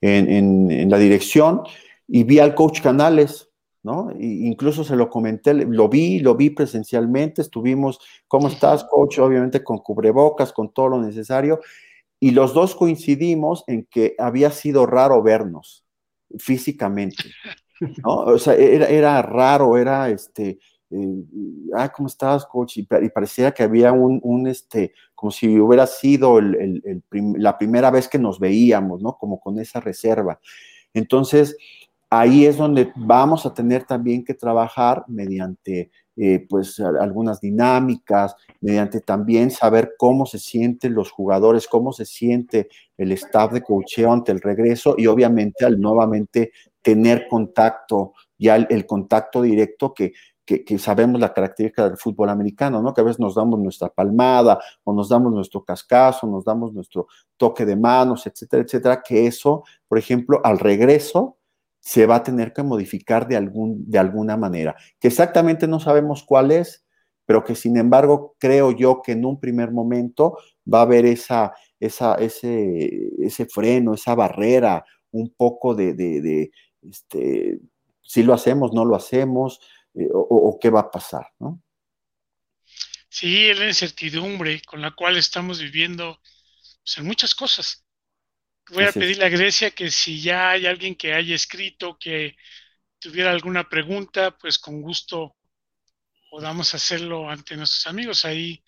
en, 0.00 0.90
la 0.90 0.98
dirección, 0.98 1.62
y 2.08 2.24
vi 2.24 2.38
al 2.38 2.54
coach 2.54 2.80
Canales, 2.80 3.50
¿no? 3.82 4.12
incluso 4.18 4.84
se 4.84 4.96
lo 4.96 5.08
comenté, 5.08 5.54
lo 5.54 5.88
vi, 5.88 6.20
lo 6.20 6.34
vi 6.34 6.50
presencialmente, 6.50 7.42
estuvimos, 7.42 8.00
¿cómo 8.28 8.48
estás, 8.48 8.84
coach? 8.84 9.18
Obviamente 9.18 9.64
con 9.64 9.78
cubrebocas, 9.78 10.52
con 10.52 10.72
todo 10.72 10.88
lo 10.88 11.02
necesario, 11.02 11.60
y 12.20 12.30
los 12.30 12.54
dos 12.54 12.76
coincidimos 12.76 13.64
en 13.66 13.86
que 13.90 14.14
había 14.18 14.50
sido 14.52 14.86
raro 14.86 15.22
vernos 15.22 15.84
físicamente, 16.38 17.24
¿no? 18.04 18.18
O 18.18 18.38
sea, 18.38 18.54
era, 18.54 18.86
era 18.86 19.22
raro, 19.22 19.76
era 19.76 20.08
este, 20.08 20.58
eh, 20.92 21.24
ah, 21.74 21.90
¿cómo 21.90 22.06
estás, 22.06 22.44
coach? 22.44 22.76
Y, 22.76 22.82
parecía 22.84 23.52
que 23.52 23.62
había 23.62 23.92
un, 23.92 24.46
este, 24.46 24.92
como 25.14 25.30
si 25.30 25.58
hubiera 25.58 25.86
sido 25.86 26.38
la 26.40 27.56
primera 27.56 27.90
vez 27.90 28.08
que 28.08 28.18
nos 28.18 28.38
veíamos, 28.38 29.02
¿no? 29.02 29.16
Como 29.16 29.40
con 29.40 29.58
esa 29.58 29.80
reserva. 29.80 30.38
Entonces, 30.92 31.56
ahí 32.10 32.44
es 32.44 32.58
donde 32.58 32.92
vamos 32.94 33.46
a 33.46 33.54
tener 33.54 33.84
también 33.84 34.22
que 34.22 34.34
trabajar 34.34 35.04
mediante, 35.08 35.90
eh, 36.16 36.46
pues, 36.46 36.78
algunas 36.78 37.40
dinámicas, 37.40 38.36
mediante 38.60 39.00
también 39.00 39.50
saber 39.50 39.94
cómo 39.96 40.26
se 40.26 40.38
sienten 40.38 40.92
los 40.94 41.10
jugadores, 41.10 41.68
cómo 41.68 41.94
se 41.94 42.04
siente 42.04 42.68
el 42.98 43.12
staff 43.12 43.52
de 43.52 43.62
coacheo 43.62 44.12
ante 44.12 44.30
el 44.30 44.42
regreso 44.42 44.94
y 44.98 45.06
obviamente 45.06 45.64
al 45.64 45.80
nuevamente 45.80 46.52
tener 46.82 47.28
contacto, 47.28 48.12
ya 48.36 48.56
el 48.56 48.84
contacto 48.86 49.40
directo 49.40 49.94
que 49.94 50.12
que, 50.44 50.78
sabemos 50.78 51.20
la 51.20 51.32
característica 51.32 51.88
del 51.88 51.96
fútbol 51.96 52.28
americano, 52.28 52.82
¿no? 52.82 52.92
Que 52.92 53.00
a 53.00 53.04
veces 53.04 53.20
nos 53.20 53.34
damos 53.34 53.60
nuestra 53.60 53.88
palmada 53.88 54.58
o 54.84 54.92
nos 54.92 55.08
damos 55.08 55.32
nuestro 55.32 55.64
cascazo, 55.64 56.26
nos 56.26 56.44
damos 56.44 56.72
nuestro 56.72 57.06
toque 57.36 57.64
de 57.64 57.76
manos, 57.76 58.26
etcétera, 58.26 58.62
etcétera, 58.62 59.02
que 59.02 59.26
eso, 59.26 59.64
por 59.88 59.98
ejemplo, 59.98 60.40
al 60.44 60.58
regreso 60.58 61.38
se 61.80 62.06
va 62.06 62.16
a 62.16 62.22
tener 62.22 62.52
que 62.52 62.62
modificar 62.62 63.26
de, 63.26 63.36
algún, 63.36 63.90
de 63.90 63.98
alguna 63.98 64.36
manera, 64.36 64.76
que 65.00 65.08
exactamente 65.08 65.66
no 65.66 65.80
sabemos 65.80 66.22
cuál 66.24 66.50
es, 66.52 66.84
pero 67.26 67.44
que 67.44 67.54
sin 67.54 67.76
embargo 67.76 68.34
creo 68.38 68.72
yo 68.72 69.00
que 69.02 69.12
en 69.12 69.24
un 69.24 69.40
primer 69.40 69.72
momento 69.72 70.36
va 70.72 70.80
a 70.80 70.82
haber 70.82 71.06
esa, 71.06 71.52
ese, 71.80 73.10
ese 73.18 73.46
freno, 73.46 73.94
esa 73.94 74.14
barrera, 74.14 74.84
un 75.12 75.32
poco 75.36 75.74
de, 75.74 75.94
de, 75.94 76.20
de 76.20 76.50
este, 76.82 77.60
si 78.02 78.22
lo 78.22 78.34
hacemos, 78.34 78.72
no 78.72 78.84
lo 78.84 78.96
hacemos, 78.96 79.60
eh, 79.94 80.08
o, 80.12 80.58
qué 80.60 80.70
va 80.70 80.80
a 80.80 80.90
pasar, 80.90 81.26
¿no? 81.38 81.62
Sí, 83.08 83.50
es 83.50 83.58
la 83.58 83.66
incertidumbre 83.66 84.62
con 84.62 84.80
la 84.80 84.92
cual 84.92 85.16
estamos 85.16 85.60
viviendo 85.60 86.18
pues, 86.82 86.98
en 86.98 87.04
muchas 87.04 87.34
cosas. 87.34 87.84
Voy 88.70 88.84
a 88.84 88.92
pedirle 88.92 89.26
a 89.26 89.28
Grecia 89.28 89.70
que 89.70 89.90
si 89.90 90.20
ya 90.22 90.50
hay 90.50 90.66
alguien 90.66 90.94
que 90.94 91.12
haya 91.12 91.34
escrito, 91.34 91.98
que 91.98 92.36
tuviera 92.98 93.30
alguna 93.30 93.68
pregunta, 93.68 94.36
pues 94.38 94.58
con 94.58 94.80
gusto 94.80 95.36
podamos 96.30 96.72
hacerlo 96.74 97.28
ante 97.28 97.56
nuestros 97.56 97.86
amigos. 97.86 98.24
Ahí 98.24 98.62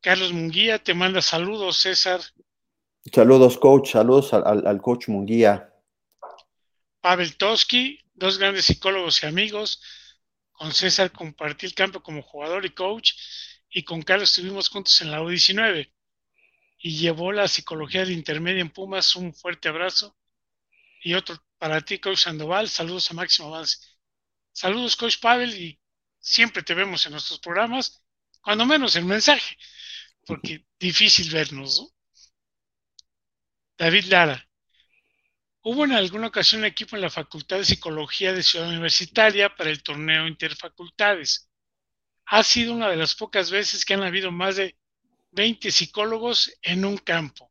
Carlos 0.00 0.32
Munguía 0.32 0.82
te 0.82 0.94
manda 0.94 1.22
saludos, 1.22 1.78
César. 1.78 2.20
Saludos, 3.12 3.56
coach. 3.58 3.92
Saludos 3.92 4.32
al, 4.32 4.66
al 4.66 4.82
coach 4.82 5.08
Munguía. 5.08 5.72
Pavel 7.00 7.36
Toski, 7.36 8.00
dos 8.14 8.38
grandes 8.38 8.64
psicólogos 8.64 9.22
y 9.22 9.26
amigos. 9.26 9.82
Con 10.54 10.72
César 10.72 11.12
compartí 11.12 11.66
el 11.66 11.74
campo 11.74 12.02
como 12.02 12.22
jugador 12.22 12.64
y 12.64 12.70
coach 12.70 13.12
y 13.70 13.82
con 13.82 14.02
Carlos 14.02 14.30
estuvimos 14.30 14.68
juntos 14.68 15.00
en 15.02 15.10
la 15.10 15.20
U19 15.20 15.92
y 16.78 16.96
llevó 16.96 17.32
la 17.32 17.48
psicología 17.48 18.04
de 18.04 18.12
intermedia 18.12 18.60
en 18.60 18.70
Pumas. 18.70 19.16
Un 19.16 19.34
fuerte 19.34 19.68
abrazo. 19.68 20.16
Y 21.02 21.14
otro 21.14 21.42
para 21.58 21.80
ti, 21.80 21.98
Coach 21.98 22.18
Sandoval. 22.18 22.68
Saludos 22.68 23.10
a 23.10 23.14
Máximo 23.14 23.48
Avance. 23.48 23.78
Saludos, 24.52 24.96
Coach 24.96 25.18
Pavel, 25.18 25.52
y 25.60 25.80
siempre 26.20 26.62
te 26.62 26.74
vemos 26.74 27.04
en 27.06 27.12
nuestros 27.12 27.40
programas, 27.40 28.04
cuando 28.40 28.64
menos 28.64 28.94
el 28.96 29.04
mensaje, 29.04 29.58
porque 30.24 30.64
difícil 30.78 31.30
vernos, 31.30 31.80
¿no? 31.80 31.88
David 33.76 34.04
Lara. 34.04 34.48
Hubo 35.66 35.86
en 35.86 35.92
alguna 35.92 36.26
ocasión 36.26 36.60
un 36.60 36.66
equipo 36.66 36.94
en 36.94 37.00
la 37.00 37.08
Facultad 37.08 37.56
de 37.56 37.64
Psicología 37.64 38.34
de 38.34 38.42
Ciudad 38.42 38.68
Universitaria 38.68 39.48
para 39.48 39.70
el 39.70 39.82
torneo 39.82 40.28
Interfacultades. 40.28 41.48
Ha 42.26 42.42
sido 42.42 42.74
una 42.74 42.90
de 42.90 42.96
las 42.96 43.14
pocas 43.14 43.50
veces 43.50 43.82
que 43.82 43.94
han 43.94 44.02
habido 44.02 44.30
más 44.30 44.56
de 44.56 44.76
20 45.30 45.70
psicólogos 45.70 46.54
en 46.60 46.84
un 46.84 46.98
campo. 46.98 47.50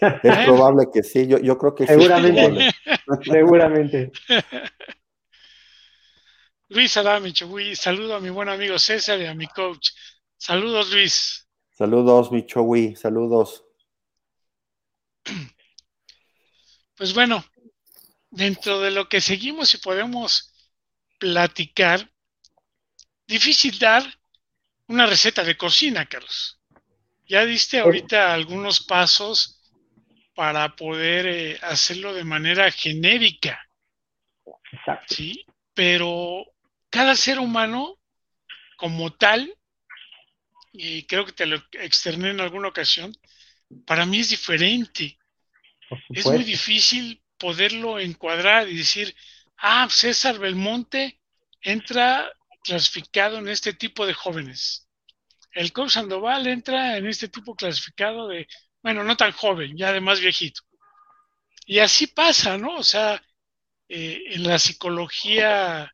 Es 0.00 0.44
probable 0.44 0.86
que 0.92 1.04
sí, 1.04 1.28
yo, 1.28 1.56
creo 1.56 1.74
que 1.76 1.86
seguramente, 1.86 2.72
sí. 2.72 3.30
Seguramente. 3.30 4.10
Luis 6.68 6.96
Adame, 6.96 7.32
saludo 7.76 8.16
a 8.16 8.20
mi 8.20 8.30
buen 8.30 8.48
amigo 8.48 8.76
César 8.76 9.20
y 9.20 9.26
a 9.26 9.34
mi 9.34 9.46
coach. 9.46 9.90
Saludos, 10.36 10.90
Luis. 10.90 11.48
Saludos, 11.70 12.32
mi 12.32 12.44
saludos. 12.96 13.64
Pues 17.00 17.14
bueno, 17.14 17.42
dentro 18.30 18.78
de 18.78 18.90
lo 18.90 19.08
que 19.08 19.22
seguimos 19.22 19.72
y 19.72 19.78
podemos 19.78 20.52
platicar, 21.18 22.12
difícil 23.26 23.78
dar 23.78 24.04
una 24.86 25.06
receta 25.06 25.42
de 25.42 25.56
cocina, 25.56 26.04
Carlos. 26.04 26.60
Ya 27.26 27.46
diste 27.46 27.78
ahorita 27.78 28.34
algunos 28.34 28.82
pasos 28.82 29.62
para 30.34 30.76
poder 30.76 31.26
eh, 31.26 31.58
hacerlo 31.62 32.12
de 32.12 32.24
manera 32.24 32.70
genérica. 32.70 33.66
Exacto. 34.70 35.14
Sí, 35.14 35.46
pero 35.72 36.44
cada 36.90 37.16
ser 37.16 37.38
humano 37.38 37.96
como 38.76 39.10
tal, 39.14 39.56
y 40.74 41.04
creo 41.04 41.24
que 41.24 41.32
te 41.32 41.46
lo 41.46 41.64
externé 41.72 42.28
en 42.28 42.40
alguna 42.40 42.68
ocasión, 42.68 43.16
para 43.86 44.04
mí 44.04 44.18
es 44.18 44.28
diferente 44.28 45.16
es 46.10 46.26
muy 46.26 46.44
difícil 46.44 47.22
poderlo 47.38 47.98
encuadrar 47.98 48.68
y 48.68 48.76
decir, 48.76 49.14
ah, 49.58 49.88
César 49.90 50.38
Belmonte 50.38 51.20
entra 51.62 52.30
clasificado 52.62 53.38
en 53.38 53.48
este 53.48 53.72
tipo 53.72 54.06
de 54.06 54.14
jóvenes. 54.14 54.88
El 55.52 55.72
coach 55.72 55.92
Sandoval 55.92 56.46
entra 56.46 56.96
en 56.96 57.06
este 57.06 57.28
tipo 57.28 57.54
clasificado 57.54 58.28
de, 58.28 58.46
bueno, 58.82 59.02
no 59.04 59.16
tan 59.16 59.32
joven, 59.32 59.76
ya 59.76 59.92
de 59.92 60.00
más 60.00 60.20
viejito. 60.20 60.62
Y 61.66 61.78
así 61.78 62.06
pasa, 62.06 62.56
¿no? 62.58 62.76
O 62.76 62.82
sea, 62.82 63.22
eh, 63.88 64.22
en 64.26 64.44
la 64.44 64.58
psicología, 64.58 65.92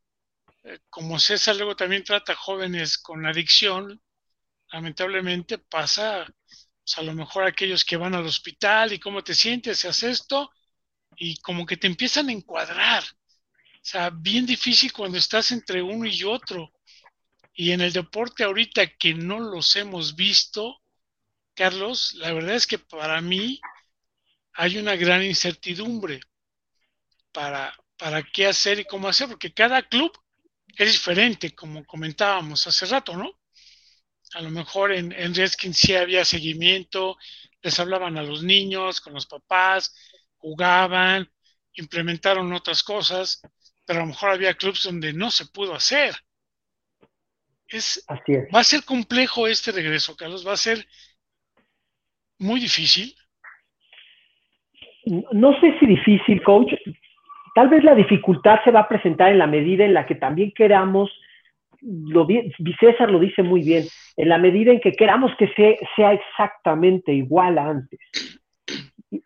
eh, 0.65 0.79
como 0.91 1.19
César 1.19 1.57
luego 1.57 1.77
también 1.77 2.05
trata 2.05 2.35
jóvenes 2.35 2.99
con 2.99 3.25
adicción, 3.25 4.01
lamentablemente 4.73 5.59
pasa, 5.59 6.27
pues, 6.87 6.99
a 6.99 7.03
lo 7.03 7.15
mejor 7.15 7.45
aquellos 7.45 7.85
que 7.85 7.97
van 7.97 8.15
al 8.15 8.25
hospital 8.27 8.93
y 8.93 9.01
cómo 9.01 9.25
te 9.25 9.35
sientes, 9.35 9.81
se 9.81 9.89
hace 9.89 10.09
esto, 10.09 10.53
y 11.17 11.37
como 11.39 11.67
que 11.67 11.77
te 11.77 11.89
empiezan 11.89 12.29
a 12.29 12.33
encuadrar. 12.33 13.03
O 13.03 13.89
sea, 13.89 14.11
bien 14.11 14.47
difícil 14.47 14.93
cuando 14.93 15.19
estás 15.19 15.51
entre 15.51 15.83
uno 15.83 16.07
y 16.07 16.23
otro. 16.23 16.73
Y 17.55 17.73
en 17.73 17.81
el 17.81 17.93
deporte 17.93 18.45
ahorita 18.45 18.87
que 18.97 19.15
no 19.15 19.41
los 19.41 19.75
hemos 19.75 20.15
visto, 20.15 20.77
Carlos, 21.55 22.15
la 22.15 22.33
verdad 22.33 22.55
es 22.55 22.69
que 22.69 22.79
para 22.79 23.21
mí 23.21 23.61
hay 24.53 24.79
una 24.79 24.95
gran 24.95 25.25
incertidumbre 25.25 26.21
para, 27.33 27.75
para 27.97 28.23
qué 28.23 28.47
hacer 28.47 28.79
y 28.79 28.85
cómo 28.85 29.09
hacer, 29.09 29.27
porque 29.27 29.53
cada 29.53 29.83
club 29.83 30.13
es 30.77 30.93
diferente, 30.93 31.53
como 31.53 31.85
comentábamos 31.85 32.65
hace 32.69 32.87
rato, 32.87 33.17
¿no? 33.17 33.33
A 34.35 34.43
lo 34.43 34.51
mejor 34.51 34.93
en, 34.93 35.13
en 35.13 35.35
Redskins 35.35 35.79
sí 35.79 35.95
había 35.95 36.25
seguimiento, 36.25 37.17
les 37.63 37.79
hablaban 37.79 38.19
a 38.19 38.23
los 38.23 38.43
niños, 38.43 39.01
con 39.01 39.15
los 39.15 39.27
papás, 39.27 39.95
jugaban, 40.37 41.31
implementaron 41.75 42.53
otras 42.53 42.83
cosas, 42.83 43.41
pero 43.85 44.01
a 44.01 44.03
lo 44.03 44.09
mejor 44.09 44.31
había 44.31 44.55
clubes 44.55 44.83
donde 44.83 45.13
no 45.13 45.31
se 45.31 45.47
pudo 45.47 45.75
hacer. 45.75 46.15
Es, 47.69 48.05
Va 48.55 48.61
a 48.61 48.65
ser 48.65 48.85
complejo 48.85 49.47
este 49.47 49.73
regreso, 49.73 50.17
Carlos, 50.17 50.47
va 50.47 50.53
a 50.53 50.57
ser 50.57 50.87
muy 52.39 52.61
difícil 52.61 53.17
no 55.07 55.59
sé 55.61 55.79
si 55.79 55.87
difícil, 55.87 56.43
coach. 56.43 56.73
Tal 57.55 57.69
vez 57.69 57.85
la 57.85 57.95
dificultad 57.95 58.63
se 58.65 58.71
va 58.71 58.81
a 58.81 58.89
presentar 58.89 59.31
en 59.31 59.39
la 59.39 59.47
medida 59.47 59.85
en 59.85 59.95
la 59.95 60.05
que 60.05 60.17
también 60.17 60.53
queramos, 60.53 61.11
lo, 61.87 62.27
César 62.81 63.11
lo 63.11 63.19
dice 63.19 63.43
muy 63.43 63.63
bien, 63.63 63.85
en 64.17 64.29
la 64.29 64.39
medida 64.39 64.73
en 64.73 64.81
que 64.81 64.93
queramos 64.93 65.33
que 65.37 65.49
sea 65.97 66.13
exactamente 66.13 67.13
igual 67.13 67.59
a 67.59 67.69
antes. 67.69 68.01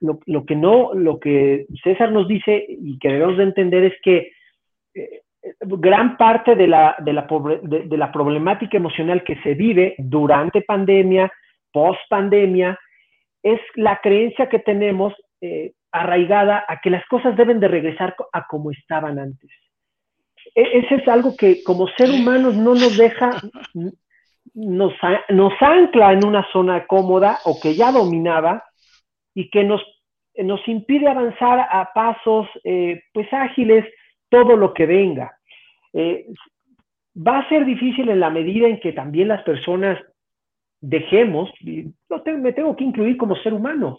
Lo, 0.00 0.44
que 0.44 0.56
no, 0.56 0.92
lo 0.94 1.18
que 1.18 1.66
César 1.82 2.12
nos 2.12 2.28
dice 2.28 2.64
y 2.68 2.98
que 2.98 3.08
debemos 3.08 3.38
de 3.38 3.44
entender 3.44 3.84
es 3.84 3.94
que 4.02 4.32
eh, 4.94 5.22
gran 5.62 6.16
parte 6.16 6.54
de 6.54 6.66
la, 6.66 6.96
de 6.98 7.12
la, 7.12 7.26
de 7.62 7.96
la 7.96 8.12
problemática 8.12 8.76
emocional 8.76 9.24
que 9.24 9.36
se 9.42 9.54
vive 9.54 9.94
durante 9.98 10.62
pandemia, 10.62 11.32
post 11.72 12.00
pandemia, 12.10 12.78
es 13.42 13.60
la 13.74 14.00
creencia 14.02 14.48
que 14.50 14.58
tenemos 14.58 15.14
eh, 15.40 15.72
arraigada 15.92 16.64
a 16.68 16.80
que 16.80 16.90
las 16.90 17.04
cosas 17.06 17.36
deben 17.36 17.58
de 17.58 17.68
regresar 17.68 18.14
a 18.32 18.46
como 18.46 18.70
estaban 18.70 19.18
antes. 19.18 19.50
E, 20.54 20.78
ese 20.78 20.96
es 20.96 21.08
algo 21.08 21.36
que 21.36 21.62
como 21.62 21.88
ser 21.88 22.10
humanos 22.10 22.54
no 22.56 22.74
nos 22.74 22.96
deja, 22.96 23.30
nos, 24.54 24.92
nos 25.28 25.52
ancla 25.60 26.12
en 26.12 26.24
una 26.24 26.46
zona 26.52 26.86
cómoda 26.86 27.38
o 27.44 27.58
que 27.60 27.74
ya 27.74 27.92
dominaba 27.92 28.64
y 29.34 29.50
que 29.50 29.64
nos, 29.64 29.82
nos 30.36 30.66
impide 30.68 31.08
avanzar 31.08 31.60
a 31.70 31.90
pasos 31.94 32.48
eh, 32.64 33.02
pues 33.12 33.32
ágiles 33.32 33.84
todo 34.28 34.56
lo 34.56 34.74
que 34.74 34.86
venga. 34.86 35.36
Eh, 35.92 36.26
va 37.16 37.38
a 37.38 37.48
ser 37.48 37.64
difícil 37.64 38.08
en 38.08 38.20
la 38.20 38.30
medida 38.30 38.68
en 38.68 38.80
que 38.80 38.92
también 38.92 39.28
las 39.28 39.42
personas 39.42 39.98
dejemos, 40.80 41.50
y 41.60 41.92
me 42.38 42.52
tengo 42.52 42.74
que 42.74 42.84
incluir 42.84 43.16
como 43.16 43.36
ser 43.36 43.52
humano, 43.52 43.98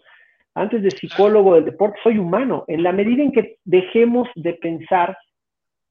antes 0.55 0.81
de 0.81 0.91
psicólogo 0.91 1.55
del 1.55 1.65
deporte, 1.65 1.99
soy 2.03 2.17
humano. 2.17 2.65
En 2.67 2.83
la 2.83 2.91
medida 2.91 3.23
en 3.23 3.31
que 3.31 3.57
dejemos 3.63 4.27
de 4.35 4.53
pensar 4.53 5.17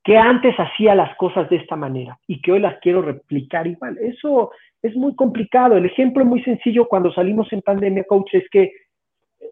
que 0.03 0.17
antes 0.17 0.55
hacía 0.59 0.95
las 0.95 1.15
cosas 1.17 1.49
de 1.51 1.57
esta 1.57 1.77
manera 1.77 2.19
y 2.27 2.41
que 2.41 2.53
hoy 2.53 2.61
las 2.61 2.79
quiero 2.81 3.03
replicar 3.03 3.67
igual. 3.67 3.99
Eso 3.99 4.51
es 4.83 4.97
muy 4.97 5.15
complicado. 5.15 5.77
El 5.77 5.87
ejemplo 5.87 6.25
muy 6.25 6.43
sencillo 6.43 6.89
cuando 6.89 7.13
salimos 7.13 7.53
en 7.53 7.63
pandemia, 7.63 8.05
coach, 8.05 8.35
es 8.35 8.49
que 8.51 8.73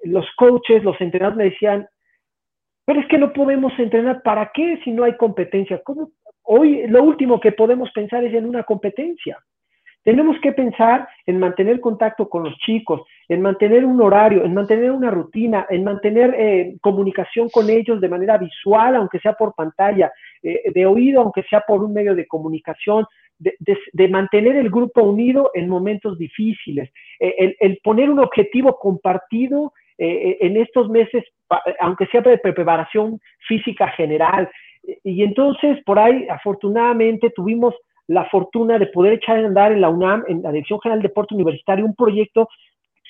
los 0.04 0.26
coaches, 0.36 0.82
los 0.84 0.98
entrenadores 1.00 1.36
me 1.36 1.50
decían, 1.50 1.86
pero 2.84 3.00
es 3.00 3.06
que 3.08 3.18
no 3.18 3.32
podemos 3.32 3.72
entrenar, 3.78 4.22
¿para 4.22 4.50
qué 4.54 4.80
si 4.82 4.90
no 4.90 5.04
hay 5.04 5.16
competencia? 5.16 5.82
¿Cómo? 5.84 6.10
Hoy 6.42 6.86
lo 6.86 7.02
último 7.02 7.38
que 7.40 7.52
podemos 7.52 7.90
pensar 7.92 8.24
es 8.24 8.32
en 8.32 8.46
una 8.46 8.62
competencia. 8.62 9.38
Tenemos 10.08 10.40
que 10.40 10.52
pensar 10.52 11.06
en 11.26 11.38
mantener 11.38 11.80
contacto 11.80 12.30
con 12.30 12.42
los 12.42 12.56
chicos, 12.60 13.02
en 13.28 13.42
mantener 13.42 13.84
un 13.84 14.00
horario, 14.00 14.42
en 14.42 14.54
mantener 14.54 14.90
una 14.90 15.10
rutina, 15.10 15.66
en 15.68 15.84
mantener 15.84 16.34
eh, 16.34 16.76
comunicación 16.80 17.50
con 17.50 17.68
ellos 17.68 18.00
de 18.00 18.08
manera 18.08 18.38
visual, 18.38 18.96
aunque 18.96 19.18
sea 19.18 19.34
por 19.34 19.54
pantalla, 19.54 20.10
eh, 20.42 20.62
de 20.72 20.86
oído, 20.86 21.20
aunque 21.20 21.42
sea 21.42 21.60
por 21.60 21.84
un 21.84 21.92
medio 21.92 22.14
de 22.14 22.26
comunicación, 22.26 23.04
de, 23.38 24.08
mantener 24.08 24.56
el 24.56 24.70
grupo 24.70 25.02
unido 25.02 25.50
en 25.52 25.68
momentos 25.68 26.16
difíciles, 26.16 26.90
eh, 27.20 27.54
el, 27.60 27.78
poner 27.84 28.08
un 28.08 28.20
objetivo 28.20 28.78
compartido 28.78 29.74
en 29.98 30.56
estos 30.56 30.88
meses, 30.88 31.22
aunque 31.80 32.06
sea 32.06 32.22
de 32.22 32.38
preparación 32.38 33.20
física 33.46 33.88
general. 33.88 34.48
Y 35.04 35.22
entonces, 35.22 35.82
por 35.84 35.98
ahí, 35.98 36.26
afortunadamente, 36.30 37.30
tuvimos 37.30 37.74
la 38.08 38.24
fortuna 38.24 38.78
de 38.78 38.86
poder 38.86 39.12
echar 39.12 39.36
a 39.36 39.46
andar 39.46 39.70
en 39.70 39.80
la 39.80 39.90
UNAM, 39.90 40.24
en 40.26 40.42
la 40.42 40.50
Dirección 40.50 40.80
General 40.80 41.00
de 41.00 41.08
Deporte 41.08 41.34
Universitario, 41.34 41.84
un 41.84 41.94
proyecto 41.94 42.48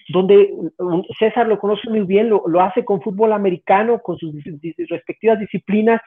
donde 0.08 0.54
César 1.18 1.46
lo 1.46 1.58
conoce 1.58 1.88
muy 1.88 2.00
bien, 2.00 2.30
lo, 2.30 2.60
hace 2.60 2.84
con 2.84 3.00
fútbol 3.02 3.32
americano, 3.32 4.00
con 4.00 4.18
sus 4.18 4.34
respectivas 4.88 5.38
disciplinas. 5.38 6.00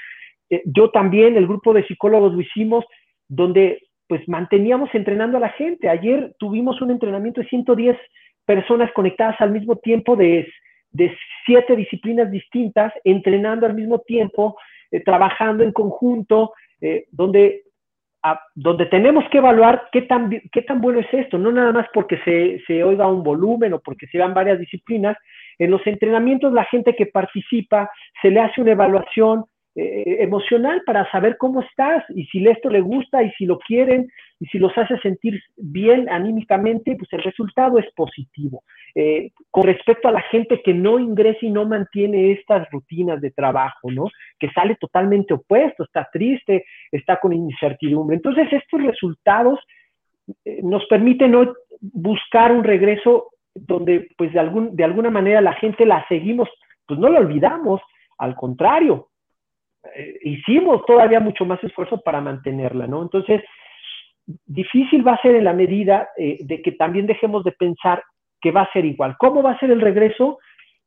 Eh, 0.49 0.63
yo 0.65 0.89
también, 0.89 1.37
el 1.37 1.47
grupo 1.47 1.73
de 1.73 1.85
psicólogos 1.85 2.33
lo 2.33 2.41
hicimos, 2.41 2.83
donde 3.27 3.79
pues 4.07 4.27
manteníamos 4.27 4.89
entrenando 4.93 5.37
a 5.37 5.41
la 5.41 5.49
gente. 5.49 5.87
Ayer 5.87 6.35
tuvimos 6.37 6.81
un 6.81 6.91
entrenamiento 6.91 7.41
de 7.41 7.47
110 7.47 7.97
personas 8.45 8.91
conectadas 8.93 9.39
al 9.39 9.51
mismo 9.51 9.77
tiempo 9.77 10.15
de, 10.15 10.51
de 10.91 11.15
siete 11.45 11.75
disciplinas 11.75 12.29
distintas, 12.29 12.91
entrenando 13.03 13.65
al 13.65 13.75
mismo 13.75 13.99
tiempo, 13.99 14.57
eh, 14.91 15.01
trabajando 15.01 15.63
en 15.63 15.71
conjunto, 15.71 16.51
eh, 16.81 17.05
donde 17.11 17.63
donde 18.55 18.85
tenemos 18.85 19.23
que 19.31 19.39
evaluar 19.39 19.89
qué 19.91 20.03
tan, 20.03 20.29
qué 20.51 20.61
tan 20.61 20.79
bueno 20.79 20.99
es 20.99 21.13
esto, 21.13 21.37
no 21.37 21.51
nada 21.51 21.71
más 21.71 21.87
porque 21.93 22.17
se, 22.23 22.61
se 22.67 22.83
oiga 22.83 23.07
un 23.07 23.23
volumen 23.23 23.73
o 23.73 23.79
porque 23.79 24.07
se 24.07 24.17
vean 24.17 24.33
varias 24.33 24.59
disciplinas. 24.59 25.17
En 25.57 25.71
los 25.71 25.85
entrenamientos 25.87 26.53
la 26.53 26.65
gente 26.65 26.95
que 26.95 27.07
participa 27.07 27.89
se 28.21 28.29
le 28.29 28.39
hace 28.39 28.61
una 28.61 28.71
evaluación 28.71 29.45
eh, 29.75 30.17
emocional 30.19 30.81
para 30.85 31.09
saber 31.11 31.37
cómo 31.37 31.61
estás 31.61 32.03
y 32.09 32.25
si 32.25 32.45
esto 32.45 32.69
le 32.69 32.81
gusta 32.81 33.23
y 33.23 33.31
si 33.31 33.45
lo 33.45 33.57
quieren 33.57 34.09
y 34.41 34.47
si 34.47 34.57
los 34.57 34.75
hace 34.75 34.97
sentir 35.01 35.39
bien 35.55 36.09
anímicamente, 36.09 36.95
pues 36.97 37.13
el 37.13 37.21
resultado 37.21 37.77
es 37.77 37.85
positivo. 37.93 38.63
Eh, 38.95 39.29
con 39.51 39.65
respecto 39.65 40.07
a 40.07 40.11
la 40.11 40.21
gente 40.21 40.63
que 40.63 40.73
no 40.73 40.97
ingresa 40.97 41.45
y 41.45 41.51
no 41.51 41.63
mantiene 41.67 42.31
estas 42.31 42.67
rutinas 42.71 43.21
de 43.21 43.29
trabajo, 43.29 43.91
¿no? 43.91 44.05
Que 44.39 44.49
sale 44.49 44.75
totalmente 44.77 45.35
opuesto, 45.35 45.83
está 45.83 46.09
triste, 46.11 46.65
está 46.91 47.17
con 47.17 47.33
incertidumbre. 47.33 48.15
Entonces, 48.15 48.51
estos 48.51 48.81
resultados 48.81 49.59
eh, 50.43 50.59
nos 50.63 50.87
permiten 50.87 51.35
buscar 51.79 52.51
un 52.51 52.63
regreso 52.63 53.27
donde, 53.53 54.07
pues, 54.17 54.33
de, 54.33 54.39
algún, 54.39 54.75
de 54.75 54.83
alguna 54.83 55.11
manera 55.11 55.39
la 55.39 55.53
gente 55.53 55.85
la 55.85 56.03
seguimos, 56.07 56.49
pues 56.87 56.99
no 56.99 57.09
la 57.09 57.19
olvidamos, 57.19 57.79
al 58.17 58.33
contrario, 58.35 59.09
eh, 59.95 60.17
hicimos 60.23 60.83
todavía 60.87 61.19
mucho 61.19 61.45
más 61.45 61.63
esfuerzo 61.63 62.01
para 62.01 62.21
mantenerla, 62.21 62.87
¿no? 62.87 63.03
Entonces, 63.03 63.43
difícil 64.45 65.05
va 65.05 65.13
a 65.13 65.21
ser 65.21 65.35
en 65.35 65.43
la 65.43 65.53
medida 65.53 66.09
eh, 66.17 66.37
de 66.41 66.61
que 66.61 66.71
también 66.73 67.07
dejemos 67.07 67.43
de 67.43 67.51
pensar 67.51 68.03
que 68.39 68.51
va 68.51 68.61
a 68.61 68.71
ser 68.71 68.85
igual. 68.85 69.15
¿Cómo 69.19 69.41
va 69.41 69.51
a 69.51 69.59
ser 69.59 69.71
el 69.71 69.81
regreso? 69.81 70.39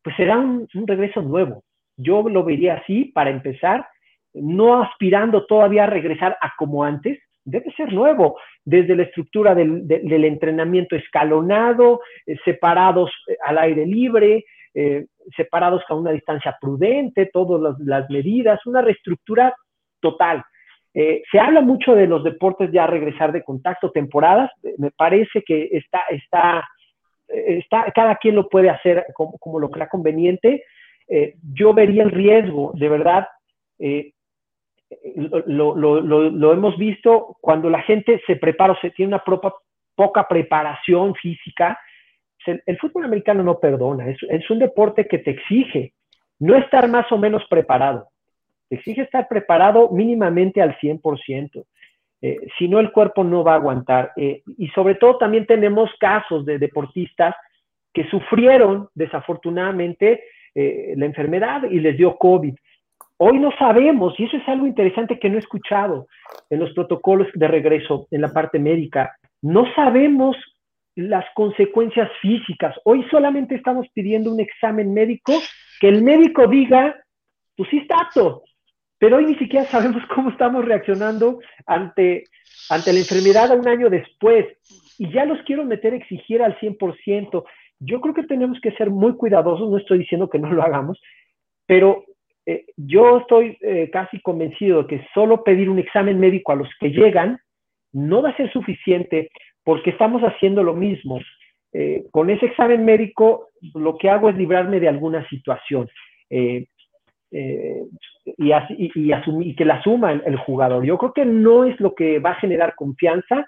Pues 0.03 0.17
será 0.17 0.39
un, 0.39 0.69
regreso 0.87 1.23
nuevo. 1.23 1.63
Yo 1.97 2.29
lo 2.29 2.45
vería 2.45 2.75
así, 2.75 3.07
para 3.07 3.31
empezar, 3.31 3.87
no 4.35 4.83
aspirando 4.83 5.47
todavía 5.47 5.85
a 5.85 5.89
regresar 5.89 6.37
a 6.41 6.53
como 6.59 6.85
antes, 6.85 7.19
debe 7.45 7.73
ser 7.73 7.93
nuevo, 7.93 8.39
desde 8.65 8.97
la 8.97 9.05
estructura 9.05 9.55
del, 9.55 10.25
entrenamiento 10.25 10.97
escalonado, 10.97 12.01
eh, 12.27 12.37
separados 12.45 13.11
eh, 13.29 13.37
al 13.45 13.59
aire 13.59 13.87
libre, 13.87 14.45
separados 15.37 15.85
a 15.89 15.95
una 15.95 16.11
distancia 16.11 16.57
prudente, 16.61 17.31
todas 17.33 17.79
las 17.79 18.11
medidas, 18.11 18.59
una 18.67 18.83
reestructura 18.83 19.55
total. 20.01 20.43
Eh, 20.95 21.23
se 21.31 21.41
habla 21.41 21.61
mucho 21.61 21.95
de 21.95 22.07
los 22.07 22.23
deportes 22.23 22.71
ya 22.71 22.87
regresar 22.87 23.33
de 23.33 23.43
contacto, 23.43 23.91
temporadas. 23.91 24.51
Me 24.79 24.93
parece 24.93 25.43
que 25.43 25.69
está, 25.73 26.03
está, 26.11 26.65
está 27.29 27.91
cada 27.93 28.17
quien 28.17 28.37
lo 28.37 28.49
puede 28.49 28.71
hacer 28.71 29.07
como, 29.15 29.59
lo 29.59 29.71
crea 29.71 29.89
conveniente. 29.89 30.65
Eh, 31.09 31.35
yo 31.53 31.75
vería 31.75 32.05
el 32.05 32.13
riesgo, 32.13 32.73
de 32.75 32.89
verdad, 32.89 33.27
eh, 33.79 34.13
lo, 35.47 36.53
hemos 36.53 36.79
visto 36.79 37.37
cuando 37.41 37.69
la 37.69 37.83
gente 37.83 38.23
se 38.27 38.37
prepara 38.37 38.75
o 38.75 38.81
se 38.81 38.91
tiene 38.91 39.15
una 39.15 39.25
poca 39.97 40.29
preparación 40.29 41.15
física. 41.17 41.79
El, 42.47 42.79
fútbol 42.79 43.05
americano 43.05 43.43
no 43.43 43.59
perdona, 43.59 44.07
es 44.09 44.51
un 44.51 44.59
deporte 44.59 45.09
que 45.09 45.19
te 45.19 45.31
exige 45.31 45.95
no 46.39 46.57
estar 46.57 46.89
más 46.89 47.11
o 47.11 47.19
menos 47.19 47.43
preparado. 47.49 48.09
Exige 48.75 49.03
estar 49.03 49.27
preparado 49.29 49.91
mínimamente 49.91 50.63
al 50.63 50.77
100%. 50.79 51.65
Eh, 52.23 52.39
si 52.59 52.69
no, 52.69 52.81
el 52.81 52.91
cuerpo 52.91 53.23
no 53.23 53.45
va 53.45 53.53
a 53.53 53.57
aguantar. 53.57 54.13
Eh, 54.17 54.43
y 54.59 54.69
sobre 54.69 54.95
todo 54.95 55.19
también 55.19 55.47
tenemos 55.47 55.91
casos 55.99 56.47
de 56.47 56.59
deportistas 56.59 57.35
que 57.93 58.09
sufrieron 58.09 58.89
desafortunadamente 58.95 60.25
eh, 60.55 60.95
la 60.97 61.07
enfermedad 61.07 61.65
y 61.71 61.81
les 61.81 61.97
dio 61.97 62.17
COVID. 62.17 62.55
Hoy 63.19 63.39
no 63.39 63.51
sabemos, 63.59 64.19
y 64.19 64.25
eso 64.25 64.37
es 64.37 64.49
algo 64.49 64.67
interesante 64.67 65.19
que 65.19 65.29
no 65.29 65.37
he 65.37 65.41
escuchado 65.41 66.07
en 66.51 66.61
los 66.61 66.73
protocolos 66.73 67.29
de 67.35 67.47
regreso 67.47 68.07
en 68.11 68.21
la 68.21 68.33
parte 68.33 68.59
médica, 68.59 69.17
no 69.43 69.67
sabemos 69.75 70.37
las 70.97 71.25
consecuencias 71.35 72.11
físicas. 72.21 72.75
Hoy 72.85 73.05
solamente 73.11 73.55
estamos 73.55 73.87
pidiendo 73.93 74.33
un 74.33 74.41
examen 74.41 74.95
médico 74.95 75.33
que 75.81 75.89
el 75.89 76.03
médico 76.03 76.47
diga, 76.47 76.97
pues 77.57 77.69
sí 77.71 77.79
está 77.79 77.97
apto, 78.01 78.43
pero 79.05 79.19
hoy 79.19 79.27
ni 79.27 79.35
siquiera 79.35 79.67
sabemos 79.67 80.03
cómo 80.15 80.31
estamos 80.31 80.65
reaccionando 80.65 81.41
ante, 81.67 82.25
ante 82.71 82.91
la 82.91 83.01
enfermedad 83.01 83.55
un 83.55 83.69
año 83.69 83.91
después. 83.91 84.47
Y 84.99 85.13
ya 85.13 85.27
los 85.27 85.43
quiero 85.43 85.63
meter 85.67 85.93
a 85.93 85.97
exigir 85.97 86.43
al 86.43 86.59
100%. 86.59 87.45
Yo 87.81 88.01
creo 88.01 88.15
que 88.15 88.23
tenemos 88.23 88.59
que 88.63 88.71
ser 88.73 88.89
muy 88.89 89.15
cuidadosos, 89.15 89.69
no 89.69 89.77
estoy 89.77 89.99
diciendo 89.99 90.31
que 90.31 90.39
no 90.39 90.51
lo 90.51 90.63
hagamos, 90.63 90.99
pero 91.67 92.07
eh, 92.47 92.65
yo 92.79 93.19
estoy 93.19 93.59
eh, 93.61 93.91
casi 93.93 94.23
convencido 94.23 94.85
de 94.85 94.89
que 94.89 95.07
solo 95.13 95.45
pedir 95.45 95.69
un 95.69 95.81
examen 95.81 96.19
médico 96.19 96.53
a 96.53 96.57
los 96.57 96.71
que 96.81 96.89
llegan 96.89 97.39
no 97.93 98.23
va 98.23 98.31
a 98.31 98.37
ser 98.39 98.51
suficiente 98.55 99.29
porque 99.65 99.91
estamos 99.91 100.23
haciendo 100.23 100.63
lo 100.63 100.73
mismo. 100.73 101.21
Eh, 101.75 102.07
con 102.11 102.31
ese 102.31 102.47
examen 102.47 102.87
médico 102.87 103.49
lo 103.75 103.99
que 103.99 104.09
hago 104.09 104.31
es 104.31 104.37
librarme 104.37 104.81
de 104.81 104.89
alguna 104.89 105.29
situación 105.29 105.91
y, 108.25 108.53
y, 108.53 109.57
que 109.57 109.65
la 109.65 109.75
asuma 109.75 110.13
el, 110.13 110.37
jugador. 110.39 110.85
Yo 110.85 110.99
creo 110.99 111.13
que 111.13 111.25
no 111.25 111.65
es 111.65 111.79
lo 111.81 111.95
que 111.95 112.19
va 112.19 112.31
a 112.31 112.41
generar 112.41 112.75
confianza. 112.75 113.47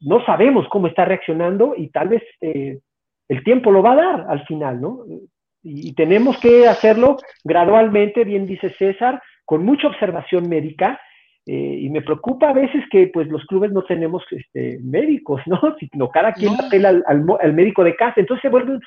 no 0.00 0.24
sabemos 0.24 0.66
cómo 0.68 0.86
está 0.86 1.04
reaccionando 1.04 1.74
y 1.76 1.88
tal 1.88 2.08
vez 2.08 2.22
el 2.40 3.44
tiempo 3.44 3.70
lo 3.70 3.82
va 3.82 3.92
a 3.92 3.96
dar 3.96 4.26
al 4.28 4.46
final, 4.46 4.80
¿no? 4.80 5.04
y, 5.62 5.92
tenemos 5.94 6.38
que 6.38 6.66
hacerlo 6.66 7.16
gradualmente, 7.44 8.24
bien 8.24 8.46
dice 8.46 8.70
César, 8.70 9.20
con 9.44 9.64
mucha 9.64 9.88
observación 9.88 10.48
médica. 10.48 11.00
Eh, 11.46 11.78
y 11.80 11.88
me 11.88 12.02
preocupa 12.02 12.50
a 12.50 12.52
veces 12.52 12.84
que 12.90 13.06
pues 13.06 13.26
los 13.28 13.42
clubes 13.46 13.72
no 13.72 13.82
tenemos 13.82 14.22
este, 14.30 14.78
médicos, 14.82 15.40
¿no? 15.46 15.58
Sino 15.92 16.10
cada 16.10 16.34
quien 16.34 16.52
apela 16.60 17.02
al, 17.06 17.54
médico 17.54 17.82
de 17.82 17.96
casa. 17.96 18.14
Entonces 18.16 18.42
se 18.42 18.50
vuelve 18.50 18.78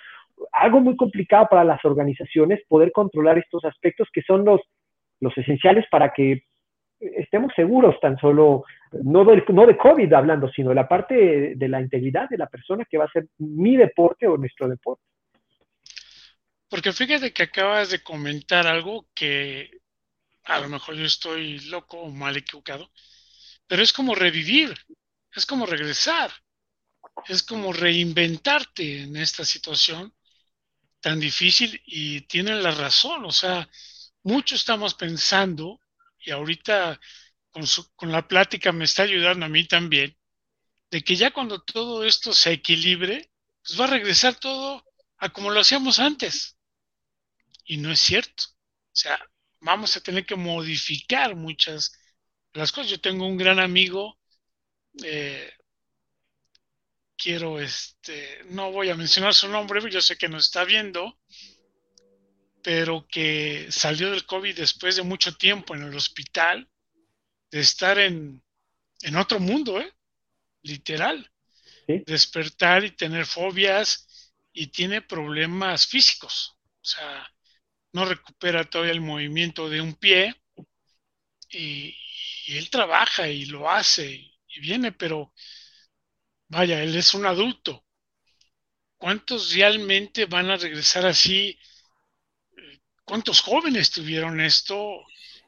algo 0.51 0.79
muy 0.79 0.95
complicado 0.95 1.47
para 1.49 1.63
las 1.63 1.83
organizaciones 1.85 2.61
poder 2.67 2.91
controlar 2.91 3.37
estos 3.37 3.63
aspectos 3.65 4.07
que 4.11 4.21
son 4.21 4.45
los, 4.45 4.61
los 5.19 5.37
esenciales 5.37 5.85
para 5.89 6.13
que 6.13 6.43
estemos 6.99 7.51
seguros 7.55 7.99
tan 7.99 8.17
solo, 8.17 8.63
no 8.91 9.25
de, 9.25 9.43
no 9.49 9.65
de 9.65 9.77
COVID 9.77 10.13
hablando, 10.13 10.49
sino 10.51 10.69
de 10.69 10.75
la 10.75 10.87
parte 10.87 11.55
de 11.55 11.67
la 11.67 11.81
integridad 11.81 12.29
de 12.29 12.37
la 12.37 12.47
persona 12.47 12.85
que 12.89 12.97
va 12.97 13.05
a 13.05 13.11
ser 13.11 13.27
mi 13.39 13.75
deporte 13.75 14.27
o 14.27 14.37
nuestro 14.37 14.67
deporte. 14.67 15.03
Porque 16.69 16.93
fíjate 16.93 17.33
que 17.33 17.43
acabas 17.43 17.89
de 17.89 18.01
comentar 18.01 18.65
algo 18.67 19.07
que 19.13 19.71
a 20.45 20.59
lo 20.59 20.69
mejor 20.69 20.95
yo 20.95 21.05
estoy 21.05 21.59
loco 21.69 21.99
o 21.99 22.09
mal 22.09 22.37
equivocado, 22.37 22.89
pero 23.67 23.81
es 23.83 23.91
como 23.91 24.15
revivir, 24.15 24.73
es 25.35 25.45
como 25.45 25.65
regresar, 25.65 26.31
es 27.27 27.43
como 27.43 27.73
reinventarte 27.73 29.03
en 29.03 29.15
esta 29.17 29.43
situación 29.43 30.13
tan 31.01 31.19
difícil 31.19 31.81
y 31.85 32.21
tienen 32.21 32.63
la 32.63 32.71
razón, 32.71 33.25
o 33.25 33.31
sea, 33.31 33.69
mucho 34.23 34.55
estamos 34.55 34.93
pensando 34.93 35.79
y 36.19 36.31
ahorita 36.31 36.99
con, 37.49 37.65
con 37.95 38.11
la 38.11 38.27
plática 38.27 38.71
me 38.71 38.85
está 38.85 39.03
ayudando 39.03 39.45
a 39.45 39.49
mí 39.49 39.65
también, 39.67 40.15
de 40.91 41.03
que 41.03 41.15
ya 41.15 41.31
cuando 41.31 41.61
todo 41.61 42.05
esto 42.05 42.33
se 42.33 42.51
equilibre, 42.53 43.31
pues 43.63 43.79
va 43.79 43.85
a 43.85 43.89
regresar 43.89 44.35
todo 44.35 44.83
a 45.17 45.29
como 45.29 45.51
lo 45.51 45.59
hacíamos 45.59 45.99
antes. 45.99 46.57
Y 47.65 47.77
no 47.77 47.91
es 47.91 47.99
cierto. 47.99 48.43
O 48.43 48.95
sea, 48.95 49.19
vamos 49.61 49.95
a 49.95 50.01
tener 50.01 50.25
que 50.25 50.35
modificar 50.35 51.35
muchas 51.35 51.93
las 52.53 52.71
cosas. 52.71 52.91
Yo 52.91 52.99
tengo 52.99 53.25
un 53.25 53.37
gran 53.37 53.59
amigo, 53.59 54.19
eh, 55.03 55.51
quiero, 57.21 57.59
este, 57.59 58.41
no 58.49 58.71
voy 58.71 58.89
a 58.89 58.95
mencionar 58.95 59.33
su 59.33 59.47
nombre, 59.47 59.81
yo 59.91 60.01
sé 60.01 60.17
que 60.17 60.27
nos 60.27 60.45
está 60.47 60.63
viendo, 60.63 61.19
pero 62.63 63.07
que 63.07 63.67
salió 63.69 64.11
del 64.11 64.25
COVID 64.25 64.55
después 64.55 64.95
de 64.95 65.03
mucho 65.03 65.35
tiempo 65.35 65.75
en 65.75 65.83
el 65.83 65.95
hospital, 65.95 66.67
de 67.51 67.59
estar 67.59 67.99
en, 67.99 68.41
en 69.01 69.15
otro 69.15 69.39
mundo, 69.39 69.79
¿eh? 69.79 69.93
literal. 70.63 71.29
Despertar 71.87 72.85
y 72.85 72.91
tener 72.91 73.25
fobias 73.25 74.07
y 74.53 74.67
tiene 74.67 75.01
problemas 75.01 75.85
físicos. 75.85 76.57
O 76.81 76.85
sea, 76.85 77.29
no 77.91 78.05
recupera 78.05 78.63
todavía 78.63 78.93
el 78.93 79.01
movimiento 79.01 79.69
de 79.69 79.81
un 79.81 79.95
pie 79.95 80.35
y, 81.49 81.95
él 82.47 82.69
trabaja 82.69 83.27
y 83.29 83.45
lo 83.45 83.69
hace 83.69 84.11
y 84.13 84.59
viene, 84.59 84.91
pero 84.91 85.33
vaya, 86.51 86.83
él 86.83 86.95
es 86.95 87.13
un 87.13 87.25
adulto. 87.25 87.85
¿Cuántos 88.97 89.53
realmente 89.53 90.25
van 90.25 90.51
a 90.51 90.57
regresar 90.57 91.05
así? 91.05 91.57
¿Cuántos 93.05 93.39
jóvenes 93.41 93.89
tuvieron 93.89 94.39
esto 94.41 95.01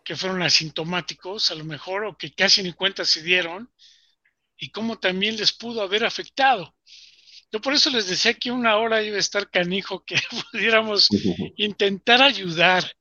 que 0.03 0.15
fueron 0.15 0.41
asintomáticos 0.41 1.51
a 1.51 1.55
lo 1.55 1.65
mejor 1.65 2.05
o 2.05 2.17
que 2.17 2.33
casi 2.33 2.63
ni 2.63 2.71
cuenta 2.71 3.05
se 3.05 3.21
dieron? 3.21 3.69
¿Y 4.57 4.69
cómo 4.69 4.97
también 4.97 5.35
les 5.35 5.51
pudo 5.51 5.81
haber 5.81 6.05
afectado? 6.05 6.73
Yo 7.51 7.59
por 7.59 7.73
eso 7.73 7.89
les 7.89 8.07
decía 8.07 8.33
que 8.33 8.49
una 8.49 8.77
hora 8.77 9.03
iba 9.03 9.17
a 9.17 9.19
estar 9.19 9.49
canijo 9.49 10.05
que 10.05 10.15
pudiéramos 10.51 11.09
intentar 11.57 12.21
ayudar, 12.21 12.95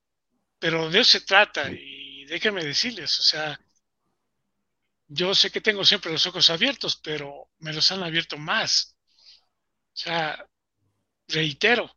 pero 0.59 0.90
de 0.90 1.00
eso 1.00 1.18
se 1.18 1.20
trata 1.20 1.70
y 1.70 2.24
déjenme 2.24 2.64
decirles, 2.64 3.18
o 3.20 3.22
sea, 3.22 3.61
yo 5.14 5.34
sé 5.34 5.50
que 5.50 5.60
tengo 5.60 5.84
siempre 5.84 6.12
los 6.12 6.26
ojos 6.26 6.48
abiertos, 6.50 6.96
pero 6.96 7.50
me 7.58 7.72
los 7.72 7.90
han 7.92 8.02
abierto 8.02 8.38
más. 8.38 8.96
O 9.94 9.96
sea, 9.96 10.46
reitero, 11.28 11.94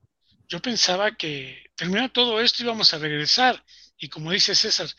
yo 0.47 0.61
pensaba 0.61 1.15
que 1.15 1.65
terminado 1.75 2.09
todo 2.11 2.41
esto 2.41 2.63
íbamos 2.63 2.93
a 2.93 2.99
regresar 2.99 3.63
y 3.97 4.09
como 4.09 4.31
dice 4.31 4.53
César, 4.55 4.89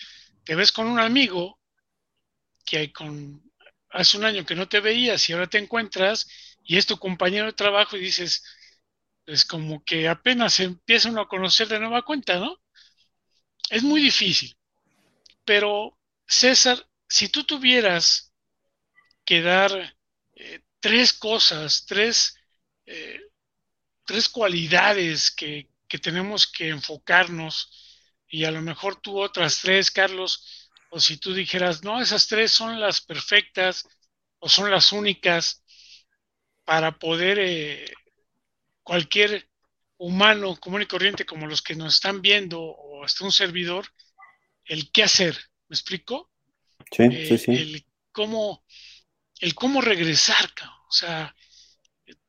te 0.44 0.54
ves 0.54 0.72
con 0.72 0.86
un 0.86 0.98
amigo 1.00 1.60
que 2.64 2.92
con 2.92 3.42
hace 3.90 4.16
un 4.16 4.24
año 4.24 4.44
que 4.44 4.54
no 4.54 4.68
te 4.68 4.80
veías 4.80 5.28
y 5.28 5.32
ahora 5.32 5.46
te 5.48 5.58
encuentras 5.58 6.28
y 6.64 6.76
es 6.76 6.86
tu 6.86 6.98
compañero 6.98 7.46
de 7.46 7.52
trabajo 7.52 7.96
y 7.96 8.00
dices, 8.00 8.42
es 9.26 9.44
como 9.44 9.84
que 9.84 10.08
apenas 10.08 10.60
empieza 10.60 11.10
uno 11.10 11.22
a 11.22 11.28
conocer 11.28 11.68
de 11.68 11.80
nueva 11.80 12.02
cuenta, 12.02 12.38
¿no? 12.38 12.60
Es 13.70 13.82
muy 13.82 14.00
difícil. 14.00 14.56
Pero, 15.44 15.98
César, 16.26 16.86
si 17.08 17.28
tú 17.28 17.44
tuvieras 17.44 18.32
que 19.24 19.42
dar 19.42 19.96
eh, 20.34 20.60
tres 20.80 21.12
cosas, 21.12 21.84
tres, 21.86 22.36
eh, 22.86 23.20
tres 24.04 24.28
cualidades 24.28 25.30
que, 25.30 25.70
que 25.88 25.98
tenemos 25.98 26.46
que 26.46 26.68
enfocarnos, 26.68 27.72
y 28.28 28.44
a 28.44 28.50
lo 28.50 28.60
mejor 28.62 29.00
tú 29.00 29.20
otras 29.20 29.60
tres, 29.60 29.90
Carlos, 29.90 30.70
o 30.90 31.00
si 31.00 31.16
tú 31.18 31.34
dijeras, 31.34 31.82
no, 31.84 32.00
esas 32.00 32.26
tres 32.26 32.52
son 32.52 32.80
las 32.80 33.00
perfectas 33.00 33.88
o 34.38 34.48
son 34.48 34.70
las 34.70 34.92
únicas, 34.92 35.62
para 36.64 36.98
poder 36.98 37.38
eh, 37.38 37.94
cualquier 38.82 39.48
humano 39.98 40.56
común 40.56 40.82
y 40.82 40.86
corriente 40.86 41.24
como 41.24 41.46
los 41.46 41.62
que 41.62 41.76
nos 41.76 41.94
están 41.94 42.20
viendo 42.20 42.60
o 42.60 43.04
hasta 43.04 43.24
un 43.24 43.32
servidor, 43.32 43.86
el 44.64 44.90
qué 44.92 45.04
hacer, 45.04 45.38
¿me 45.68 45.74
explico? 45.74 46.30
Sí, 46.90 47.02
eh, 47.02 47.38
sí. 47.38 47.50
El 47.52 47.86
cómo, 48.12 48.64
el 49.40 49.54
cómo 49.54 49.80
regresar, 49.80 50.46
o 50.88 50.92
sea, 50.92 51.34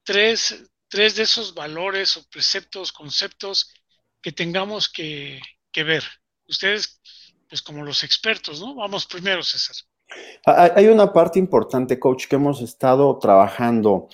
tres, 0.03 0.63
tres 0.87 1.15
de 1.15 1.23
esos 1.23 1.53
valores 1.53 2.17
o 2.17 2.27
preceptos, 2.29 2.91
conceptos 2.91 3.73
que 4.21 4.31
tengamos 4.31 4.89
que, 4.89 5.39
que 5.71 5.83
ver. 5.83 6.03
Ustedes, 6.47 7.01
pues 7.47 7.61
como 7.61 7.83
los 7.83 8.03
expertos, 8.03 8.59
¿no? 8.59 8.75
Vamos 8.75 9.05
primero, 9.05 9.43
César. 9.43 9.75
Hay 10.45 10.87
una 10.87 11.11
parte 11.11 11.39
importante, 11.39 11.99
coach, 11.99 12.27
que 12.27 12.37
hemos 12.37 12.61
estado 12.61 13.17
trabajando 13.19 14.07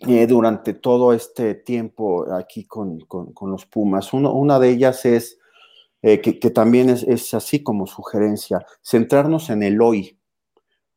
eh, 0.00 0.26
durante 0.26 0.74
todo 0.74 1.12
este 1.12 1.54
tiempo 1.54 2.32
aquí 2.32 2.64
con, 2.64 2.98
los 3.42 3.66
Pumas. 3.66 4.12
una 4.12 4.58
de 4.58 4.70
ellas 4.70 5.04
es, 5.04 5.37
eh, 6.02 6.20
que, 6.20 6.50
también 6.50 6.90
es, 6.90 7.34
así 7.34 7.62
como 7.62 7.86
sugerencia, 7.86 8.64
centrarnos 8.82 9.50
en 9.50 9.62
el 9.62 9.80
hoy. 9.82 10.18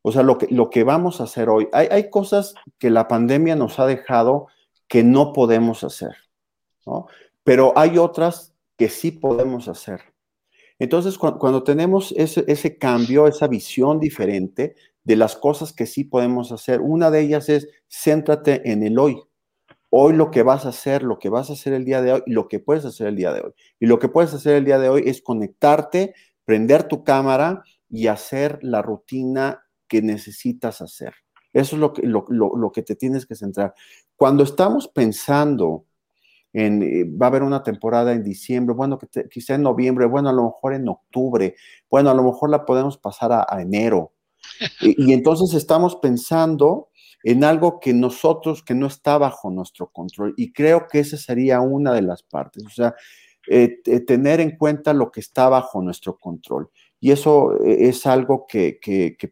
O 0.03 0.11
sea, 0.11 0.23
lo 0.23 0.37
que, 0.37 0.47
lo 0.49 0.69
que 0.69 0.83
vamos 0.83 1.21
a 1.21 1.25
hacer 1.25 1.49
hoy. 1.49 1.67
Hay, 1.73 1.87
hay 1.91 2.09
cosas 2.09 2.55
que 2.77 2.89
la 2.89 3.07
pandemia 3.07 3.55
nos 3.55 3.79
ha 3.79 3.85
dejado 3.85 4.47
que 4.87 5.03
no 5.03 5.33
podemos 5.33 5.83
hacer, 5.83 6.15
¿no? 6.85 7.07
pero 7.43 7.73
hay 7.75 7.97
otras 7.97 8.53
que 8.77 8.89
sí 8.89 9.11
podemos 9.11 9.67
hacer. 9.67 10.01
Entonces, 10.79 11.17
cuando, 11.17 11.63
tenemos 11.63 12.13
ese, 12.17 12.43
ese, 12.47 12.77
cambio, 12.77 13.27
esa 13.27 13.47
visión 13.47 13.99
diferente 13.99 14.75
de 15.03 15.15
las 15.15 15.35
cosas 15.35 15.73
que 15.73 15.85
sí 15.85 16.03
podemos 16.03 16.51
hacer, 16.51 16.81
una 16.81 17.11
de 17.11 17.21
ellas 17.21 17.49
es 17.49 17.67
céntrate 17.87 18.71
en 18.71 18.83
el 18.83 18.97
hoy. 18.97 19.21
Hoy 19.93 20.13
lo 20.13 20.31
que 20.31 20.41
vas 20.41 20.65
a 20.65 20.69
hacer, 20.69 21.03
lo 21.03 21.19
que 21.19 21.27
vas 21.27 21.49
a 21.49 21.53
hacer 21.53 21.73
el 21.73 21.83
día 21.83 22.01
de 22.01 22.13
hoy 22.13 22.23
y 22.25 22.31
lo 22.31 22.47
que 22.47 22.59
puedes 22.59 22.85
hacer 22.85 23.07
el 23.07 23.17
día 23.17 23.33
de 23.33 23.41
hoy. 23.41 23.51
Y 23.77 23.87
lo 23.87 23.99
que 23.99 24.07
puedes 24.07 24.33
hacer 24.33 24.55
el 24.55 24.63
día 24.63 24.79
de 24.79 24.87
hoy 24.87 25.03
es 25.05 25.21
conectarte, 25.21 26.15
prender 26.45 26.87
tu 26.87 27.03
cámara 27.03 27.61
y 27.89 28.07
hacer 28.07 28.57
la 28.61 28.81
rutina 28.81 29.65
que 29.89 30.01
necesitas 30.01 30.79
hacer. 30.81 31.13
Eso 31.51 31.75
es 31.75 31.81
lo 31.81 31.91
que, 31.91 32.03
lo, 32.03 32.71
que 32.73 32.83
te 32.83 32.95
tienes 32.95 33.25
que 33.25 33.35
centrar. 33.35 33.73
Cuando 34.15 34.43
estamos 34.43 34.87
pensando 34.87 35.83
en, 36.53 36.81
eh, 36.83 37.03
va 37.03 37.25
a 37.25 37.29
haber 37.29 37.43
una 37.43 37.61
temporada 37.61 38.13
en 38.13 38.23
diciembre, 38.23 38.73
bueno, 38.73 38.97
que 38.97 39.27
quizá 39.29 39.55
en 39.55 39.63
noviembre, 39.63 40.05
bueno, 40.05 40.29
a 40.29 40.33
lo 40.33 40.45
mejor 40.45 40.73
en 40.73 40.87
octubre, 40.87 41.55
bueno, 41.89 42.09
a 42.09 42.13
lo 42.13 42.23
mejor 42.23 42.49
la 42.49 42.65
podemos 42.65 42.97
pasar 42.97 43.33
a, 43.33 43.61
enero. 43.61 44.13
y, 44.79 45.11
entonces 45.11 45.53
estamos 45.53 45.97
pensando 45.97 46.90
en 47.24 47.43
algo 47.43 47.80
que 47.80 47.93
nosotros, 47.93 48.63
que 48.63 48.76
no 48.76 48.88
está 48.88 49.17
bajo 49.17 49.49
nuestro 49.49 49.88
control. 49.91 50.34
Y 50.38 50.51
creo 50.53 50.88
que 50.88 50.99
esa 50.99 51.17
sería 51.17 51.61
una 51.61 51.93
de 51.93 52.01
las 52.01 52.24
partes, 52.24 52.65
o 52.65 52.69
sea, 52.69 52.95
eh, 53.47 53.82
tener 54.05 54.39
en 54.39 54.55
cuenta 54.55 54.93
lo 54.93 55.11
que 55.11 55.19
está 55.19 55.49
bajo 55.49 55.82
nuestro 55.82 56.17
control. 56.17 56.69
Y 56.99 57.11
eso 57.11 57.59
eh, 57.63 57.89
es 57.89 58.05
algo 58.05 58.45
que, 58.47 58.80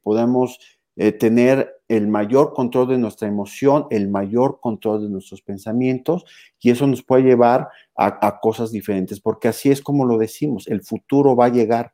podemos 0.04 0.60
eh, 0.96 1.12
tener 1.12 1.72
el 1.88 2.08
mayor 2.08 2.54
control 2.54 2.90
de 2.90 2.98
nuestra 2.98 3.28
emoción, 3.28 3.86
el 3.92 4.10
mayor 4.10 4.60
control 4.60 5.04
de 5.04 5.10
nuestros 5.10 5.42
pensamientos, 5.42 6.26
y 6.60 6.72
eso 6.72 6.88
nos 6.88 7.04
puede 7.04 7.24
llevar 7.24 7.70
a, 7.96 8.40
cosas 8.40 8.72
diferentes, 8.72 9.20
porque 9.20 9.48
así 9.48 9.70
es 9.70 9.82
como 9.82 10.06
lo 10.06 10.18
decimos, 10.18 10.68
el 10.68 10.82
futuro 10.82 11.36
va 11.36 11.46
a 11.46 11.50
llegar, 11.50 11.94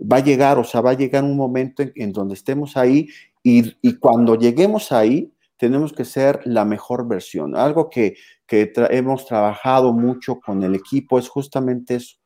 va 0.00 0.18
a 0.18 0.24
llegar, 0.24 0.58
o 0.58 0.64
sea, 0.64 0.80
va 0.80 0.90
a 0.90 0.96
llegar 0.96 1.24
un 1.24 1.36
momento 1.36 1.82
en, 1.94 2.12
donde 2.12 2.34
estemos 2.34 2.76
ahí, 2.76 3.08
y, 3.44 3.98
cuando 3.98 4.34
lleguemos 4.34 4.90
ahí, 4.90 5.32
tenemos 5.56 5.92
que 5.92 6.04
ser 6.04 6.40
la 6.44 6.64
mejor 6.64 7.06
versión. 7.06 7.54
Algo 7.56 7.90
que, 7.90 8.16
que 8.46 8.72
hemos 8.90 9.26
trabajado 9.26 9.92
mucho 9.92 10.40
con 10.40 10.64
el 10.64 10.74
equipo 10.74 11.18
es 11.18 11.28
justamente 11.28 11.96
eso 11.96 12.16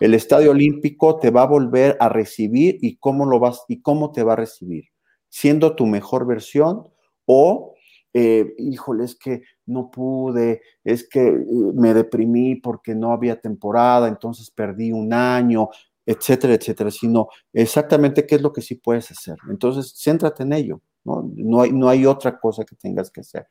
el 0.00 0.14
Estadio 0.14 0.52
Olímpico 0.52 1.18
te 1.18 1.30
va 1.30 1.42
a 1.42 1.46
volver 1.46 1.96
a 2.00 2.08
recibir 2.08 2.78
y 2.80 2.96
cómo 2.96 3.26
lo 3.26 3.38
vas 3.38 3.64
y 3.68 3.82
cómo 3.82 4.12
te 4.12 4.22
va 4.22 4.32
a 4.32 4.36
recibir, 4.36 4.84
siendo 5.28 5.76
tu 5.76 5.86
mejor 5.86 6.26
versión 6.26 6.88
o 7.26 7.74
eh, 8.12 8.54
híjole, 8.58 9.04
es 9.04 9.14
que 9.14 9.42
no 9.66 9.88
pude, 9.88 10.62
es 10.82 11.08
que 11.08 11.28
eh, 11.28 11.44
me 11.74 11.94
deprimí 11.94 12.56
porque 12.56 12.94
no 12.94 13.12
había 13.12 13.40
temporada, 13.40 14.08
entonces 14.08 14.50
perdí 14.50 14.90
un 14.90 15.12
año, 15.12 15.68
etcétera, 16.10 16.54
etcétera, 16.54 16.90
sino 16.90 17.28
exactamente 17.52 18.26
qué 18.26 18.36
es 18.36 18.42
lo 18.42 18.52
que 18.52 18.62
sí 18.62 18.76
puedes 18.76 19.10
hacer. 19.10 19.36
Entonces, 19.50 19.94
céntrate 19.96 20.42
en 20.42 20.52
ello, 20.52 20.82
¿no? 21.04 21.30
No 21.34 21.62
hay, 21.62 21.72
no 21.72 21.88
hay 21.88 22.06
otra 22.06 22.38
cosa 22.38 22.64
que 22.64 22.76
tengas 22.76 23.10
que 23.10 23.20
hacer 23.20 23.46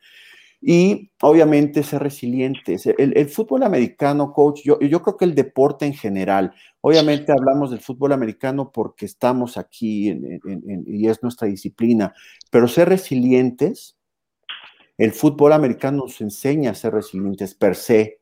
y 0.62 1.12
obviamente 1.22 1.84
ser 1.84 2.03
resilientes. 2.03 2.86
El, 2.86 3.30
fútbol 3.30 3.64
americano, 3.64 4.34
coach, 4.34 4.62
yo, 4.64 4.80
yo, 4.80 5.01
creo 5.01 5.18
que 5.18 5.26
el 5.26 5.36
deporte 5.36 5.86
en 5.86 5.93
general, 5.93 6.53
obviamente 6.82 7.32
hablamos 7.32 7.72
del 7.72 7.80
fútbol 7.80 8.12
americano 8.12 8.72
porque 8.72 9.05
estamos 9.05 9.57
aquí 9.57 10.14
y 10.86 11.07
es 11.07 11.24
nuestra 11.24 11.47
disciplina, 11.47 12.14
pero 12.51 12.68
ser 12.68 12.89
resilientes, 12.89 13.97
el 14.97 15.14
fútbol 15.14 15.53
americano 15.53 16.03
nos 16.03 16.20
enseña 16.20 16.72
a 16.72 16.76
ser 16.76 16.93
resilientes 16.93 17.55
per 17.55 17.76
se, 17.76 18.18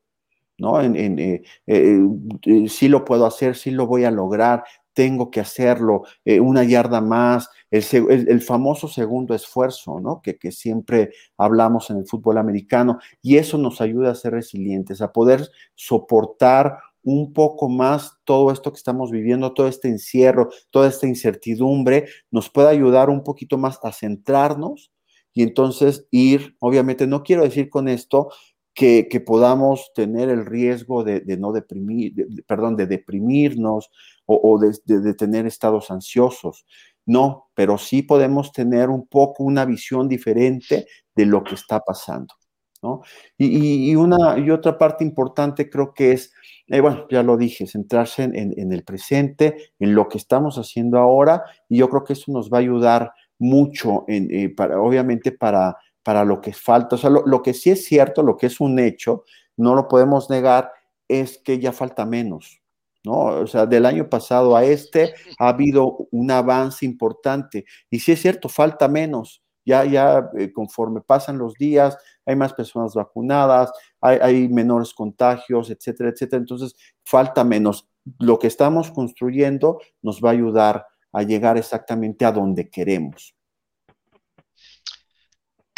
¿no? 0.58 0.80
En, 0.80 0.96
eh, 1.18 1.42
eh, 1.66 1.98
eh, 2.44 2.68
sí 2.68 2.88
lo 2.88 3.04
puedo 3.04 3.26
hacer, 3.26 3.56
sí 3.56 3.70
lo 3.70 3.86
voy 3.86 4.04
a 4.04 4.10
lograr, 4.10 4.64
tengo 4.92 5.30
que 5.30 5.40
hacerlo, 5.40 6.02
una 6.40 6.64
yarda 6.64 7.00
más, 7.00 7.48
el, 7.70 8.40
famoso 8.42 8.88
segundo 8.88 9.32
esfuerzo, 9.32 10.00
¿no? 10.00 10.20
Que, 10.20 10.38
que, 10.38 10.50
siempre 10.50 11.12
hablamos 11.36 11.90
en 11.90 11.98
el 11.98 12.06
fútbol 12.06 12.36
americano, 12.36 12.98
y 13.22 13.36
eso 13.36 13.58
nos 13.58 13.80
ayuda 13.80 14.10
a 14.10 14.16
ser 14.16 14.32
resilientes, 14.32 15.00
a 15.00 15.12
poder 15.12 15.48
soportar 15.76 16.78
un 17.04 17.32
poco 17.32 17.68
más 17.68 18.18
todo 18.24 18.50
esto 18.50 18.72
que 18.72 18.78
estamos 18.78 19.12
viviendo, 19.12 19.54
todo 19.54 19.68
este 19.68 19.88
encierro, 19.88 20.50
toda 20.70 20.88
esta 20.88 21.06
incertidumbre, 21.06 22.06
nos 22.32 22.50
puede 22.50 22.68
ayudar 22.68 23.08
un 23.08 23.22
poquito 23.22 23.56
más 23.56 23.78
a 23.84 23.92
centrarnos 23.92 24.90
y 25.32 25.42
entonces 25.42 26.08
ir, 26.10 26.56
obviamente 26.58 27.06
no 27.06 27.22
quiero 27.22 27.44
decir 27.44 27.70
con 27.70 27.86
esto 27.86 28.30
que, 28.78 29.20
podamos 29.26 29.90
tener 29.92 30.28
el 30.28 30.46
riesgo 30.46 31.02
de, 31.02 31.22
no 31.36 31.52
deprimir, 31.52 32.14
perdón, 32.46 32.76
de 32.76 32.86
deprimirnos 32.86 33.90
o, 34.24 34.58
de, 34.60 35.14
tener 35.14 35.46
estados 35.46 35.90
ansiosos. 35.90 36.64
No, 37.04 37.48
pero 37.54 37.76
sí 37.76 38.02
podemos 38.02 38.52
tener 38.52 38.88
un 38.88 39.08
poco 39.08 39.42
una 39.42 39.64
visión 39.64 40.08
diferente 40.08 40.86
de 41.16 41.26
lo 41.26 41.42
que 41.42 41.56
está 41.56 41.80
pasando. 41.80 42.34
¿no? 42.80 43.02
Y, 43.36 43.96
una, 43.96 44.38
y 44.38 44.50
otra 44.50 44.78
parte 44.78 45.02
importante 45.02 45.68
creo 45.68 45.92
que 45.92 46.12
es, 46.12 46.32
eh, 46.68 46.80
bueno, 46.80 47.08
ya 47.10 47.24
lo 47.24 47.36
dije, 47.36 47.66
centrarse 47.66 48.22
en, 48.22 48.72
el 48.72 48.84
presente, 48.84 49.72
en 49.80 49.96
lo 49.96 50.06
que 50.06 50.18
estamos 50.18 50.56
haciendo 50.56 50.98
ahora, 50.98 51.42
y 51.68 51.78
yo 51.78 51.88
creo 51.88 52.04
que 52.04 52.12
eso 52.12 52.30
nos 52.30 52.48
va 52.48 52.58
a 52.58 52.60
ayudar 52.60 53.10
mucho, 53.40 54.04
en, 54.06 54.32
eh, 54.32 54.50
para, 54.50 54.80
obviamente, 54.80 55.32
para 55.32 55.76
para 56.08 56.24
lo 56.24 56.40
que 56.40 56.54
falta. 56.54 56.96
O 56.96 56.98
sea, 56.98 57.10
lo, 57.10 57.42
que 57.42 57.52
sí 57.52 57.68
es 57.68 57.84
cierto, 57.84 58.22
lo 58.22 58.38
que 58.38 58.46
es 58.46 58.60
un 58.60 58.78
hecho, 58.78 59.24
no 59.58 59.74
lo 59.74 59.88
podemos 59.88 60.30
negar, 60.30 60.72
es 61.06 61.36
que 61.36 61.58
ya 61.58 61.70
falta 61.70 62.06
menos. 62.06 62.62
¿no? 63.04 63.24
O 63.24 63.46
sea, 63.46 63.66
del 63.66 63.84
año 63.84 64.08
pasado 64.08 64.56
a 64.56 64.64
este 64.64 65.12
ha 65.38 65.50
habido 65.50 66.08
un 66.10 66.30
avance 66.30 66.86
importante. 66.86 67.66
Y 67.90 68.00
sí 68.00 68.12
es 68.12 68.22
cierto, 68.22 68.48
falta 68.48 68.88
menos. 68.88 69.44
Ya, 69.66 69.84
ya 69.84 70.30
eh, 70.38 70.50
conforme 70.50 71.02
pasan 71.02 71.36
los 71.36 71.52
días, 71.52 71.98
hay 72.24 72.36
más 72.36 72.54
personas 72.54 72.94
vacunadas, 72.94 73.70
hay, 74.00 74.16
hay 74.22 74.48
menores 74.48 74.94
contagios, 74.94 75.68
etcétera, 75.68 76.08
etcétera. 76.08 76.40
Entonces, 76.40 76.74
falta 77.04 77.44
menos. 77.44 77.86
Lo 78.18 78.38
que 78.38 78.46
estamos 78.46 78.90
construyendo 78.90 79.78
nos 80.00 80.24
va 80.24 80.30
a 80.30 80.32
ayudar 80.32 80.86
a 81.12 81.22
llegar 81.22 81.58
exactamente 81.58 82.24
a 82.24 82.32
donde 82.32 82.70
queremos. 82.70 83.37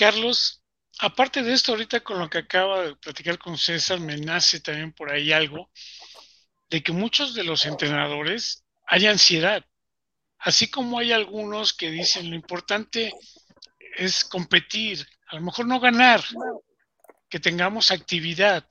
Carlos, 0.01 0.62
aparte 1.01 1.42
de 1.42 1.53
esto, 1.53 1.72
ahorita 1.72 2.01
con 2.01 2.18
lo 2.18 2.30
que 2.30 2.38
acaba 2.38 2.84
de 2.84 2.96
platicar 2.96 3.36
con 3.38 3.59
César, 3.59 4.01
me 4.01 4.16
nace 4.16 4.59
también 4.61 4.94
por 4.94 5.12
ahí 5.12 5.30
algo 5.30 5.70
de 6.70 6.82
que 6.82 6.90
muchos 6.90 7.34
de 7.34 7.44
los 7.44 7.66
entrenadores 7.66 8.64
hay 8.86 9.07
ansiedad, 9.07 9.62
así 10.38 10.70
como 10.70 10.98
hay 10.98 11.12
algunos 11.12 11.74
que 11.74 11.90
dicen 11.90 12.30
lo 12.30 12.34
importante 12.34 13.12
es 13.94 14.24
competir, 14.24 15.07
a 15.26 15.36
lo 15.36 15.42
mejor 15.42 15.66
no 15.66 15.78
ganar, 15.78 16.24
que 17.28 17.38
tengamos 17.38 17.90
actividad. 17.90 18.66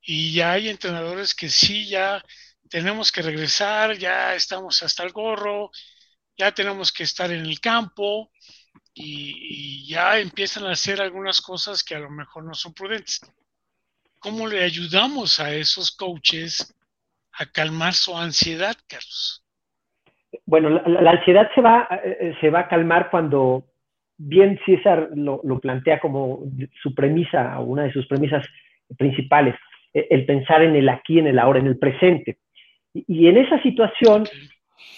Y 0.00 0.34
ya 0.34 0.52
hay 0.52 0.68
entrenadores 0.68 1.34
que 1.34 1.48
sí, 1.48 1.88
ya 1.88 2.24
tenemos 2.68 3.10
que 3.10 3.22
regresar, 3.22 3.98
ya 3.98 4.36
estamos 4.36 4.84
hasta 4.84 5.02
el 5.02 5.10
gorro, 5.10 5.72
ya 6.38 6.54
tenemos 6.54 6.92
que 6.92 7.02
estar 7.02 7.32
en 7.32 7.44
el 7.44 7.58
campo, 7.58 8.30
y, 9.02 9.86
ya 9.88 10.20
empiezan 10.20 10.66
a 10.66 10.72
hacer 10.72 11.00
algunas 11.00 11.40
cosas 11.40 11.82
que 11.82 11.96
a 11.96 11.98
lo 11.98 12.10
mejor 12.10 12.44
no 12.44 12.54
son 12.54 12.72
prudentes. 12.72 13.20
¿Cómo 14.20 14.46
le 14.46 14.62
ayudamos 14.62 15.40
a 15.40 15.52
esos 15.52 15.90
coaches 15.90 16.76
a 17.32 17.46
calmar 17.46 17.94
su 17.94 18.16
ansiedad, 18.16 18.76
Carlos? 18.86 19.44
Bueno, 20.46 20.70
la, 20.70 21.10
ansiedad 21.10 21.50
se 21.54 21.60
va, 21.60 21.88
eh, 22.04 22.36
se 22.40 22.50
va 22.50 22.60
a 22.60 22.68
calmar 22.68 23.10
cuando 23.10 23.64
bien 24.16 24.60
César 24.66 25.08
lo, 25.14 25.40
plantea 25.60 25.98
como 25.98 26.44
su 26.82 26.94
premisa, 26.94 27.58
una 27.60 27.84
de 27.84 27.92
sus 27.92 28.06
premisas 28.06 28.46
principales, 28.96 29.56
e, 29.94 30.06
el 30.10 30.26
pensar 30.26 30.62
en 30.62 30.76
el 30.76 30.88
aquí, 30.88 31.18
en 31.18 31.26
el 31.26 31.38
ahora, 31.38 31.58
en 31.58 31.66
el 31.66 31.78
presente. 31.78 32.38
Y, 32.92 33.28
en 33.28 33.38
esa 33.38 33.60
situación, 33.62 34.24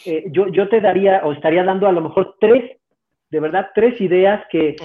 eh, 0.05 0.24
yo, 0.30 0.48
yo, 0.48 0.68
te 0.68 0.80
daría 0.80 1.22
o 1.24 1.32
estaría 1.32 1.62
dando 1.62 1.86
a 1.86 1.92
lo 1.92 2.00
mejor 2.00 2.36
tres 2.40 2.78
de 3.33 3.41
verdad 3.41 3.70
tres 3.74 3.99
ideas 3.99 4.45
que, 4.51 4.76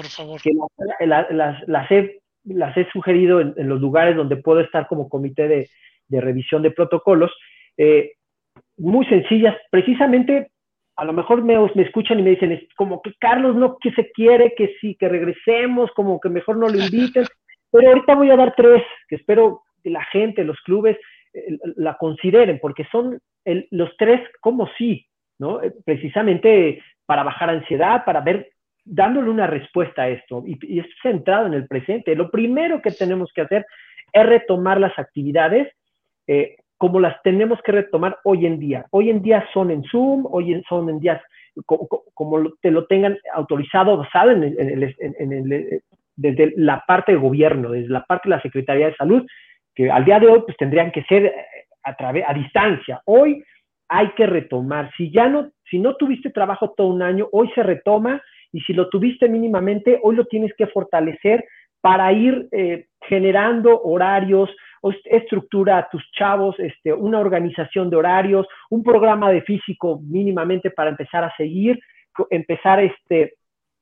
las, 1.01 1.91
he, 1.91 2.21
las, 2.45 2.77
he, 2.77 2.89
sugerido 2.91 3.41
en, 3.41 3.53
los 3.67 3.81
lugares 3.81 4.15
donde 4.15 4.37
puedo 4.37 4.61
estar 4.61 4.87
como 4.87 5.09
comité 5.09 5.49
de, 5.49 6.21
revisión 6.21 6.63
de 6.63 6.71
protocolos, 6.71 7.29
eh, 7.75 8.13
muy 8.77 9.05
sencillas, 9.07 9.53
precisamente 9.69 10.49
a 10.95 11.03
lo 11.03 11.11
mejor 11.11 11.43
me, 11.43 11.59
me, 11.75 11.83
escuchan 11.83 12.19
y 12.19 12.23
me 12.23 12.29
dicen, 12.29 12.53
es 12.53 12.63
como 12.77 13.01
que 13.01 13.13
Carlos 13.19 13.57
no 13.57 13.77
que 13.79 13.91
se 13.91 14.09
quiere, 14.11 14.53
que 14.55 14.75
sí, 14.79 14.95
que 14.95 15.09
regresemos, 15.09 15.91
como 15.91 16.21
que 16.21 16.29
mejor 16.29 16.55
no 16.55 16.69
lo 16.69 16.79
inviten, 16.79 17.25
pero 17.71 17.89
ahorita 17.89 18.15
voy 18.15 18.31
a 18.31 18.37
dar 18.37 18.53
tres 18.55 18.81
que 19.09 19.17
espero 19.17 19.63
que 19.83 19.89
la 19.89 20.05
gente, 20.05 20.45
los 20.45 20.59
clubes 20.61 20.97
eh, 21.33 21.57
la 21.75 21.97
consideren, 21.97 22.59
porque 22.61 22.85
son 22.93 23.19
los 23.71 23.89
tres 23.97 24.21
como 24.39 24.69
sí, 24.77 25.05
¿no? 25.37 25.61
Eh, 25.61 25.73
precisamente 25.83 26.81
para 27.07 27.23
bajar 27.23 27.49
ansiedad, 27.49 28.05
para 28.05 28.21
ver, 28.21 28.49
dándole 28.85 29.31
una 29.31 29.47
respuesta 29.47 30.03
a 30.03 30.09
esto 30.09 30.43
y, 30.45 30.79
es 30.79 30.85
centrado 31.01 31.47
en 31.47 31.55
el 31.55 31.67
presente. 31.67 32.15
Lo 32.15 32.29
primero 32.29 32.81
que 32.81 32.91
tenemos 32.91 33.31
que 33.33 33.41
hacer 33.41 33.65
es 34.13 34.25
retomar 34.25 34.79
las 34.79 34.97
actividades 34.99 35.73
eh, 36.27 36.57
como 36.77 36.99
las 36.99 37.19
tenemos 37.23 37.59
que 37.63 37.71
retomar 37.71 38.19
hoy 38.23 38.45
en 38.45 38.59
día. 38.59 38.85
Hoy 38.91 39.09
en 39.09 39.23
día 39.23 39.43
son 39.51 39.71
en 39.71 39.83
Zoom, 39.85 40.27
hoy 40.29 40.61
son 40.69 40.89
en 40.89 40.99
días 40.99 41.19
como, 41.65 42.51
te 42.61 42.69
lo 42.69 42.85
tengan 42.85 43.17
autorizado, 43.33 43.97
basado 43.97 44.29
en, 44.29 44.43
el, 44.43 45.81
desde 46.15 46.53
la 46.55 46.83
parte 46.85 47.13
de 47.13 47.17
gobierno, 47.17 47.71
desde 47.71 47.89
la 47.89 48.03
parte 48.03 48.29
de 48.29 48.35
la 48.35 48.41
Secretaría 48.41 48.87
de 48.87 48.95
Salud, 48.95 49.25
que 49.73 49.89
al 49.89 50.05
día 50.05 50.19
de 50.19 50.27
hoy 50.27 50.43
pues 50.45 50.55
tendrían 50.57 50.91
que 50.91 51.03
ser 51.03 51.25
eh, 51.25 51.33
a, 51.83 51.95
través, 51.95 52.25
a 52.27 52.33
distancia. 52.33 53.01
Hoy 53.05 53.43
hay 53.89 54.09
que 54.11 54.25
retomar. 54.25 54.91
Si 54.97 55.11
ya 55.11 55.27
no, 55.27 55.51
si 55.69 55.79
no 55.79 55.95
tuviste 55.95 56.29
trabajo 56.29 56.73
todo 56.75 56.87
un 56.87 57.01
año, 57.01 57.27
hoy 57.31 57.49
se 57.55 57.63
retoma 57.63 58.21
y 58.51 58.61
si 58.61 58.73
lo 58.73 58.89
tuviste 58.89 59.29
mínimamente, 59.29 59.99
hoy 60.03 60.15
lo 60.15 60.25
tienes 60.25 60.53
que 60.57 60.67
fortalecer 60.67 61.45
para 61.81 62.11
ir 62.11 62.47
eh, 62.51 62.87
generando 63.07 63.81
horarios, 63.81 64.49
estructura 65.05 65.77
a 65.77 65.89
tus 65.89 66.03
chavos, 66.11 66.55
este, 66.59 66.93
una 66.93 67.19
organización 67.19 67.89
de 67.89 67.97
horarios, 67.97 68.47
un 68.69 68.83
programa 68.83 69.31
de 69.31 69.41
físico 69.41 69.99
mínimamente 70.01 70.71
para 70.71 70.89
empezar 70.89 71.23
a 71.23 71.35
seguir, 71.35 71.79
empezar 72.29 72.79
este, 72.79 73.35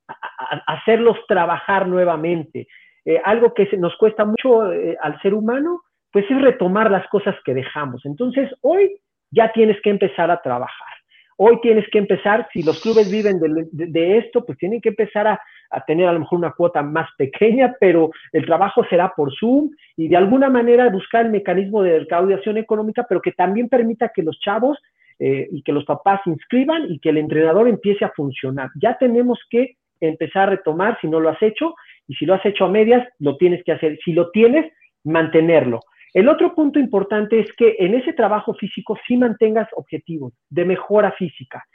a, 0.08 0.64
hacerlos 0.68 1.18
trabajar 1.28 1.88
nuevamente. 1.88 2.68
Eh, 3.06 3.22
algo 3.24 3.53
que 3.53 3.70
nos 3.78 3.95
cuesta 3.97 4.26
mucho 4.26 4.72
eh, 4.72 4.97
al 5.01 5.20
ser 5.22 5.34
humano, 5.34 5.82
pues 6.12 6.26
es 6.30 6.41
retomar 6.41 6.89
las 6.89 7.08
cosas 7.10 7.36
que 7.43 7.53
dejamos. 7.53 8.06
Entonces, 8.06 8.51
hoy 8.62 8.99
ya 9.36 9.51
tienes 9.51 9.79
que 9.81 9.89
empezar 9.89 10.31
a 10.31 10.41
trabajar. 10.41 10.95
Hoy 11.38 11.59
tienes 11.61 11.86
que 11.91 11.97
empezar, 11.97 12.47
si 12.53 12.63
los 12.63 12.81
clubes 12.81 13.11
viven 13.11 13.39
de, 13.73 14.17
esto, 14.17 14.45
pues 14.45 14.57
tienen 14.57 14.79
que 14.79 14.89
empezar 14.89 15.27
a, 15.27 15.39
tener 15.86 16.07
a 16.07 16.13
lo 16.13 16.19
mejor 16.19 16.39
una 16.39 16.53
cuota 16.53 16.81
más 16.81 17.09
pequeña, 17.17 17.75
pero 17.77 18.11
el 18.31 18.45
trabajo 18.45 18.86
será 18.89 19.11
por 19.13 19.36
Zoom 19.38 19.71
y 19.97 20.07
de 20.07 20.15
alguna 20.15 20.49
manera 20.49 20.89
buscar 20.89 21.25
el 21.25 21.31
mecanismo 21.31 21.83
de 21.83 21.99
recaudación 21.99 22.57
económica, 22.57 23.05
pero 23.09 23.21
que 23.21 23.33
también 23.33 23.67
permita 23.67 24.11
que 24.15 24.23
los 24.23 24.39
chavos 24.39 24.77
eh, 25.19 25.49
y 25.51 25.61
que 25.63 25.73
los 25.73 25.83
papás 25.83 26.21
se 26.23 26.29
inscriban 26.29 26.86
y 26.89 26.99
que 26.99 27.09
el 27.09 27.17
entrenador 27.17 27.67
empiece 27.67 28.05
a 28.05 28.11
funcionar. 28.15 28.69
Ya 28.81 28.97
tenemos 28.97 29.39
que 29.49 29.75
empezar 29.99 30.43
a 30.43 30.51
retomar 30.51 30.97
si 31.01 31.07
no 31.07 31.19
lo 31.19 31.29
has 31.29 31.41
hecho 31.41 31.75
y 32.07 32.15
si 32.15 32.25
lo 32.25 32.36
has 32.36 32.45
hecho 32.45 32.65
a 32.65 32.69
medias, 32.69 33.05
lo 33.19 33.36
tienes 33.36 33.61
que 33.65 33.73
hacer. 33.73 33.97
Si 34.05 34.13
lo 34.13 34.31
tienes, 34.31 34.71
mantenerlo. 35.03 35.81
El 36.16 36.30
otro 36.30 36.55
punto 36.55 36.80
importante 36.80 37.41
es 37.41 37.51
que 37.57 37.76
en 37.78 37.93
ese 37.93 38.13
trabajo 38.13 38.53
físico 38.53 38.97
sí 39.05 39.18
mantengas 39.18 39.68
objetivos 39.76 40.32
de 40.49 40.63
mejora 40.63 41.11
física. 41.11 41.66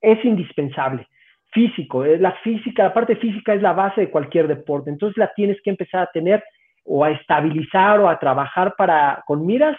Es 0.00 0.24
indispensable. 0.24 1.08
Físico, 1.52 2.04
eh, 2.04 2.16
la 2.16 2.30
física, 2.44 2.84
la 2.84 2.94
parte 2.94 3.16
física 3.16 3.52
es 3.52 3.60
la 3.60 3.72
base 3.72 4.02
de 4.02 4.10
cualquier 4.10 4.46
deporte. 4.46 4.90
Entonces 4.90 5.16
la 5.16 5.32
tienes 5.34 5.60
que 5.62 5.70
empezar 5.70 6.02
a 6.02 6.10
tener 6.12 6.44
o 6.84 7.04
a 7.04 7.10
estabilizar 7.10 7.98
o 7.98 8.08
a 8.08 8.20
trabajar 8.20 8.76
para, 8.78 9.24
con 9.26 9.44
miras, 9.44 9.76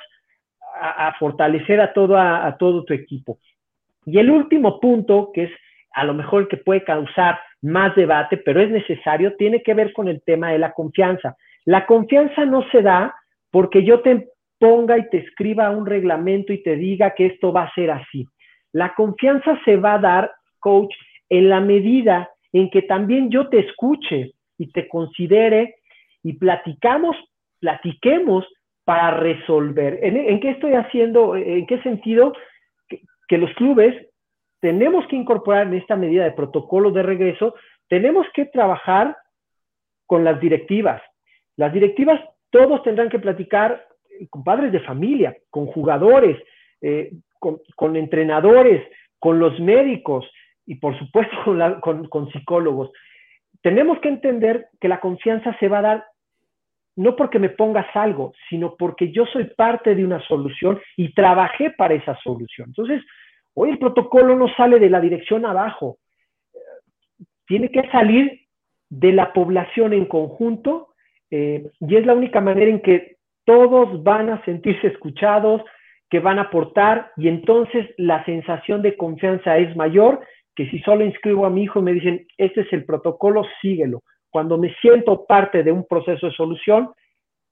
a, 0.77 1.15
fortalecer 1.17 1.79
a 1.79 1.93
todo, 1.93 2.17
a 2.19 2.53
todo 2.59 2.83
tu 2.83 2.93
equipo. 2.93 3.39
Y 4.05 4.19
el 4.19 4.31
último 4.31 4.81
punto, 4.81 5.31
que 5.33 5.43
es 5.43 5.51
a 5.93 6.03
lo 6.03 6.13
mejor 6.13 6.41
el 6.41 6.47
que 6.49 6.57
puede 6.57 6.83
causar 6.83 7.39
más 7.61 7.95
debate, 7.95 8.35
pero 8.35 8.59
es 8.59 8.69
necesario, 8.69 9.37
tiene 9.37 9.63
que 9.63 9.73
ver 9.73 9.93
con 9.93 10.09
el 10.09 10.21
tema 10.23 10.51
de 10.51 10.59
la 10.59 10.73
confianza. 10.73 11.37
La 11.63 11.85
confianza 11.85 12.43
no 12.43 12.69
se 12.69 12.81
da 12.81 13.15
porque 13.51 13.83
yo 13.83 14.01
te 14.01 14.29
ponga 14.59 14.97
y 14.97 15.09
te 15.09 15.17
escriba 15.17 15.69
un 15.71 15.85
reglamento 15.85 16.53
y 16.53 16.63
te 16.63 16.75
diga 16.75 17.13
que 17.15 17.27
esto 17.27 17.51
va 17.51 17.63
a 17.63 17.73
ser 17.73 17.91
así. 17.91 18.25
La 18.71 18.93
confianza 18.93 19.59
se 19.65 19.75
va 19.75 19.95
a 19.95 19.99
dar, 19.99 20.31
coach, 20.59 20.93
en 21.29 21.49
la 21.49 21.59
medida 21.59 22.29
en 22.53 22.69
que 22.69 22.83
también 22.83 23.29
yo 23.29 23.49
te 23.49 23.59
escuche 23.59 24.33
y 24.57 24.71
te 24.71 24.87
considere 24.87 25.75
y 26.23 26.33
platicamos, 26.33 27.15
platiquemos 27.59 28.45
para 28.83 29.11
resolver. 29.11 29.99
¿En, 30.03 30.39
qué 30.39 30.51
estoy 30.51 30.73
haciendo? 30.73 31.35
¿En 31.35 31.65
qué 31.65 31.81
sentido? 31.81 32.33
Que, 32.87 33.01
que, 33.27 33.37
los 33.37 33.51
clubes 33.53 33.95
tenemos 34.59 35.07
que 35.07 35.15
incorporar 35.15 35.67
en 35.67 35.75
esta 35.75 35.95
medida 35.95 36.23
de 36.23 36.31
protocolo 36.31 36.91
de 36.91 37.03
regreso, 37.03 37.55
tenemos 37.87 38.27
que 38.33 38.45
trabajar 38.45 39.17
con 40.05 40.23
las 40.23 40.39
directivas. 40.39 41.01
Las 41.57 41.73
directivas 41.73 42.21
todos 42.51 42.83
tendrán 42.83 43.09
que 43.09 43.19
platicar 43.19 43.87
con 44.29 44.43
padres 44.43 44.71
de 44.71 44.81
familia, 44.81 45.35
con 45.49 45.65
jugadores, 45.67 46.37
eh, 46.81 47.11
con, 47.39 47.95
entrenadores, 47.95 48.87
con 49.17 49.39
los 49.39 49.59
médicos 49.59 50.29
y 50.65 50.75
por 50.75 50.97
supuesto 50.99 51.35
con, 51.81 52.31
psicólogos. 52.31 52.91
Tenemos 53.61 53.99
que 53.99 54.09
entender 54.09 54.67
que 54.79 54.87
la 54.87 54.99
confianza 54.99 55.57
se 55.59 55.67
va 55.67 55.79
a 55.79 55.81
dar 55.81 56.05
no 56.97 57.15
porque 57.15 57.39
me 57.39 57.49
pongas 57.49 57.87
algo, 57.95 58.33
sino 58.49 58.75
porque 58.75 59.11
yo 59.11 59.25
soy 59.25 59.45
parte 59.55 59.95
de 59.95 60.03
una 60.03 60.19
solución 60.27 60.79
y 60.97 61.13
trabajé 61.13 61.71
para 61.71 61.93
esa 61.93 62.17
solución. 62.21 62.67
Entonces, 62.69 63.01
hoy 63.53 63.69
el 63.69 63.79
protocolo 63.79 64.35
no 64.35 64.53
sale 64.55 64.77
de 64.77 64.89
la 64.89 64.99
dirección 64.99 65.45
abajo, 65.45 65.97
tiene 67.47 67.69
que 67.69 67.89
salir 67.89 68.41
de 68.89 69.13
la 69.13 69.31
población 69.31 69.93
en 69.93 70.05
conjunto 70.05 70.90
eh, 71.31 71.63
y 71.79 71.95
es 71.95 72.05
la 72.05 72.13
única 72.13 72.41
manera 72.41 72.69
en 72.69 72.81
que 72.81 73.17
todos 73.45 74.03
van 74.03 74.29
a 74.29 74.43
sentirse 74.45 74.87
escuchados, 74.87 75.61
que 76.09 76.19
van 76.19 76.39
a 76.39 76.43
aportar 76.43 77.11
y 77.17 77.29
entonces 77.29 77.87
la 77.97 78.23
sensación 78.25 78.81
de 78.81 78.97
confianza 78.97 79.57
es 79.57 79.75
mayor 79.75 80.19
que 80.55 80.69
si 80.69 80.79
solo 80.79 81.05
inscribo 81.05 81.45
a 81.45 81.49
mi 81.49 81.63
hijo 81.63 81.79
y 81.79 81.83
me 81.83 81.93
dicen, 81.93 82.27
este 82.37 82.61
es 82.61 82.73
el 82.73 82.85
protocolo, 82.85 83.45
síguelo. 83.61 84.03
Cuando 84.29 84.57
me 84.57 84.75
siento 84.81 85.25
parte 85.25 85.63
de 85.63 85.71
un 85.71 85.87
proceso 85.87 86.27
de 86.27 86.33
solución, 86.33 86.89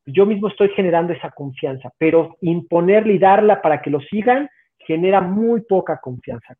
yo 0.05 0.25
mismo 0.25 0.49
estoy 0.49 0.69
generando 0.69 1.13
esa 1.13 1.31
confianza, 1.31 1.91
pero 1.97 2.37
imponerle 2.41 3.13
y 3.13 3.19
darla 3.19 3.61
para 3.61 3.81
que 3.81 3.89
lo 3.89 4.01
sigan 4.01 4.49
genera 4.79 5.21
muy 5.21 5.61
poca 5.61 5.99
confianza. 6.01 6.55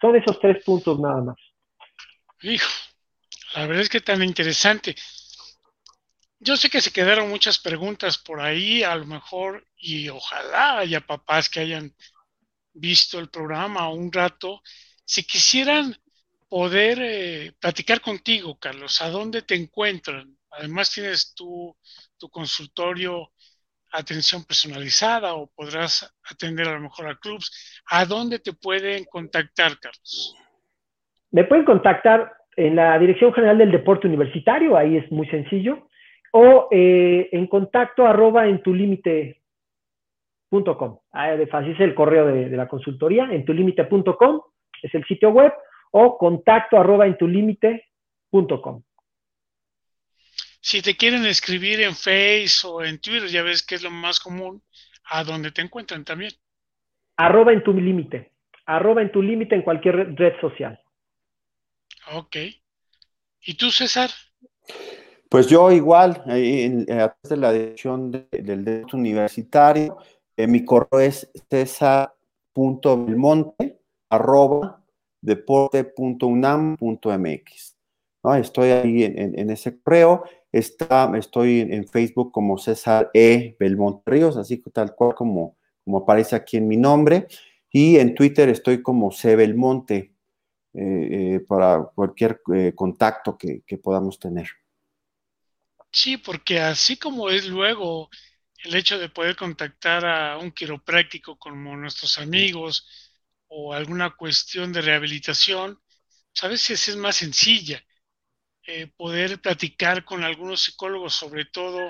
Son 0.00 0.16
esos 0.16 0.38
tres 0.40 0.64
puntos 0.64 0.98
nada 1.00 1.20
más. 1.22 1.36
Hijo, 2.42 2.70
la 3.56 3.66
verdad 3.66 3.82
es 3.82 3.88
que 3.88 4.00
tan 4.00 4.22
interesante. 4.22 4.94
Yo 6.44 6.56
sé 6.56 6.68
que 6.68 6.80
se 6.80 6.90
quedaron 6.90 7.30
muchas 7.30 7.60
preguntas 7.60 8.18
por 8.18 8.40
ahí, 8.40 8.82
a 8.82 8.96
lo 8.96 9.06
mejor, 9.06 9.64
y 9.76 10.08
ojalá 10.08 10.78
haya 10.78 11.00
papás 11.00 11.48
que 11.48 11.60
hayan 11.60 11.92
visto 12.72 13.20
el 13.20 13.28
programa 13.28 13.88
un 13.90 14.12
rato. 14.12 14.60
Si 15.04 15.22
quisieran 15.22 15.94
poder 16.48 16.98
eh, 17.00 17.52
platicar 17.60 18.00
contigo, 18.00 18.58
Carlos, 18.58 19.00
¿a 19.02 19.08
dónde 19.08 19.42
te 19.42 19.54
encuentran? 19.54 20.36
Además 20.50 20.90
tienes 20.90 21.32
tu, 21.32 21.76
tu 22.18 22.28
consultorio 22.28 23.30
atención 23.92 24.42
personalizada 24.44 25.34
o 25.34 25.46
podrás 25.46 26.12
atender 26.28 26.66
a 26.66 26.72
lo 26.72 26.80
mejor 26.80 27.08
a 27.08 27.14
clubs. 27.18 27.82
¿A 27.88 28.04
dónde 28.04 28.40
te 28.40 28.52
pueden 28.52 29.04
contactar, 29.04 29.78
Carlos? 29.78 30.34
Me 31.30 31.44
pueden 31.44 31.64
contactar 31.64 32.32
en 32.56 32.74
la 32.74 32.98
Dirección 32.98 33.32
General 33.32 33.58
del 33.58 33.70
Deporte 33.70 34.08
Universitario, 34.08 34.76
ahí 34.76 34.96
es 34.96 35.08
muy 35.12 35.28
sencillo 35.28 35.88
o 36.32 36.68
eh, 36.70 37.28
en 37.32 37.46
contacto 37.46 38.06
arroba 38.06 38.48
en 38.48 38.62
tu 38.62 38.74
com. 40.76 40.98
Así 41.12 41.70
es 41.70 41.80
el 41.80 41.94
correo 41.94 42.26
de, 42.26 42.48
la 42.56 42.68
consultoría, 42.68 43.28
en 43.30 43.44
tu 43.44 43.52
es 44.82 44.94
el 44.94 45.04
sitio 45.04 45.30
web, 45.30 45.52
o 45.92 46.18
contacto 46.18 46.78
arroba 46.78 47.06
en 47.06 47.16
tu 47.16 47.28
com. 48.60 48.82
Si 50.60 50.80
te 50.80 50.96
quieren 50.96 51.26
escribir 51.26 51.80
en 51.80 51.94
Face 51.94 52.66
o 52.66 52.82
en 52.82 52.98
Twitter, 53.00 53.28
ya 53.28 53.42
ves 53.42 53.62
que 53.62 53.74
es 53.74 53.82
lo 53.82 53.90
más 53.90 54.20
común, 54.20 54.62
a 55.04 55.24
dónde 55.24 55.50
te 55.50 55.60
encuentran 55.60 56.04
también. 56.04 56.32
Arroba 57.16 57.52
en 57.52 57.62
tu 57.62 57.74
límite, 57.74 58.32
arroba 58.64 59.02
en 59.02 59.12
tu 59.12 59.20
límite 59.20 59.54
en 59.54 59.62
cualquier 59.62 60.14
red 60.14 60.40
social. 60.40 60.80
Ok. 62.12 62.36
¿Y 63.44 63.54
tú, 63.54 63.70
César? 63.70 64.10
Pues 65.32 65.46
yo 65.46 65.72
igual, 65.72 66.22
en, 66.26 66.82
a 66.92 67.08
través 67.08 67.30
de 67.30 67.36
la 67.38 67.52
dirección 67.54 68.10
del 68.10 68.64
derecho 68.66 68.98
universitario, 68.98 69.96
eh, 70.36 70.46
mi 70.46 70.62
correo 70.62 71.00
es 71.00 71.30
cesar.belmonte 71.48 73.80
arroba 74.10 74.84
deporte.unam.mx. 75.22 77.76
¿no? 78.22 78.34
Estoy 78.34 78.70
ahí 78.72 79.04
en, 79.04 79.48
ese 79.48 79.80
correo. 79.80 80.24
Está, 80.52 81.10
estoy 81.16 81.60
en 81.60 81.88
Facebook 81.88 82.30
como 82.30 82.58
César 82.58 83.10
E. 83.14 83.56
Belmonte 83.58 84.02
Ríos, 84.04 84.36
así 84.36 84.58
tal 84.70 84.94
cual 84.94 85.14
como, 85.14 85.56
como 85.82 86.00
aparece 86.00 86.36
aquí 86.36 86.58
en 86.58 86.68
mi 86.68 86.76
nombre. 86.76 87.26
Y 87.70 87.96
en 87.96 88.14
Twitter 88.14 88.50
estoy 88.50 88.82
como 88.82 89.10
C. 89.10 89.34
Belmonte 89.34 90.12
eh, 90.74 91.08
eh, 91.10 91.40
para 91.48 91.90
cualquier 91.94 92.42
contacto 92.74 93.38
que 93.38 93.78
podamos 93.78 94.18
tener. 94.18 94.48
Sí, 95.92 96.16
porque 96.16 96.60
así 96.60 96.96
como 96.96 97.28
es 97.30 97.46
luego 97.46 98.10
el 98.64 98.74
hecho 98.76 98.98
de 98.98 99.08
poder 99.08 99.36
contactar 99.36 100.04
a 100.06 100.38
un 100.38 100.52
quiropráctico 100.52 101.38
como 101.38 101.76
nuestros 101.76 102.18
amigos 102.18 102.86
o 103.48 103.74
alguna 103.74 104.10
cuestión 104.16 104.72
de 104.72 104.80
rehabilitación, 104.82 105.80
pues, 106.32 106.44
a 106.44 106.48
veces 106.48 106.88
es 106.88 106.96
más 106.96 107.16
sencilla. 107.16 107.84
Eh, 108.66 108.88
poder 108.96 109.40
platicar 109.40 110.04
con 110.04 110.24
algunos 110.24 110.62
psicólogos, 110.62 111.14
sobre 111.14 111.46
todo 111.46 111.80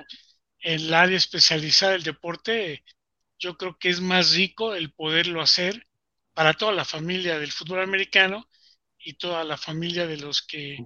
en 0.61 0.81
el 0.81 0.95
área 0.95 1.17
especializada 1.19 1.93
del 1.93 2.05
deporte, 2.05 2.85
yo 3.39 3.57
creo 3.59 3.79
que 3.79 3.91
es 3.91 4.01
más 4.01 4.35
rico 4.35 4.75
el 4.75 4.93
poderlo 4.95 5.43
hacer 5.43 5.87
para 6.35 6.55
toda 6.55 6.73
la 6.73 6.85
familia 6.87 7.39
del 7.41 7.53
fútbol 7.53 7.83
americano 7.83 8.49
y 8.99 9.15
toda 9.15 9.45
la 9.45 9.57
familia 9.59 10.07
de 10.07 10.19
los 10.19 10.43
que 10.43 10.85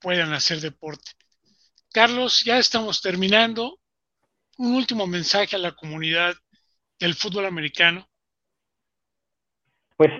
puedan 0.00 0.32
hacer 0.34 0.60
deporte. 0.60 1.12
Carlos, 1.94 2.42
ya 2.44 2.58
estamos 2.58 3.00
terminando. 3.00 3.78
Un 4.58 4.74
último 4.74 5.06
mensaje 5.06 5.54
a 5.54 5.60
la 5.60 5.76
comunidad 5.76 6.34
del 6.98 7.14
fútbol 7.14 7.46
americano. 7.46 8.04
Pues 9.96 10.10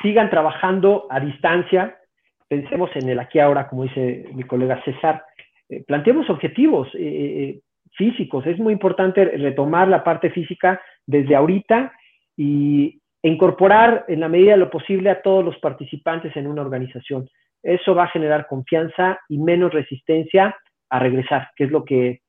sigan 0.00 0.30
trabajando 0.30 1.08
a 1.10 1.18
distancia. 1.18 1.98
Pensemos 2.46 2.88
en 2.94 3.08
el 3.08 3.18
aquí 3.18 3.40
ahora, 3.40 3.68
como 3.68 3.82
dice 3.82 4.26
mi 4.32 4.44
colega 4.44 4.80
César. 4.84 5.24
Eh, 5.68 5.82
planteemos 5.84 6.30
objetivos 6.30 6.86
eh, 6.94 7.00
eh, 7.00 7.60
físicos. 7.96 8.46
Es 8.46 8.60
muy 8.60 8.72
importante 8.72 9.24
retomar 9.24 9.88
la 9.88 10.04
parte 10.04 10.30
física 10.30 10.80
desde 11.04 11.34
ahorita 11.34 11.92
y 12.36 13.00
incorporar 13.24 14.04
en 14.06 14.20
la 14.20 14.28
medida 14.28 14.52
de 14.52 14.58
lo 14.58 14.70
posible 14.70 15.10
a 15.10 15.20
todos 15.20 15.44
los 15.44 15.58
participantes 15.58 16.36
en 16.36 16.46
una 16.46 16.62
organización. 16.62 17.28
Eso 17.60 17.92
va 17.92 18.04
a 18.04 18.10
generar 18.10 18.46
confianza 18.46 19.18
y 19.28 19.38
menos 19.38 19.72
resistencia 19.72 20.56
a 20.92 20.98
regresar, 20.98 21.50
que 21.56 21.64
es 21.64 21.70
lo 21.70 21.84
que 21.84 22.20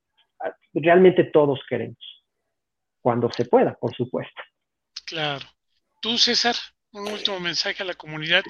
realmente 0.74 1.26
todos 1.26 1.59
queremos, 1.70 1.97
cuando 3.01 3.30
se 3.30 3.43
pueda, 3.45 3.76
por 3.76 3.93
supuesto. 3.93 4.41
Claro. 5.05 5.45
Tú, 6.01 6.18
César, 6.18 6.55
un 6.93 7.09
último 7.09 7.41
mensaje 7.41 7.84
a 7.84 7.86
la 7.86 7.93
comunidad. 7.93 8.41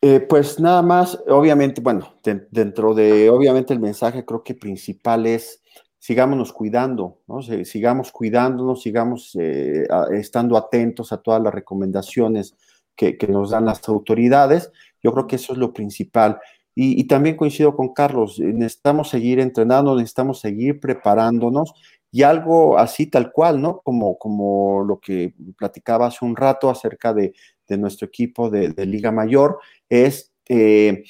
Eh, 0.00 0.20
pues 0.20 0.58
nada 0.58 0.80
más, 0.80 1.22
obviamente, 1.28 1.82
bueno, 1.82 2.14
dentro 2.50 2.94
de, 2.94 3.28
obviamente 3.28 3.74
el 3.74 3.80
mensaje 3.80 4.24
creo 4.24 4.42
que 4.42 4.54
principal 4.54 5.26
es 5.26 5.62
sigámonos 5.98 6.52
cuidando, 6.52 7.20
¿no? 7.26 7.42
sigamos 7.42 8.10
cuidándonos, 8.10 8.82
sigamos 8.82 9.36
eh, 9.38 9.86
estando 10.12 10.56
atentos 10.56 11.12
a 11.12 11.20
todas 11.20 11.42
las 11.42 11.52
recomendaciones 11.52 12.56
que, 12.96 13.18
nos 13.28 13.50
dan 13.50 13.66
las 13.66 13.86
autoridades. 13.88 14.72
Yo 15.02 15.12
creo 15.12 15.26
que 15.26 15.36
eso 15.36 15.52
es 15.52 15.58
lo 15.58 15.74
principal. 15.74 16.40
Y, 16.80 17.02
también 17.08 17.34
coincido 17.34 17.74
con 17.74 17.92
Carlos, 17.92 18.38
necesitamos 18.38 19.08
seguir 19.08 19.40
entrenando, 19.40 19.96
necesitamos 19.96 20.38
seguir 20.38 20.78
preparándonos 20.78 21.74
y 22.12 22.22
algo 22.22 22.78
así 22.78 23.08
tal 23.08 23.32
cual, 23.32 23.60
¿no? 23.60 23.80
Como, 23.80 24.16
como 24.16 24.84
lo 24.84 25.00
que 25.00 25.34
platicaba 25.56 26.06
hace 26.06 26.24
un 26.24 26.36
rato 26.36 26.70
acerca 26.70 27.12
de, 27.12 27.34
nuestro 27.70 28.06
equipo 28.06 28.48
de, 28.48 28.86
Liga 28.86 29.10
Mayor, 29.10 29.58
es 29.88 30.32
eh, 30.48 31.02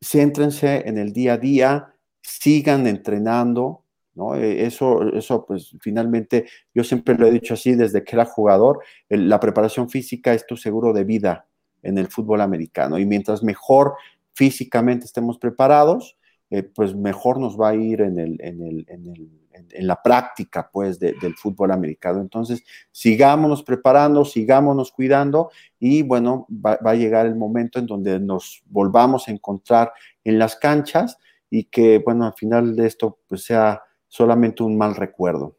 céntrense 0.00 0.82
en 0.84 0.98
el 0.98 1.12
día 1.12 1.34
a 1.34 1.38
día, 1.38 1.94
sigan 2.20 2.88
entrenando, 2.88 3.84
¿no? 4.16 4.34
E, 4.34 4.66
eso, 4.66 5.14
eso, 5.14 5.46
pues 5.46 5.76
finalmente, 5.80 6.46
yo 6.74 6.82
siempre 6.82 7.16
lo 7.16 7.28
he 7.28 7.30
dicho 7.30 7.54
así 7.54 7.76
desde 7.76 8.02
que 8.02 8.16
era 8.16 8.24
jugador, 8.24 8.80
la 9.08 9.38
preparación 9.38 9.88
física 9.88 10.34
es 10.34 10.44
tu 10.44 10.56
seguro 10.56 10.92
de 10.92 11.04
vida 11.04 11.46
en 11.84 11.98
el 11.98 12.08
fútbol 12.08 12.40
americano. 12.40 12.98
Y 12.98 13.06
mientras 13.06 13.44
mejor 13.44 13.94
físicamente 14.34 15.06
estemos 15.06 15.38
preparados, 15.38 16.16
eh, 16.50 16.62
pues 16.62 16.94
mejor 16.94 17.40
nos 17.40 17.58
va 17.58 17.70
a 17.70 17.74
ir 17.74 18.00
en, 18.02 18.18
el, 18.18 18.36
en, 18.40 18.62
el, 18.62 18.86
en, 18.88 19.86
la 19.86 20.02
práctica, 20.02 20.68
pues, 20.70 20.98
del 20.98 21.34
fútbol 21.36 21.72
americano. 21.72 22.20
Entonces, 22.20 22.62
sigámonos 22.90 23.62
preparando, 23.62 24.24
sigámonos 24.24 24.92
cuidando 24.92 25.50
y, 25.78 26.02
bueno, 26.02 26.46
va, 26.50 26.78
va 26.84 26.92
a 26.92 26.96
llegar 26.96 27.26
el 27.26 27.34
momento 27.34 27.78
en 27.78 27.86
donde 27.86 28.20
nos 28.20 28.62
volvamos 28.66 29.26
a 29.26 29.30
encontrar 29.30 29.92
en 30.22 30.38
las 30.38 30.56
canchas 30.56 31.18
y 31.48 31.64
que, 31.64 31.98
bueno, 31.98 32.26
al 32.26 32.34
final 32.34 32.76
de 32.76 32.86
esto, 32.86 33.20
pues, 33.26 33.44
sea 33.44 33.82
solamente 34.08 34.62
un 34.62 34.76
mal 34.76 34.94
recuerdo. 34.94 35.58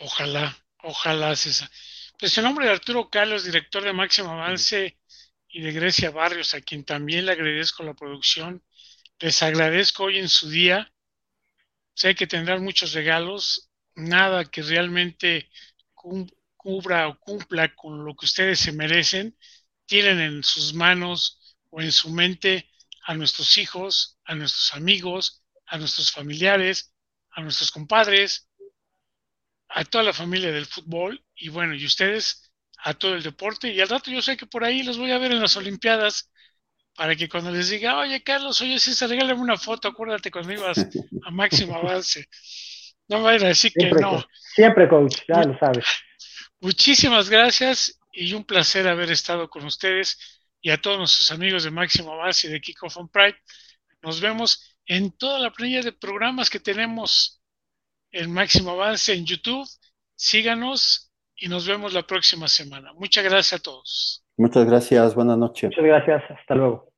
Ojalá, 0.00 0.54
ojalá, 0.82 1.36
César. 1.36 1.70
Pues 2.18 2.36
el 2.38 2.44
nombre 2.44 2.66
de 2.66 2.72
Arturo 2.72 3.08
Carlos, 3.10 3.44
director 3.44 3.82
de 3.82 3.92
Máximo 3.92 4.30
Avance 4.30 4.98
y 5.54 5.60
de 5.60 5.70
Grecia 5.70 6.10
Barrios, 6.10 6.52
a 6.54 6.60
quien 6.60 6.84
también 6.84 7.26
le 7.26 7.32
agradezco 7.32 7.84
la 7.84 7.94
producción. 7.94 8.64
Les 9.20 9.40
agradezco 9.40 10.02
hoy 10.02 10.18
en 10.18 10.28
su 10.28 10.50
día. 10.50 10.92
Sé 11.94 12.16
que 12.16 12.26
tendrán 12.26 12.64
muchos 12.64 12.92
regalos, 12.92 13.70
nada 13.94 14.44
que 14.46 14.62
realmente 14.62 15.48
cubra 16.56 17.06
o 17.06 17.20
cumpla 17.20 17.72
con 17.76 18.04
lo 18.04 18.16
que 18.16 18.26
ustedes 18.26 18.58
se 18.58 18.72
merecen. 18.72 19.38
Tienen 19.86 20.18
en 20.18 20.42
sus 20.42 20.74
manos 20.74 21.56
o 21.70 21.80
en 21.80 21.92
su 21.92 22.10
mente 22.10 22.68
a 23.04 23.14
nuestros 23.14 23.56
hijos, 23.56 24.18
a 24.24 24.34
nuestros 24.34 24.74
amigos, 24.74 25.44
a 25.66 25.78
nuestros 25.78 26.10
familiares, 26.10 26.92
a 27.30 27.42
nuestros 27.42 27.70
compadres, 27.70 28.48
a 29.68 29.84
toda 29.84 30.02
la 30.02 30.12
familia 30.12 30.50
del 30.50 30.66
fútbol 30.66 31.24
y 31.36 31.48
bueno, 31.48 31.76
y 31.76 31.86
ustedes 31.86 32.43
a 32.84 32.92
todo 32.92 33.14
el 33.14 33.22
deporte. 33.22 33.72
Y 33.72 33.80
al 33.80 33.88
rato 33.88 34.10
yo 34.10 34.20
sé 34.20 34.36
que 34.36 34.46
por 34.46 34.62
ahí 34.62 34.82
los 34.82 34.98
voy 34.98 35.10
a 35.10 35.18
ver 35.18 35.32
en 35.32 35.40
las 35.40 35.56
Olimpiadas 35.56 36.30
para 36.94 37.16
que 37.16 37.28
cuando 37.28 37.50
les 37.50 37.70
diga, 37.70 37.98
oye 37.98 38.22
Carlos, 38.22 38.60
oye 38.60 38.78
César, 38.78 39.08
regálame 39.08 39.40
una 39.40 39.56
foto, 39.56 39.88
acuérdate 39.88 40.30
cuando 40.30 40.52
ibas 40.52 40.86
a 41.24 41.30
máximo 41.30 41.74
avance. 41.82 42.28
No 43.08 43.18
me 43.18 43.24
vayan 43.24 43.46
a 43.46 43.48
decir 43.48 43.72
que 43.74 43.90
no. 43.90 44.24
Siempre, 44.54 44.88
coach, 44.88 45.16
ya 45.26 45.42
lo 45.42 45.58
sabes. 45.58 45.86
Muchísimas 46.60 47.28
gracias 47.28 47.98
y 48.12 48.32
un 48.34 48.44
placer 48.44 48.86
haber 48.86 49.10
estado 49.10 49.48
con 49.48 49.64
ustedes 49.64 50.18
y 50.60 50.70
a 50.70 50.80
todos 50.80 50.98
nuestros 50.98 51.30
amigos 51.30 51.64
de 51.64 51.70
Máximo 51.70 52.12
Avance 52.12 52.46
y 52.46 52.50
de 52.50 52.60
Kickoff 52.60 52.96
on 52.98 53.08
Pride. 53.08 53.36
Nos 54.02 54.20
vemos 54.20 54.78
en 54.86 55.10
toda 55.16 55.38
la 55.38 55.50
planilla 55.52 55.82
de 55.82 55.92
programas 55.92 56.50
que 56.50 56.60
tenemos 56.60 57.42
en 58.12 58.30
Máximo 58.30 58.70
Avance 58.72 59.12
en 59.12 59.26
YouTube. 59.26 59.68
Síganos 60.14 61.03
y 61.44 61.48
nos 61.48 61.68
vemos 61.68 61.92
la 61.92 62.02
próxima 62.02 62.48
semana. 62.48 62.94
Muchas 62.94 63.22
gracias 63.22 63.60
a 63.60 63.62
todos. 63.62 64.24
Muchas 64.38 64.64
gracias, 64.64 65.14
buenas 65.14 65.36
noches. 65.36 65.70
Muchas 65.70 65.84
gracias, 65.84 66.22
hasta 66.30 66.54
luego. 66.54 66.93